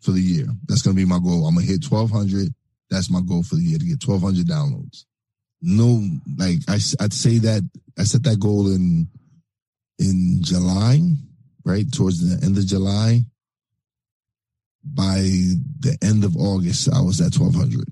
for 0.00 0.12
the 0.12 0.20
year. 0.20 0.46
That's 0.66 0.82
gonna 0.82 0.94
be 0.94 1.04
my 1.04 1.18
goal. 1.18 1.46
I'm 1.46 1.54
gonna 1.54 1.66
hit 1.66 1.84
1200. 1.84 2.52
That's 2.90 3.10
my 3.10 3.20
goal 3.20 3.42
for 3.42 3.56
the 3.56 3.62
year 3.62 3.78
to 3.78 3.84
get 3.84 4.06
1200 4.06 4.46
downloads. 4.46 5.04
No, 5.68 6.00
like 6.38 6.58
I, 6.68 6.78
I'd 7.00 7.12
say 7.12 7.38
that 7.38 7.68
I 7.98 8.04
set 8.04 8.22
that 8.22 8.38
goal 8.38 8.68
in 8.72 9.08
in 9.98 10.38
July, 10.40 11.00
right 11.64 11.90
towards 11.92 12.20
the 12.20 12.46
end 12.46 12.56
of 12.56 12.66
July. 12.66 13.22
By 14.84 15.16
the 15.18 15.98
end 16.02 16.22
of 16.22 16.36
August, 16.36 16.88
I 16.94 17.00
was 17.00 17.20
at 17.20 17.36
1200. 17.36 17.84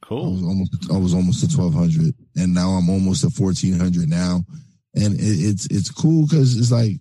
Cool. 0.00 0.26
I 0.26 0.30
was 0.30 0.42
almost 0.42 0.92
I 0.92 0.96
was 0.96 1.14
almost 1.14 1.42
at 1.42 1.52
twelve 1.52 1.74
hundred, 1.74 2.14
and 2.36 2.54
now 2.54 2.70
I'm 2.70 2.88
almost 2.88 3.24
at 3.24 3.32
fourteen 3.32 3.76
hundred 3.76 4.08
now, 4.08 4.44
and 4.94 5.14
it, 5.14 5.22
it's 5.22 5.66
it's 5.66 5.90
cool 5.90 6.28
because 6.28 6.56
it's 6.56 6.70
like 6.70 7.00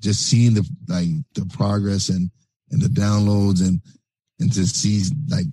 just 0.00 0.26
seeing 0.26 0.54
the 0.54 0.68
like 0.88 1.08
the 1.34 1.46
progress 1.56 2.08
and 2.08 2.30
and 2.72 2.82
the 2.82 2.88
downloads 2.88 3.60
and 3.60 3.80
and 4.40 4.52
to 4.52 4.66
see 4.66 5.02
like 5.28 5.46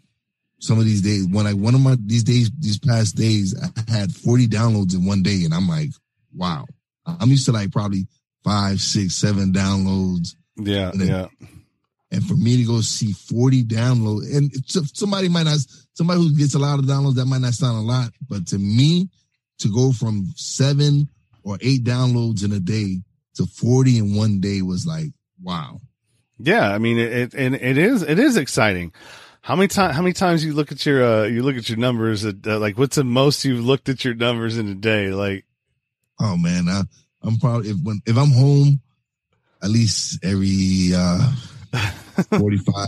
some 0.61 0.79
of 0.79 0.85
these 0.85 1.01
days 1.01 1.27
when 1.27 1.47
I 1.47 1.53
one 1.53 1.75
of 1.75 1.81
my 1.81 1.97
these 2.05 2.23
days 2.23 2.49
these 2.59 2.79
past 2.79 3.15
days 3.15 3.55
I 3.59 3.91
had 3.91 4.13
forty 4.13 4.47
downloads 4.47 4.93
in 4.93 5.05
one 5.05 5.23
day, 5.23 5.43
and 5.43 5.53
I'm 5.53 5.67
like, 5.67 5.89
wow, 6.35 6.65
I'm 7.05 7.29
used 7.29 7.45
to 7.45 7.51
like 7.51 7.71
probably 7.71 8.07
five, 8.43 8.81
six, 8.81 9.15
seven 9.15 9.51
downloads. 9.51 10.35
Yeah, 10.57 10.91
then, 10.93 11.07
yeah. 11.07 11.27
And 12.11 12.25
for 12.25 12.35
me 12.35 12.57
to 12.57 12.65
go 12.65 12.81
see 12.81 13.13
40 13.13 13.63
downloads, 13.63 14.35
and 14.35 14.51
somebody 14.93 15.29
might 15.29 15.43
not, 15.43 15.59
somebody 15.93 16.19
who 16.19 16.35
gets 16.37 16.55
a 16.55 16.59
lot 16.59 16.79
of 16.79 16.85
downloads, 16.85 17.15
that 17.15 17.25
might 17.25 17.41
not 17.41 17.53
sound 17.53 17.77
a 17.77 17.81
lot, 17.81 18.11
but 18.29 18.47
to 18.47 18.57
me, 18.57 19.09
to 19.59 19.73
go 19.73 19.91
from 19.91 20.25
seven 20.35 21.07
or 21.43 21.57
eight 21.61 21.83
downloads 21.83 22.43
in 22.43 22.51
a 22.51 22.59
day 22.59 23.01
to 23.35 23.45
40 23.45 23.99
in 23.99 24.15
one 24.15 24.41
day 24.41 24.61
was 24.61 24.85
like, 24.85 25.07
wow. 25.41 25.79
Yeah. 26.37 26.69
I 26.69 26.79
mean, 26.79 26.97
it, 26.97 27.33
it, 27.33 27.53
it 27.53 27.77
is, 27.77 28.01
it 28.01 28.19
is 28.19 28.35
exciting. 28.35 28.91
How 29.43 29.55
many 29.55 29.67
times, 29.69 29.95
how 29.95 30.03
many 30.03 30.13
times 30.13 30.45
you 30.45 30.53
look 30.53 30.71
at 30.71 30.85
your, 30.85 31.03
uh, 31.03 31.23
you 31.23 31.41
look 31.41 31.55
at 31.55 31.67
your 31.67 31.79
numbers 31.79 32.23
at, 32.25 32.45
uh, 32.45 32.59
like, 32.59 32.77
what's 32.77 32.95
the 32.95 33.03
most 33.03 33.43
you've 33.43 33.65
looked 33.65 33.89
at 33.89 34.05
your 34.05 34.13
numbers 34.13 34.57
in 34.57 34.67
a 34.67 34.75
day? 34.75 35.09
Like, 35.09 35.45
oh 36.19 36.37
man, 36.37 36.69
I, 36.69 36.83
I'm 37.23 37.39
probably, 37.39 37.71
if, 37.71 37.77
when, 37.81 38.01
if 38.05 38.15
I'm 38.17 38.29
home, 38.31 38.81
at 39.63 39.69
least 39.69 40.23
every, 40.23 40.91
uh, 40.95 41.31
45 42.37 42.87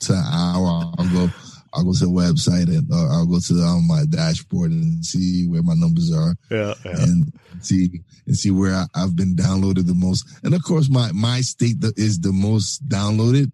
to 0.00 0.12
an 0.12 0.24
hour. 0.30 0.92
I'll 0.98 1.08
go, 1.10 1.30
I'll 1.72 1.84
go 1.84 1.94
to 1.94 2.04
the 2.04 2.10
website 2.10 2.68
and 2.68 2.90
uh, 2.92 3.08
I'll 3.10 3.26
go 3.26 3.38
to 3.40 3.54
um, 3.62 3.86
my 3.86 4.04
dashboard 4.08 4.72
and 4.72 5.04
see 5.04 5.46
where 5.48 5.62
my 5.62 5.74
numbers 5.74 6.12
are. 6.12 6.34
Yeah, 6.50 6.74
yeah. 6.84 7.02
And 7.02 7.32
see, 7.62 8.02
and 8.26 8.36
see 8.36 8.50
where 8.50 8.74
I, 8.74 9.00
have 9.00 9.16
been 9.16 9.34
downloaded 9.36 9.86
the 9.86 9.94
most. 9.94 10.26
And 10.44 10.52
of 10.52 10.62
course, 10.64 10.90
my, 10.90 11.12
my 11.12 11.40
state 11.40 11.76
is 11.96 12.20
the 12.20 12.32
most 12.32 12.86
downloaded. 12.88 13.52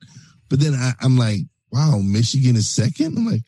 But 0.48 0.58
then 0.58 0.74
I, 0.74 0.92
I'm 1.00 1.16
like, 1.16 1.42
wow, 1.72 1.98
Michigan 1.98 2.56
is 2.56 2.68
second. 2.68 3.16
I'm 3.16 3.26
like, 3.26 3.42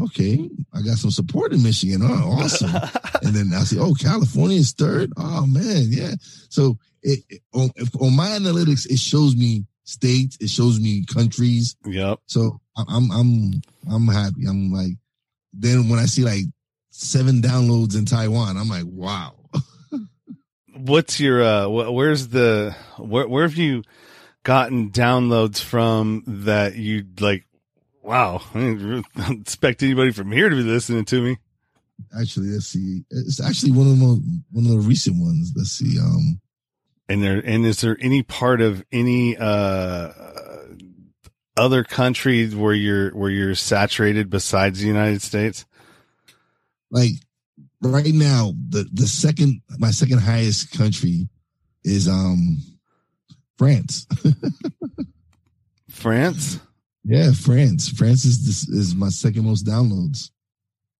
okay, 0.00 0.48
I 0.72 0.82
got 0.82 0.98
some 0.98 1.10
support 1.10 1.52
in 1.52 1.62
Michigan. 1.62 2.00
Oh, 2.02 2.38
awesome. 2.40 2.74
and 3.22 3.34
then 3.34 3.52
I 3.54 3.64
see, 3.64 3.78
oh, 3.78 3.94
California 3.94 4.58
is 4.58 4.72
third. 4.72 5.12
Oh 5.16 5.46
man, 5.46 5.86
yeah. 5.88 6.14
So 6.48 6.78
it, 7.02 7.20
it 7.28 7.42
on, 7.52 7.70
on 8.00 8.16
my 8.16 8.28
analytics, 8.28 8.90
it 8.90 8.98
shows 8.98 9.36
me 9.36 9.64
states. 9.84 10.36
It 10.40 10.50
shows 10.50 10.80
me 10.80 11.04
countries. 11.12 11.76
Yep. 11.84 12.20
So 12.26 12.60
I'm 12.76 13.10
I'm 13.12 13.62
I'm 13.90 14.08
happy. 14.08 14.46
I'm 14.48 14.72
like, 14.72 14.92
then 15.52 15.88
when 15.88 15.98
I 15.98 16.06
see 16.06 16.24
like 16.24 16.44
seven 16.90 17.40
downloads 17.40 17.96
in 17.96 18.06
Taiwan, 18.06 18.56
I'm 18.56 18.68
like, 18.68 18.84
wow. 18.86 19.34
What's 20.76 21.20
your 21.20 21.42
uh? 21.42 21.68
Where's 21.68 22.28
the 22.28 22.74
where? 22.98 23.28
Where 23.28 23.44
have 23.44 23.56
you 23.56 23.84
gotten 24.42 24.90
downloads 24.90 25.60
from 25.60 26.24
that 26.26 26.74
you 26.74 27.04
like? 27.20 27.44
Wow, 28.04 28.42
I 28.52 28.58
didn't 28.58 29.06
expect 29.40 29.82
anybody 29.82 30.12
from 30.12 30.30
here 30.30 30.50
to 30.50 30.56
be 30.56 30.62
listening 30.62 31.06
to 31.06 31.22
me. 31.22 31.38
Actually, 32.20 32.48
let's 32.48 32.66
see. 32.66 33.02
It's 33.08 33.42
actually 33.42 33.72
one 33.72 33.86
of 33.86 33.98
the 33.98 34.04
most, 34.04 34.20
one 34.52 34.66
of 34.66 34.72
the 34.72 34.86
recent 34.86 35.16
ones. 35.18 35.52
Let's 35.56 35.70
see. 35.70 35.98
Um, 35.98 36.38
and 37.08 37.24
there, 37.24 37.42
and 37.42 37.64
is 37.64 37.80
there 37.80 37.96
any 38.00 38.22
part 38.22 38.60
of 38.60 38.84
any, 38.92 39.38
uh, 39.38 40.12
other 41.56 41.82
country 41.82 42.46
where 42.50 42.74
you're, 42.74 43.10
where 43.12 43.30
you're 43.30 43.54
saturated 43.54 44.28
besides 44.28 44.80
the 44.80 44.86
United 44.86 45.22
States? 45.22 45.64
Like 46.90 47.12
right 47.80 48.12
now, 48.12 48.52
the, 48.68 48.86
the 48.92 49.06
second, 49.06 49.62
my 49.78 49.92
second 49.92 50.18
highest 50.18 50.72
country 50.72 51.26
is, 51.84 52.06
um, 52.06 52.58
France. 53.56 54.06
France? 55.88 56.60
Yeah, 57.04 57.32
France. 57.32 57.88
France 57.88 58.24
is 58.24 58.68
is 58.68 58.94
my 58.94 59.10
second 59.10 59.44
most 59.44 59.66
downloads. 59.66 60.30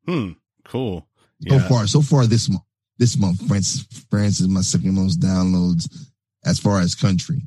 Hmm. 0.06 0.32
Cool. 0.64 1.06
So 1.48 1.56
yeah. 1.56 1.68
far, 1.68 1.86
so 1.86 2.02
far 2.02 2.26
this 2.26 2.48
month 2.48 2.62
this 2.98 3.18
month. 3.18 3.46
France, 3.46 3.84
France 4.10 4.40
is 4.40 4.48
my 4.48 4.60
second 4.60 4.94
most 4.94 5.20
downloads 5.20 5.88
as 6.44 6.58
far 6.58 6.80
as 6.80 6.94
country. 6.94 7.42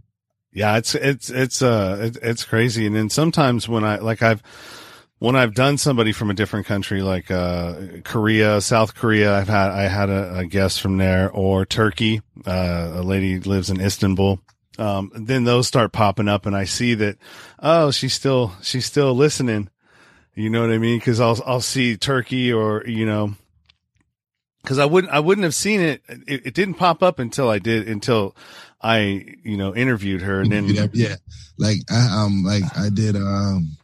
Yeah, 0.52 0.78
it's 0.78 0.96
it's 0.96 1.30
it's 1.30 1.62
uh 1.62 1.98
it, 2.02 2.18
it's 2.22 2.44
crazy. 2.44 2.88
And 2.88 2.96
then 2.96 3.10
sometimes 3.10 3.70
when 3.70 3.84
I 3.84 3.98
like 3.98 4.22
I've 4.24 4.42
when 5.20 5.36
I've 5.36 5.54
done 5.54 5.78
somebody 5.78 6.12
from 6.12 6.30
a 6.30 6.34
different 6.34 6.66
country 6.66 7.02
like 7.02 7.30
uh 7.30 7.76
Korea, 8.04 8.60
South 8.62 8.96
Korea, 8.96 9.36
I've 9.36 9.50
had 9.50 9.70
I 9.70 9.84
had 9.84 10.10
a, 10.10 10.40
a 10.40 10.46
guest 10.46 10.82
from 10.82 10.98
there 10.98 11.30
or 11.30 11.66
Turkey. 11.66 12.22
Uh, 12.46 12.94
a 12.96 13.04
lady 13.04 13.40
lives 13.40 13.70
in 13.70 13.80
Istanbul. 13.80 14.40
Um, 14.78 15.12
then 15.16 15.44
those 15.44 15.68
start 15.68 15.92
popping 15.92 16.28
up 16.28 16.46
and 16.46 16.56
I 16.56 16.66
see 16.66 16.94
that, 16.96 17.18
oh, 17.60 17.92
she's 17.92 18.14
still, 18.14 18.54
she's 18.62 18.86
still 18.86 19.14
listening. 19.14 19.70
You 20.36 20.50
know 20.50 20.62
what 20.62 20.72
I 20.72 20.78
mean? 20.78 21.00
Cause 21.00 21.20
I'll, 21.20 21.42
I'll 21.46 21.62
see 21.62 21.98
Turkey 21.98 22.54
or, 22.54 22.84
you 22.86 23.06
know, 23.06 23.34
because 24.68 24.80
I 24.80 24.86
wouldn't 24.86 25.14
I 25.14 25.22
wouldn't 25.22 25.46
have 25.46 25.56
seen 25.56 25.80
it. 25.80 26.02
it. 26.28 26.48
it. 26.48 26.54
didn't 26.54 26.74
pop 26.74 27.02
up 27.02 27.20
until 27.20 27.50
I 27.50 27.58
did 27.58 27.88
until 27.88 28.36
I 28.82 29.36
you 29.44 29.56
know 29.56 29.74
interviewed 29.74 30.22
her 30.22 30.42
and 30.42 30.52
then 30.52 30.66
yeah 30.94 31.16
like 31.58 31.78
I 31.90 32.24
um 32.24 32.44
like 32.44 32.64
I 32.78 32.90
did 32.90 33.16
um 33.16 33.78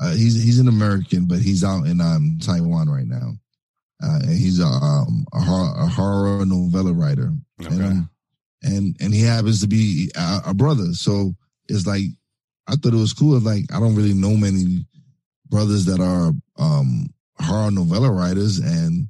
uh, 0.00 0.14
he's 0.14 0.42
he's 0.42 0.58
an 0.58 0.68
American 0.68 1.26
but 1.26 1.40
he's 1.40 1.64
out 1.64 1.86
in 1.86 2.00
um 2.00 2.38
Taiwan 2.40 2.88
right 2.88 3.06
now 3.06 3.34
uh, 4.02 4.20
and 4.22 4.38
he's 4.38 4.58
a 4.58 4.66
um 4.66 5.26
a 5.34 5.40
horror, 5.40 5.74
a 5.76 5.86
horror 5.86 6.46
novella 6.46 6.94
writer 6.94 7.30
okay. 7.60 7.74
and, 7.74 7.84
um, 7.84 8.10
and 8.62 8.96
and 9.00 9.14
he 9.14 9.22
happens 9.22 9.60
to 9.60 9.68
be 9.68 10.10
a, 10.16 10.40
a 10.46 10.54
brother 10.54 10.92
so 10.92 11.34
it's 11.68 11.86
like 11.86 12.04
I 12.66 12.74
thought 12.74 12.94
it 12.94 12.96
was 12.96 13.12
cool 13.12 13.38
like 13.40 13.64
I 13.72 13.80
don't 13.80 13.94
really 13.94 14.14
know 14.14 14.36
many 14.36 14.86
brothers 15.48 15.84
that 15.86 16.00
are 16.00 16.32
um 16.62 17.06
horror 17.40 17.70
novella 17.70 18.10
writers 18.10 18.58
and 18.58 19.08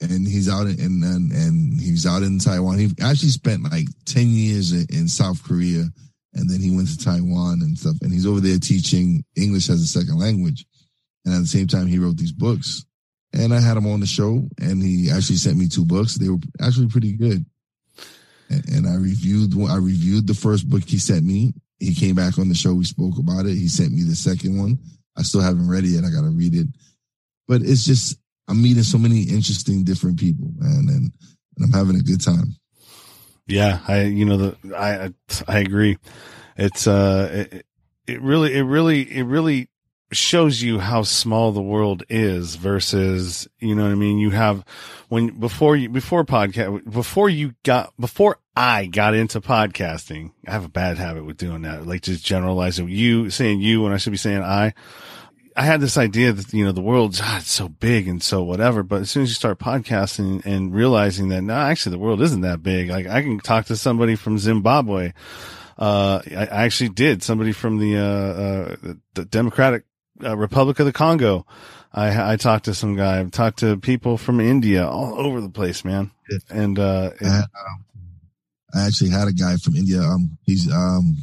and 0.00 0.26
he's 0.26 0.48
out 0.48 0.66
in 0.66 1.02
and 1.02 1.32
and 1.32 1.80
he's 1.80 2.06
out 2.06 2.22
in 2.22 2.38
Taiwan. 2.38 2.78
He 2.78 2.90
actually 3.02 3.30
spent 3.30 3.70
like 3.70 3.86
ten 4.04 4.28
years 4.28 4.72
in 4.72 5.08
South 5.08 5.42
Korea, 5.42 5.84
and 6.34 6.50
then 6.50 6.60
he 6.60 6.70
went 6.70 6.88
to 6.88 6.98
Taiwan 6.98 7.60
and 7.62 7.78
stuff. 7.78 7.96
And 8.02 8.12
he's 8.12 8.26
over 8.26 8.40
there 8.40 8.58
teaching 8.58 9.24
English 9.36 9.70
as 9.70 9.80
a 9.80 9.86
second 9.86 10.18
language, 10.18 10.66
and 11.24 11.34
at 11.34 11.40
the 11.40 11.46
same 11.46 11.66
time 11.66 11.86
he 11.86 11.98
wrote 11.98 12.16
these 12.16 12.32
books. 12.32 12.84
And 13.32 13.52
I 13.52 13.60
had 13.60 13.76
him 13.76 13.86
on 13.86 14.00
the 14.00 14.06
show, 14.06 14.48
and 14.60 14.82
he 14.82 15.10
actually 15.10 15.36
sent 15.36 15.58
me 15.58 15.68
two 15.68 15.84
books. 15.84 16.14
They 16.14 16.28
were 16.28 16.38
actually 16.60 16.88
pretty 16.88 17.12
good. 17.12 17.44
And, 18.48 18.68
and 18.68 18.86
I 18.86 18.94
reviewed 18.94 19.54
I 19.68 19.76
reviewed 19.76 20.26
the 20.26 20.34
first 20.34 20.68
book 20.68 20.82
he 20.84 20.98
sent 20.98 21.24
me. 21.24 21.54
He 21.78 21.94
came 21.94 22.14
back 22.14 22.38
on 22.38 22.48
the 22.48 22.54
show. 22.54 22.74
We 22.74 22.84
spoke 22.84 23.18
about 23.18 23.46
it. 23.46 23.54
He 23.54 23.68
sent 23.68 23.92
me 23.92 24.02
the 24.02 24.16
second 24.16 24.58
one. 24.58 24.78
I 25.16 25.22
still 25.22 25.40
haven't 25.40 25.68
read 25.68 25.84
it 25.84 25.88
yet. 25.88 26.04
I 26.04 26.10
got 26.10 26.22
to 26.22 26.30
read 26.30 26.54
it. 26.54 26.66
But 27.48 27.62
it's 27.62 27.84
just 27.84 28.18
I'm 28.48 28.62
meeting 28.62 28.82
so 28.82 28.98
many 28.98 29.22
interesting 29.22 29.84
different 29.84 30.18
people, 30.18 30.50
man, 30.56 30.88
and, 30.88 31.12
and 31.56 31.64
I'm 31.64 31.72
having 31.72 31.96
a 31.96 32.02
good 32.02 32.20
time. 32.20 32.56
Yeah, 33.46 33.80
I 33.86 34.02
you 34.02 34.24
know 34.24 34.36
the 34.36 34.76
I 34.76 35.12
I 35.48 35.58
agree. 35.60 35.98
It's 36.56 36.86
uh 36.86 37.46
it, 37.52 37.66
it 38.06 38.22
really 38.22 38.54
it 38.54 38.62
really 38.62 39.02
it 39.02 39.24
really 39.24 39.68
shows 40.12 40.62
you 40.62 40.78
how 40.78 41.02
small 41.02 41.50
the 41.52 41.62
world 41.62 42.04
is 42.08 42.54
versus 42.54 43.48
you 43.58 43.74
know 43.74 43.82
what 43.84 43.92
I 43.92 43.96
mean. 43.96 44.18
You 44.18 44.30
have 44.30 44.64
when 45.08 45.38
before 45.38 45.76
you 45.76 45.88
before 45.88 46.24
podcast 46.24 46.90
before 46.90 47.28
you 47.28 47.54
got 47.64 47.92
before 47.98 48.38
I 48.54 48.86
got 48.86 49.14
into 49.14 49.40
podcasting. 49.40 50.32
I 50.46 50.52
have 50.52 50.64
a 50.64 50.68
bad 50.68 50.98
habit 50.98 51.24
with 51.24 51.36
doing 51.36 51.62
that, 51.62 51.86
like 51.86 52.02
just 52.02 52.24
generalizing 52.24 52.88
you 52.88 53.30
saying 53.30 53.60
you 53.60 53.82
when 53.82 53.92
I 53.92 53.96
should 53.96 54.12
be 54.12 54.16
saying 54.16 54.42
I 54.42 54.74
I 55.56 55.62
had 55.62 55.80
this 55.80 55.96
idea 55.96 56.32
that, 56.32 56.52
you 56.52 56.64
know, 56.64 56.72
the 56.72 56.82
world's 56.82 57.20
ah, 57.22 57.38
it's 57.38 57.50
so 57.50 57.68
big 57.68 58.06
and 58.06 58.22
so 58.22 58.42
whatever. 58.42 58.82
But 58.82 59.02
as 59.02 59.10
soon 59.10 59.22
as 59.22 59.30
you 59.30 59.34
start 59.34 59.58
podcasting 59.58 60.44
and 60.44 60.74
realizing 60.74 61.30
that, 61.30 61.42
no, 61.42 61.54
actually 61.54 61.92
the 61.92 61.98
world 61.98 62.20
isn't 62.20 62.42
that 62.42 62.62
big. 62.62 62.90
Like 62.90 63.06
I 63.06 63.22
can 63.22 63.40
talk 63.40 63.66
to 63.66 63.76
somebody 63.76 64.16
from 64.16 64.38
Zimbabwe. 64.38 65.14
Uh, 65.78 66.20
I, 66.30 66.46
I 66.46 66.64
actually 66.64 66.90
did 66.90 67.22
somebody 67.22 67.52
from 67.52 67.78
the, 67.78 67.96
uh, 67.96 68.02
uh, 68.02 68.94
the 69.14 69.24
Democratic 69.24 69.84
uh, 70.22 70.36
Republic 70.36 70.78
of 70.78 70.86
the 70.86 70.92
Congo. 70.92 71.46
I, 71.92 72.32
I 72.32 72.36
talked 72.36 72.66
to 72.66 72.74
some 72.74 72.94
guy. 72.94 73.20
I've 73.20 73.30
talked 73.30 73.60
to 73.60 73.78
people 73.78 74.18
from 74.18 74.40
India 74.40 74.86
all 74.86 75.18
over 75.18 75.40
the 75.40 75.48
place, 75.48 75.84
man. 75.84 76.10
And, 76.50 76.78
uh, 76.78 77.10
I, 77.20 77.24
had, 77.24 77.44
I 78.74 78.86
actually 78.86 79.10
had 79.10 79.28
a 79.28 79.32
guy 79.32 79.56
from 79.56 79.76
India. 79.76 80.02
Um, 80.02 80.36
he's, 80.42 80.70
um, 80.70 81.16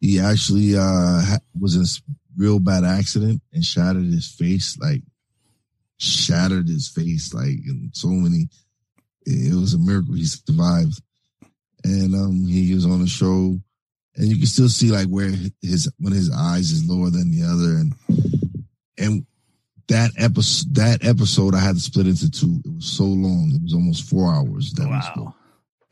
he 0.00 0.20
actually, 0.20 0.76
uh, 0.76 1.22
was 1.60 1.76
in 1.76 1.82
a 1.82 2.16
real 2.36 2.60
bad 2.60 2.84
accident 2.84 3.42
and 3.52 3.64
shattered 3.64 4.06
his 4.06 4.28
face, 4.28 4.78
like 4.78 5.02
shattered 5.98 6.68
his 6.68 6.88
face, 6.88 7.34
like 7.34 7.46
in 7.46 7.90
so 7.92 8.08
many, 8.08 8.48
it 9.26 9.54
was 9.54 9.74
a 9.74 9.78
miracle 9.78 10.14
he 10.14 10.24
survived. 10.24 11.02
And, 11.84 12.14
um, 12.14 12.46
he 12.46 12.72
was 12.74 12.86
on 12.86 13.00
the 13.02 13.06
show 13.06 13.60
and 14.16 14.28
you 14.28 14.36
can 14.36 14.46
still 14.46 14.68
see 14.68 14.90
like 14.90 15.08
where 15.08 15.30
his, 15.62 15.90
when 15.98 16.12
his 16.12 16.30
eyes 16.30 16.70
is 16.70 16.88
lower 16.88 17.10
than 17.10 17.30
the 17.30 17.42
other. 17.42 17.76
And, 17.76 17.94
and 18.98 19.26
that 19.88 20.10
episode, 20.18 20.74
that 20.74 21.04
episode, 21.04 21.54
I 21.54 21.60
had 21.60 21.76
to 21.76 21.80
split 21.80 22.06
into 22.06 22.30
two. 22.30 22.60
It 22.64 22.74
was 22.74 22.86
so 22.86 23.04
long. 23.04 23.52
It 23.54 23.62
was 23.62 23.74
almost 23.74 24.08
four 24.08 24.32
hours. 24.32 24.72
That 24.72 24.88
wow. 24.88 25.34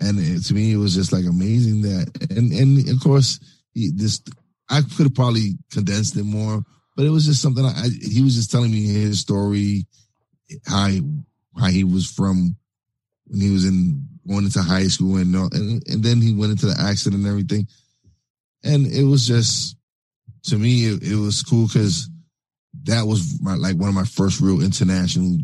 and 0.01 0.19
it, 0.19 0.45
to 0.47 0.55
me, 0.55 0.73
it 0.73 0.77
was 0.77 0.95
just 0.95 1.13
like 1.13 1.25
amazing 1.25 1.83
that, 1.83 2.11
and 2.31 2.53
and 2.53 2.89
of 2.89 3.01
course, 3.03 3.39
he, 3.73 3.91
this 3.95 4.21
I 4.69 4.81
could 4.81 5.07
have 5.07 5.15
probably 5.15 5.59
condensed 5.73 6.17
it 6.17 6.25
more, 6.25 6.63
but 6.97 7.07
it 7.07 7.11
was 7.11 7.27
just 7.27 7.43
something. 7.43 7.65
I, 7.65 7.71
I 7.71 7.89
he 8.03 8.23
was 8.23 8.35
just 8.35 8.51
telling 8.51 8.73
me 8.73 8.85
his 8.85 9.21
story, 9.21 9.87
how 10.67 10.89
he, 10.89 11.03
how 11.57 11.69
he 11.69 11.85
was 11.85 12.11
from 12.11 12.57
when 13.27 13.41
he 13.41 13.51
was 13.51 13.65
in 13.65 14.09
going 14.27 14.45
into 14.45 14.63
high 14.63 14.89
school, 14.89 15.17
and 15.17 15.35
and 15.35 15.83
and 15.87 16.03
then 16.03 16.21
he 16.21 16.35
went 16.35 16.53
into 16.53 16.67
the 16.67 16.81
accident 16.81 17.23
and 17.23 17.31
everything, 17.31 17.69
and 18.65 18.87
it 18.87 19.05
was 19.05 19.27
just 19.27 19.77
to 20.45 20.59
me, 20.59 20.87
it, 20.87 21.03
it 21.03 21.17
was 21.17 21.43
cool 21.43 21.67
because 21.67 22.09
that 22.85 23.07
was 23.07 23.41
my, 23.41 23.55
like 23.55 23.77
one 23.77 23.89
of 23.89 23.95
my 23.95 24.05
first 24.05 24.41
real 24.41 24.63
international 24.63 25.39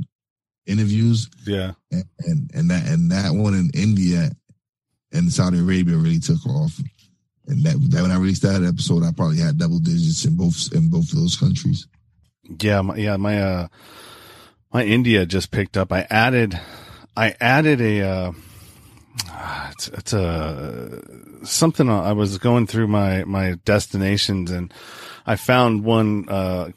interviews. 0.67 1.29
Yeah. 1.47 1.73
And, 1.91 2.05
and, 2.21 2.51
and 2.55 2.71
that, 2.71 2.87
and 2.87 3.11
that 3.11 3.33
one 3.33 3.55
in 3.55 3.71
India 3.75 4.31
and 5.13 5.33
Saudi 5.33 5.59
Arabia 5.59 5.97
really 5.97 6.19
took 6.19 6.45
off. 6.47 6.79
And 7.47 7.65
that, 7.65 7.77
that 7.91 8.03
when 8.03 8.11
I 8.11 8.19
released 8.19 8.43
that 8.43 8.63
episode, 8.63 9.03
I 9.03 9.13
probably 9.13 9.39
had 9.39 9.59
double 9.59 9.79
digits 9.79 10.25
in 10.25 10.37
both, 10.37 10.73
in 10.73 10.89
both 10.91 11.13
of 11.13 11.19
those 11.19 11.37
countries. 11.37 11.89
Yeah. 12.61 12.83
My, 12.83 12.97
yeah. 12.97 13.17
My, 13.17 13.41
uh, 13.41 13.69
my 14.73 14.85
India 14.85 15.25
just 15.25 15.51
picked 15.51 15.77
up. 15.77 15.93
I 15.93 16.07
added, 16.11 16.61
I 17.17 17.35
added 17.41 17.81
a, 17.81 18.03
uh, 18.03 18.33
it's, 19.71 19.89
it's 19.89 20.13
a 20.13 21.01
something 21.45 21.89
I 21.89 22.13
was 22.13 22.39
going 22.39 22.67
through 22.67 22.89
my, 22.89 23.25
my 23.25 23.57
destinations 23.65 24.51
and 24.51 24.73
I 25.27 25.37
found 25.37 25.85
one, 25.85 26.29
uh, 26.29 26.71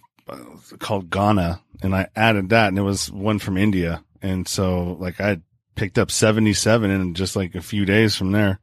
called 0.79 1.09
Gaana 1.09 1.59
and 1.81 1.95
I 1.95 2.07
added 2.15 2.49
that 2.49 2.69
and 2.69 2.79
it 2.79 2.83
was 2.83 3.11
one 3.11 3.39
from 3.39 3.57
India. 3.57 4.03
And 4.21 4.47
so 4.47 4.97
like 4.99 5.19
I 5.19 5.41
picked 5.75 5.97
up 5.97 6.11
77 6.11 6.89
in 6.89 7.13
just 7.13 7.35
like 7.35 7.55
a 7.55 7.61
few 7.61 7.85
days 7.85 8.15
from 8.15 8.31
there. 8.31 8.59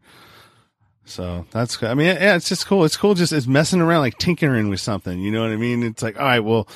So 1.04 1.44
that's. 1.50 1.82
I 1.82 1.94
mean, 1.94 2.06
yeah, 2.06 2.36
it's 2.36 2.48
just 2.48 2.66
cool. 2.66 2.84
It's 2.84 2.96
cool. 2.96 3.14
Just 3.14 3.32
it's 3.32 3.48
messing 3.48 3.80
around, 3.80 4.00
like 4.00 4.18
tinkering 4.18 4.68
with 4.68 4.78
something. 4.78 5.18
You 5.18 5.32
know 5.32 5.42
what 5.42 5.50
I 5.50 5.56
mean? 5.56 5.82
It's 5.82 6.02
like, 6.04 6.16
all 6.16 6.24
right, 6.24 6.38
well, 6.38 6.68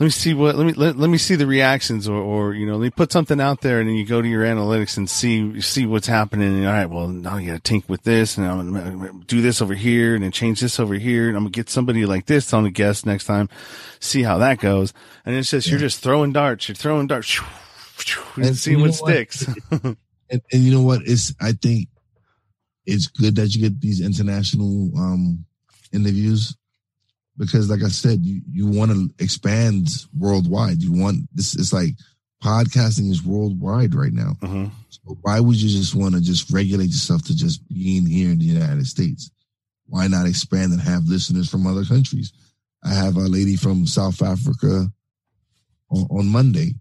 let 0.00 0.06
me 0.06 0.10
see 0.10 0.32
what, 0.32 0.56
let 0.56 0.66
me, 0.66 0.72
let, 0.72 0.96
let 0.96 1.10
me 1.10 1.18
see 1.18 1.34
the 1.34 1.46
reactions 1.46 2.08
or, 2.08 2.16
or, 2.16 2.54
you 2.54 2.64
know, 2.64 2.76
let 2.76 2.84
me 2.84 2.90
put 2.90 3.12
something 3.12 3.38
out 3.38 3.60
there 3.60 3.80
and 3.80 3.88
then 3.88 3.96
you 3.96 4.06
go 4.06 4.22
to 4.22 4.26
your 4.26 4.44
analytics 4.44 4.96
and 4.96 5.10
see, 5.10 5.60
see 5.60 5.84
what's 5.84 6.06
happening. 6.06 6.56
And 6.56 6.66
all 6.66 6.72
right, 6.72 6.88
well, 6.88 7.06
now 7.06 7.36
you 7.36 7.52
got 7.52 7.62
to 7.62 7.70
tink 7.74 7.86
with 7.86 8.02
this 8.02 8.38
and 8.38 8.46
I'm 8.46 8.72
going 8.72 8.98
to 9.00 9.26
do 9.26 9.42
this 9.42 9.60
over 9.60 9.74
here 9.74 10.14
and 10.14 10.24
then 10.24 10.32
change 10.32 10.62
this 10.62 10.80
over 10.80 10.94
here. 10.94 11.28
And 11.28 11.36
I'm 11.36 11.42
going 11.42 11.52
to 11.52 11.56
get 11.58 11.68
somebody 11.68 12.06
like 12.06 12.24
this 12.24 12.54
on 12.54 12.64
the 12.64 12.70
guest 12.70 13.04
next 13.04 13.26
time, 13.26 13.50
see 14.00 14.22
how 14.22 14.38
that 14.38 14.58
goes. 14.58 14.94
And 15.26 15.36
it's 15.36 15.50
just, 15.50 15.66
yeah. 15.66 15.72
you're 15.72 15.80
just 15.80 16.02
throwing 16.02 16.32
darts. 16.32 16.66
You're 16.66 16.76
throwing 16.76 17.06
darts 17.06 17.38
and 18.36 18.56
seeing 18.56 18.80
what 18.80 18.94
sticks. 18.94 19.46
and, 19.70 19.96
and 20.30 20.42
you 20.50 20.72
know 20.72 20.82
what? 20.82 21.02
It's, 21.04 21.34
I 21.42 21.52
think 21.52 21.90
it's 22.86 23.06
good 23.08 23.36
that 23.36 23.54
you 23.54 23.60
get 23.60 23.78
these 23.78 24.00
international, 24.00 24.92
um, 24.96 25.44
interviews 25.92 26.56
because 27.40 27.70
like 27.70 27.82
I 27.82 27.88
said, 27.88 28.20
you, 28.22 28.42
you 28.52 28.66
want 28.66 28.90
to 28.90 29.08
expand 29.18 29.88
worldwide. 30.14 30.82
You 30.82 30.92
want 30.92 31.26
this, 31.34 31.56
it's 31.56 31.72
like 31.72 31.94
podcasting 32.44 33.10
is 33.10 33.24
worldwide 33.24 33.94
right 33.94 34.12
now. 34.12 34.34
Mm-hmm. 34.42 34.66
So 34.90 35.16
why 35.22 35.40
would 35.40 35.56
you 35.56 35.70
just 35.70 35.94
want 35.94 36.14
to 36.14 36.20
just 36.20 36.52
regulate 36.52 36.88
yourself 36.88 37.24
to 37.24 37.34
just 37.34 37.66
being 37.66 38.04
here 38.04 38.30
in 38.30 38.38
the 38.38 38.44
United 38.44 38.86
States? 38.86 39.30
Why 39.86 40.06
not 40.06 40.26
expand 40.26 40.72
and 40.72 40.82
have 40.82 41.06
listeners 41.06 41.48
from 41.48 41.66
other 41.66 41.84
countries? 41.84 42.30
I 42.84 42.92
have 42.92 43.16
a 43.16 43.20
lady 43.20 43.56
from 43.56 43.86
South 43.86 44.22
Africa 44.22 44.92
on, 45.90 46.06
on 46.10 46.28
Monday 46.28 46.74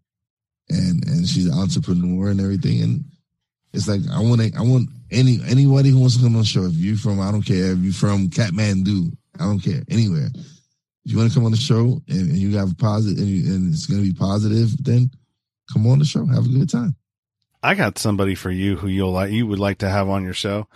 and, 0.69 1.07
and 1.07 1.25
she's 1.25 1.45
an 1.45 1.57
entrepreneur 1.57 2.31
and 2.31 2.41
everything. 2.41 2.81
And 2.81 3.05
it's 3.73 3.87
like, 3.87 4.01
I 4.11 4.19
want 4.19 4.41
to, 4.41 4.51
I 4.57 4.61
want 4.61 4.89
any, 5.09 5.39
anybody 5.47 5.89
who 5.89 5.99
wants 5.99 6.17
to 6.17 6.23
come 6.23 6.35
on 6.35 6.41
the 6.41 6.45
show. 6.45 6.65
If 6.65 6.75
you 6.75 6.97
from, 6.97 7.21
I 7.21 7.31
don't 7.31 7.43
care. 7.43 7.71
If 7.71 7.79
you 7.79 7.93
from 7.93 8.27
Kathmandu, 8.27 9.15
I 9.39 9.43
don't 9.43 9.59
care 9.59 9.81
anywhere. 9.89 10.29
If 11.05 11.13
you 11.13 11.17
want 11.17 11.31
to 11.31 11.35
come 11.35 11.45
on 11.45 11.51
the 11.51 11.57
show 11.57 12.01
and, 12.07 12.29
and 12.29 12.37
you 12.37 12.57
have 12.57 12.77
positive 12.77 13.17
and, 13.19 13.27
you, 13.27 13.53
and 13.53 13.73
it's 13.73 13.85
going 13.85 14.03
to 14.03 14.07
be 14.07 14.13
positive, 14.13 14.83
then 14.83 15.09
come 15.71 15.87
on 15.87 15.99
the 15.99 16.05
show. 16.05 16.25
Have 16.25 16.45
a 16.45 16.49
good 16.49 16.69
time. 16.69 16.95
I 17.63 17.75
got 17.75 17.97
somebody 17.97 18.35
for 18.35 18.51
you 18.51 18.75
who 18.75 18.87
you'll 18.87 19.11
like, 19.11 19.31
you 19.31 19.47
would 19.47 19.59
like 19.59 19.79
to 19.79 19.89
have 19.89 20.09
on 20.09 20.23
your 20.23 20.33
show. 20.33 20.67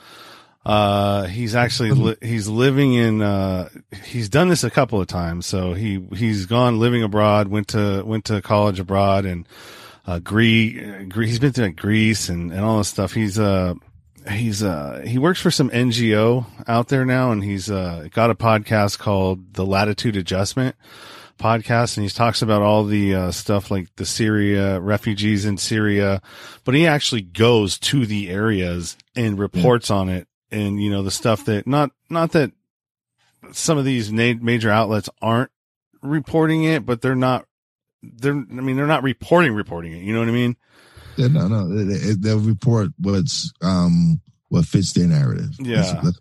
Uh, 0.66 1.26
he's 1.26 1.55
actually, 1.55 1.91
li- 1.91 2.18
he's 2.22 2.47
living 2.47 2.93
in, 2.93 3.22
uh, 3.22 3.68
he's 4.05 4.30
done 4.30 4.47
this 4.47 4.64
a 4.64 4.70
couple 4.70 4.99
of 5.01 5.07
times. 5.07 5.45
So 5.45 5.74
he, 5.74 6.05
he's 6.16 6.45
gone 6.45 6.80
living 6.80 7.03
abroad, 7.03 7.49
went 7.49 7.68
to, 7.70 8.03
went 8.05 8.26
to 8.26 8.41
college 8.41 8.80
abroad 8.80 9.26
and, 9.26 9.47
uh, 10.07 10.20
Greece, 10.20 10.82
he's 11.14 11.39
been 11.39 11.53
to 11.53 11.70
Greece 11.70 12.30
and, 12.30 12.51
and 12.51 12.61
all 12.61 12.78
this 12.78 12.88
stuff. 12.88 13.14
He's, 13.14 13.38
uh, 13.38 13.74
he's 14.30 14.63
uh 14.63 15.03
he 15.05 15.17
works 15.17 15.39
for 15.41 15.51
some 15.51 15.69
NGO 15.69 16.45
out 16.67 16.88
there 16.88 17.05
now 17.05 17.32
and 17.32 17.43
he's 17.43 17.69
uh 17.69 18.07
got 18.11 18.30
a 18.30 18.36
podcast 18.36 18.99
called 18.99 19.53
The 19.53 19.65
Latitude 19.65 20.15
Adjustment 20.15 20.76
podcast 21.38 21.97
and 21.97 22.05
he 22.05 22.09
talks 22.09 22.41
about 22.41 22.61
all 22.61 22.86
the 22.86 23.13
uh, 23.13 23.32
stuff 23.32 23.71
like 23.71 23.93
the 23.95 24.05
Syria 24.05 24.80
refugees 24.80 25.45
in 25.45 25.57
Syria 25.57 26.21
but 26.63 26.76
he 26.76 26.88
actually 26.88 27.21
goes 27.21 27.78
to 27.80 28.05
the 28.05 28.30
areas 28.30 28.97
and 29.15 29.38
reports 29.39 29.89
on 29.91 30.09
it. 30.09 30.28
And 30.51 30.82
you 30.82 30.91
know 30.91 31.01
the 31.01 31.11
stuff 31.11 31.45
that 31.45 31.65
not 31.65 31.91
not 32.09 32.32
that 32.34 32.51
some 33.51 33.78
of 33.78 33.86
these 33.86 34.11
na- 34.11 34.39
major 34.39 34.69
outlets 34.69 35.09
aren't 35.21 35.49
reporting 36.01 36.63
it 36.63 36.86
but 36.86 37.01
they're 37.01 37.15
not 37.15 37.45
they're 38.03 38.34
I 38.34 38.61
mean 38.61 38.76
they're 38.76 38.86
not 38.86 39.03
reporting 39.03 39.53
reporting 39.53 39.93
it. 39.93 40.03
You 40.03 40.13
know 40.13 40.19
what 40.19 40.30
I 40.30 40.34
mean 40.34 40.55
yeah, 41.18 41.28
no, 41.28 41.47
no. 41.47 41.68
They, 41.68 42.14
they'll 42.14 42.39
report 42.39 42.89
what's 42.99 43.51
um 43.61 44.22
what 44.49 44.66
fits 44.66 44.93
their 44.93 45.07
narrative. 45.07 45.51
Yeah. 45.59 45.82
That's, 45.82 46.03
that's, 46.03 46.20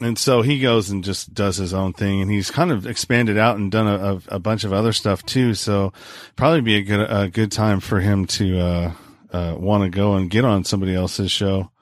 and 0.00 0.16
so 0.16 0.42
he 0.42 0.60
goes 0.60 0.90
and 0.90 1.02
just 1.02 1.34
does 1.34 1.56
his 1.56 1.74
own 1.74 1.92
thing, 1.92 2.20
and 2.20 2.30
he's 2.30 2.52
kind 2.52 2.70
of 2.70 2.86
expanded 2.86 3.36
out 3.36 3.56
and 3.56 3.70
done 3.70 3.88
a, 3.88 4.14
a, 4.14 4.36
a 4.36 4.38
bunch 4.38 4.62
of 4.62 4.72
other 4.72 4.92
stuff 4.92 5.26
too. 5.26 5.54
So 5.54 5.92
probably 6.36 6.60
be 6.60 6.76
a 6.76 6.82
good 6.82 7.00
a 7.00 7.28
good 7.28 7.50
time 7.50 7.80
for 7.80 7.98
him 7.98 8.26
to 8.26 8.60
uh, 8.60 8.92
uh, 9.32 9.54
want 9.58 9.82
to 9.84 9.90
go 9.90 10.14
and 10.14 10.30
get 10.30 10.44
on 10.44 10.62
somebody 10.62 10.94
else's 10.94 11.32
show. 11.32 11.72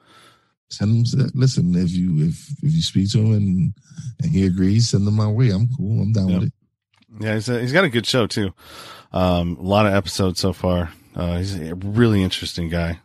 Send 0.69 1.07
him. 1.13 1.29
Listen, 1.35 1.75
if 1.75 1.91
you 1.91 2.27
if 2.27 2.49
if 2.63 2.73
you 2.73 2.81
speak 2.81 3.11
to 3.11 3.19
him 3.19 3.33
and 3.33 3.73
and 4.21 4.31
he 4.31 4.47
agrees, 4.47 4.89
send 4.89 5.07
him 5.07 5.13
my 5.13 5.27
way. 5.27 5.51
I'm 5.51 5.69
cool. 5.77 6.01
I'm 6.01 6.11
down 6.11 6.29
yep. 6.29 6.39
with 6.39 6.47
it. 6.47 6.53
Yeah, 7.19 7.33
he's 7.35 7.49
a, 7.49 7.61
he's 7.61 7.71
got 7.71 7.85
a 7.85 7.89
good 7.89 8.05
show 8.07 8.25
too. 8.25 8.51
Um, 9.11 9.57
a 9.57 9.63
lot 9.63 9.85
of 9.85 9.93
episodes 9.93 10.39
so 10.39 10.53
far. 10.53 10.91
Uh, 11.17 11.37
he's 11.39 11.59
a 11.59 11.73
really 11.73 12.21
interesting 12.21 12.69
guy. 12.69 12.99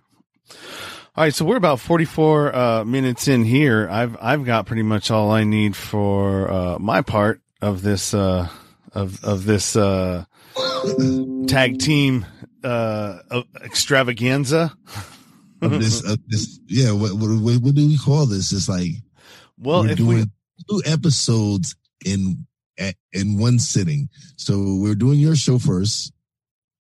All 1.15 1.25
right, 1.25 1.35
so 1.35 1.47
we're 1.47 1.57
about 1.57 1.81
44 1.81 2.55
uh, 2.55 2.85
minutes 2.85 3.27
in 3.27 3.45
here. 3.45 3.89
I've 3.91 4.17
I've 4.21 4.45
got 4.45 4.67
pretty 4.67 4.83
much 4.83 5.11
all 5.11 5.31
I 5.31 5.45
need 5.45 5.75
for 5.75 6.51
uh, 6.51 6.79
my 6.79 7.01
part 7.01 7.41
of 7.63 7.81
this 7.81 8.13
uh, 8.13 8.49
of 8.93 9.25
of 9.25 9.45
this 9.45 9.77
uh, 9.77 10.25
tag 11.49 11.79
team 11.79 12.27
uh, 12.63 13.19
extravaganza. 13.63 14.75
of 15.63 15.71
this, 15.71 16.05
of 16.05 16.19
this, 16.27 16.61
yeah. 16.67 16.93
What, 16.93 17.13
what, 17.13 17.63
what 17.63 17.75
do 17.75 17.87
we 17.87 17.97
call 17.97 18.27
this? 18.27 18.53
It's 18.53 18.69
like 18.69 18.91
well, 19.59 19.85
we're 19.85 19.95
doing 19.95 20.31
we, 20.69 20.83
two 20.83 20.91
episodes 20.91 21.77
in 22.05 22.47
in 23.13 23.39
one 23.39 23.59
sitting. 23.59 24.09
So 24.37 24.79
we're 24.81 24.97
doing 24.97 25.19
your 25.19 25.37
show 25.37 25.59
first, 25.59 26.13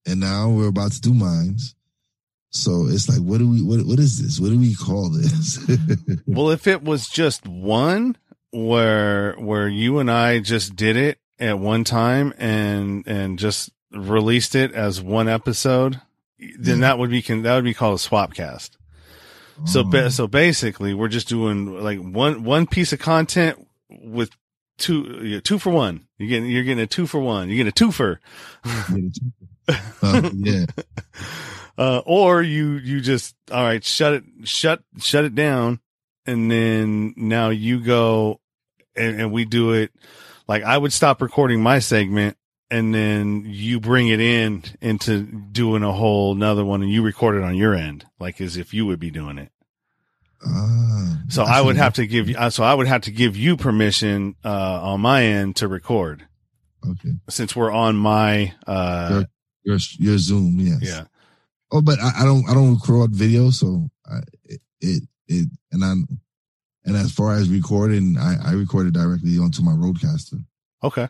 and 0.05 0.19
now 0.19 0.49
we're 0.49 0.67
about 0.67 0.91
to 0.93 1.01
do 1.01 1.13
mines. 1.13 1.75
So 2.49 2.87
it's 2.89 3.07
like, 3.07 3.19
what 3.19 3.37
do 3.37 3.49
we, 3.49 3.61
what, 3.61 3.85
what 3.85 3.99
is 3.99 4.21
this? 4.21 4.39
What 4.39 4.49
do 4.49 4.59
we 4.59 4.75
call 4.75 5.09
this? 5.09 5.57
well, 6.27 6.49
if 6.49 6.67
it 6.67 6.83
was 6.83 7.07
just 7.07 7.47
one 7.47 8.17
where, 8.51 9.33
where 9.35 9.67
you 9.69 9.99
and 9.99 10.11
I 10.11 10.39
just 10.39 10.75
did 10.75 10.97
it 10.97 11.17
at 11.39 11.57
one 11.59 11.83
time 11.85 12.33
and 12.37 13.07
and 13.07 13.39
just 13.39 13.71
released 13.91 14.53
it 14.53 14.73
as 14.73 15.01
one 15.01 15.27
episode, 15.29 16.01
then 16.59 16.79
Yeah. 16.79 16.87
that 16.87 16.99
would 16.99 17.09
be 17.09 17.21
can 17.21 17.41
that 17.43 17.55
would 17.55 17.63
be 17.63 17.73
called 17.73 17.95
a 17.95 17.99
swap 17.99 18.33
cast. 18.33 18.77
So 19.65 19.79
Oh. 19.81 19.83
ba- 19.83 20.11
so 20.11 20.27
basically, 20.27 20.93
we're 20.93 21.07
just 21.07 21.27
doing 21.29 21.81
like 21.81 21.99
one 21.99 22.43
one 22.43 22.67
piece 22.67 22.91
of 22.93 22.99
content 22.99 23.65
with 23.89 24.29
two 24.77 25.39
two 25.41 25.57
for 25.57 25.69
one. 25.71 26.05
You're 26.17 26.29
getting 26.29 26.49
you're 26.51 26.63
getting 26.63 26.83
a 26.83 26.87
two 26.87 27.07
for 27.07 27.19
one. 27.19 27.47
You 27.49 27.55
get 27.63 27.67
a 27.67 27.85
twofer. 27.85 28.17
Uh, 30.01 30.29
yeah. 30.35 30.65
uh, 31.77 32.01
or 32.05 32.41
you 32.41 32.73
you 32.73 33.01
just 33.01 33.35
all 33.51 33.63
right 33.63 33.83
shut 33.83 34.13
it 34.13 34.23
shut 34.43 34.83
shut 34.99 35.25
it 35.25 35.35
down. 35.35 35.79
And 36.25 36.51
then 36.51 37.13
now 37.17 37.49
you 37.49 37.83
go 37.83 38.39
and, 38.95 39.21
and 39.21 39.31
we 39.31 39.45
do 39.45 39.73
it. 39.73 39.91
Like 40.47 40.63
i 40.63 40.77
would 40.77 40.93
stop 40.93 41.21
recording 41.21 41.61
my 41.61 41.79
segment 41.79 42.37
and 42.69 42.93
then 42.93 43.43
you 43.45 43.79
bring 43.79 44.07
it 44.07 44.19
in 44.19 44.63
into 44.81 45.21
doing 45.23 45.83
a 45.83 45.91
whole 45.91 46.33
another 46.33 46.63
one 46.63 46.81
and 46.81 46.91
you 46.91 47.01
record 47.03 47.35
it 47.35 47.43
on 47.43 47.55
your 47.55 47.73
end. 47.73 48.05
Like 48.19 48.39
as 48.41 48.57
if 48.57 48.73
you 48.73 48.85
would 48.85 48.99
be 48.99 49.11
doing 49.11 49.37
it. 49.37 49.51
Ah, 50.43 51.19
so 51.29 51.43
i 51.43 51.61
would 51.61 51.75
have 51.77 51.93
to 51.93 52.07
give 52.07 52.27
you 52.27 52.35
uh, 52.35 52.49
so 52.49 52.63
i 52.63 52.73
would 52.73 52.87
have 52.87 53.01
to 53.01 53.11
give 53.11 53.37
you 53.37 53.55
permission 53.55 54.35
uh 54.43 54.81
on 54.81 54.99
my 55.01 55.23
end 55.23 55.55
to 55.57 55.67
record. 55.67 56.25
Okay. 56.83 57.11
since 57.29 57.55
we're 57.55 57.71
on 57.71 57.95
my 57.95 58.53
uh 58.65 59.23
Your 59.63 59.77
your 59.99 60.17
Zoom, 60.17 60.59
yes. 60.59 60.79
yeah 60.81 61.03
Oh, 61.71 61.81
but 61.81 61.99
I, 61.99 62.11
I 62.21 62.25
don't 62.25 62.47
I 62.49 62.53
don't 62.53 62.73
record 62.73 63.11
video, 63.11 63.49
so 63.49 63.89
I, 64.05 64.19
it, 64.43 64.61
it 64.81 65.03
it 65.27 65.47
and 65.71 65.83
I 65.83 65.91
and 66.83 66.97
as 66.97 67.11
far 67.11 67.33
as 67.33 67.49
recording, 67.49 68.17
I 68.17 68.35
I 68.43 68.51
record 68.53 68.87
it 68.87 68.93
directly 68.93 69.37
onto 69.37 69.61
my 69.61 69.71
RodeCaster. 69.71 70.43
Okay. 70.83 71.07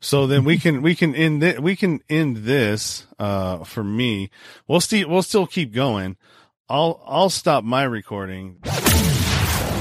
So 0.00 0.26
then 0.26 0.44
we 0.44 0.58
can 0.58 0.80
we 0.80 0.94
can 0.94 1.14
end 1.14 1.42
we 1.60 1.76
can 1.76 2.00
end 2.08 2.38
this 2.38 3.06
uh 3.18 3.64
for 3.64 3.84
me. 3.84 4.30
We'll 4.66 4.80
still 4.80 5.08
we'll 5.08 5.22
still 5.22 5.46
keep 5.46 5.74
going. 5.74 6.16
I'll 6.68 7.02
I'll 7.06 7.30
stop 7.30 7.64
my 7.64 7.82
recording. 7.82 8.62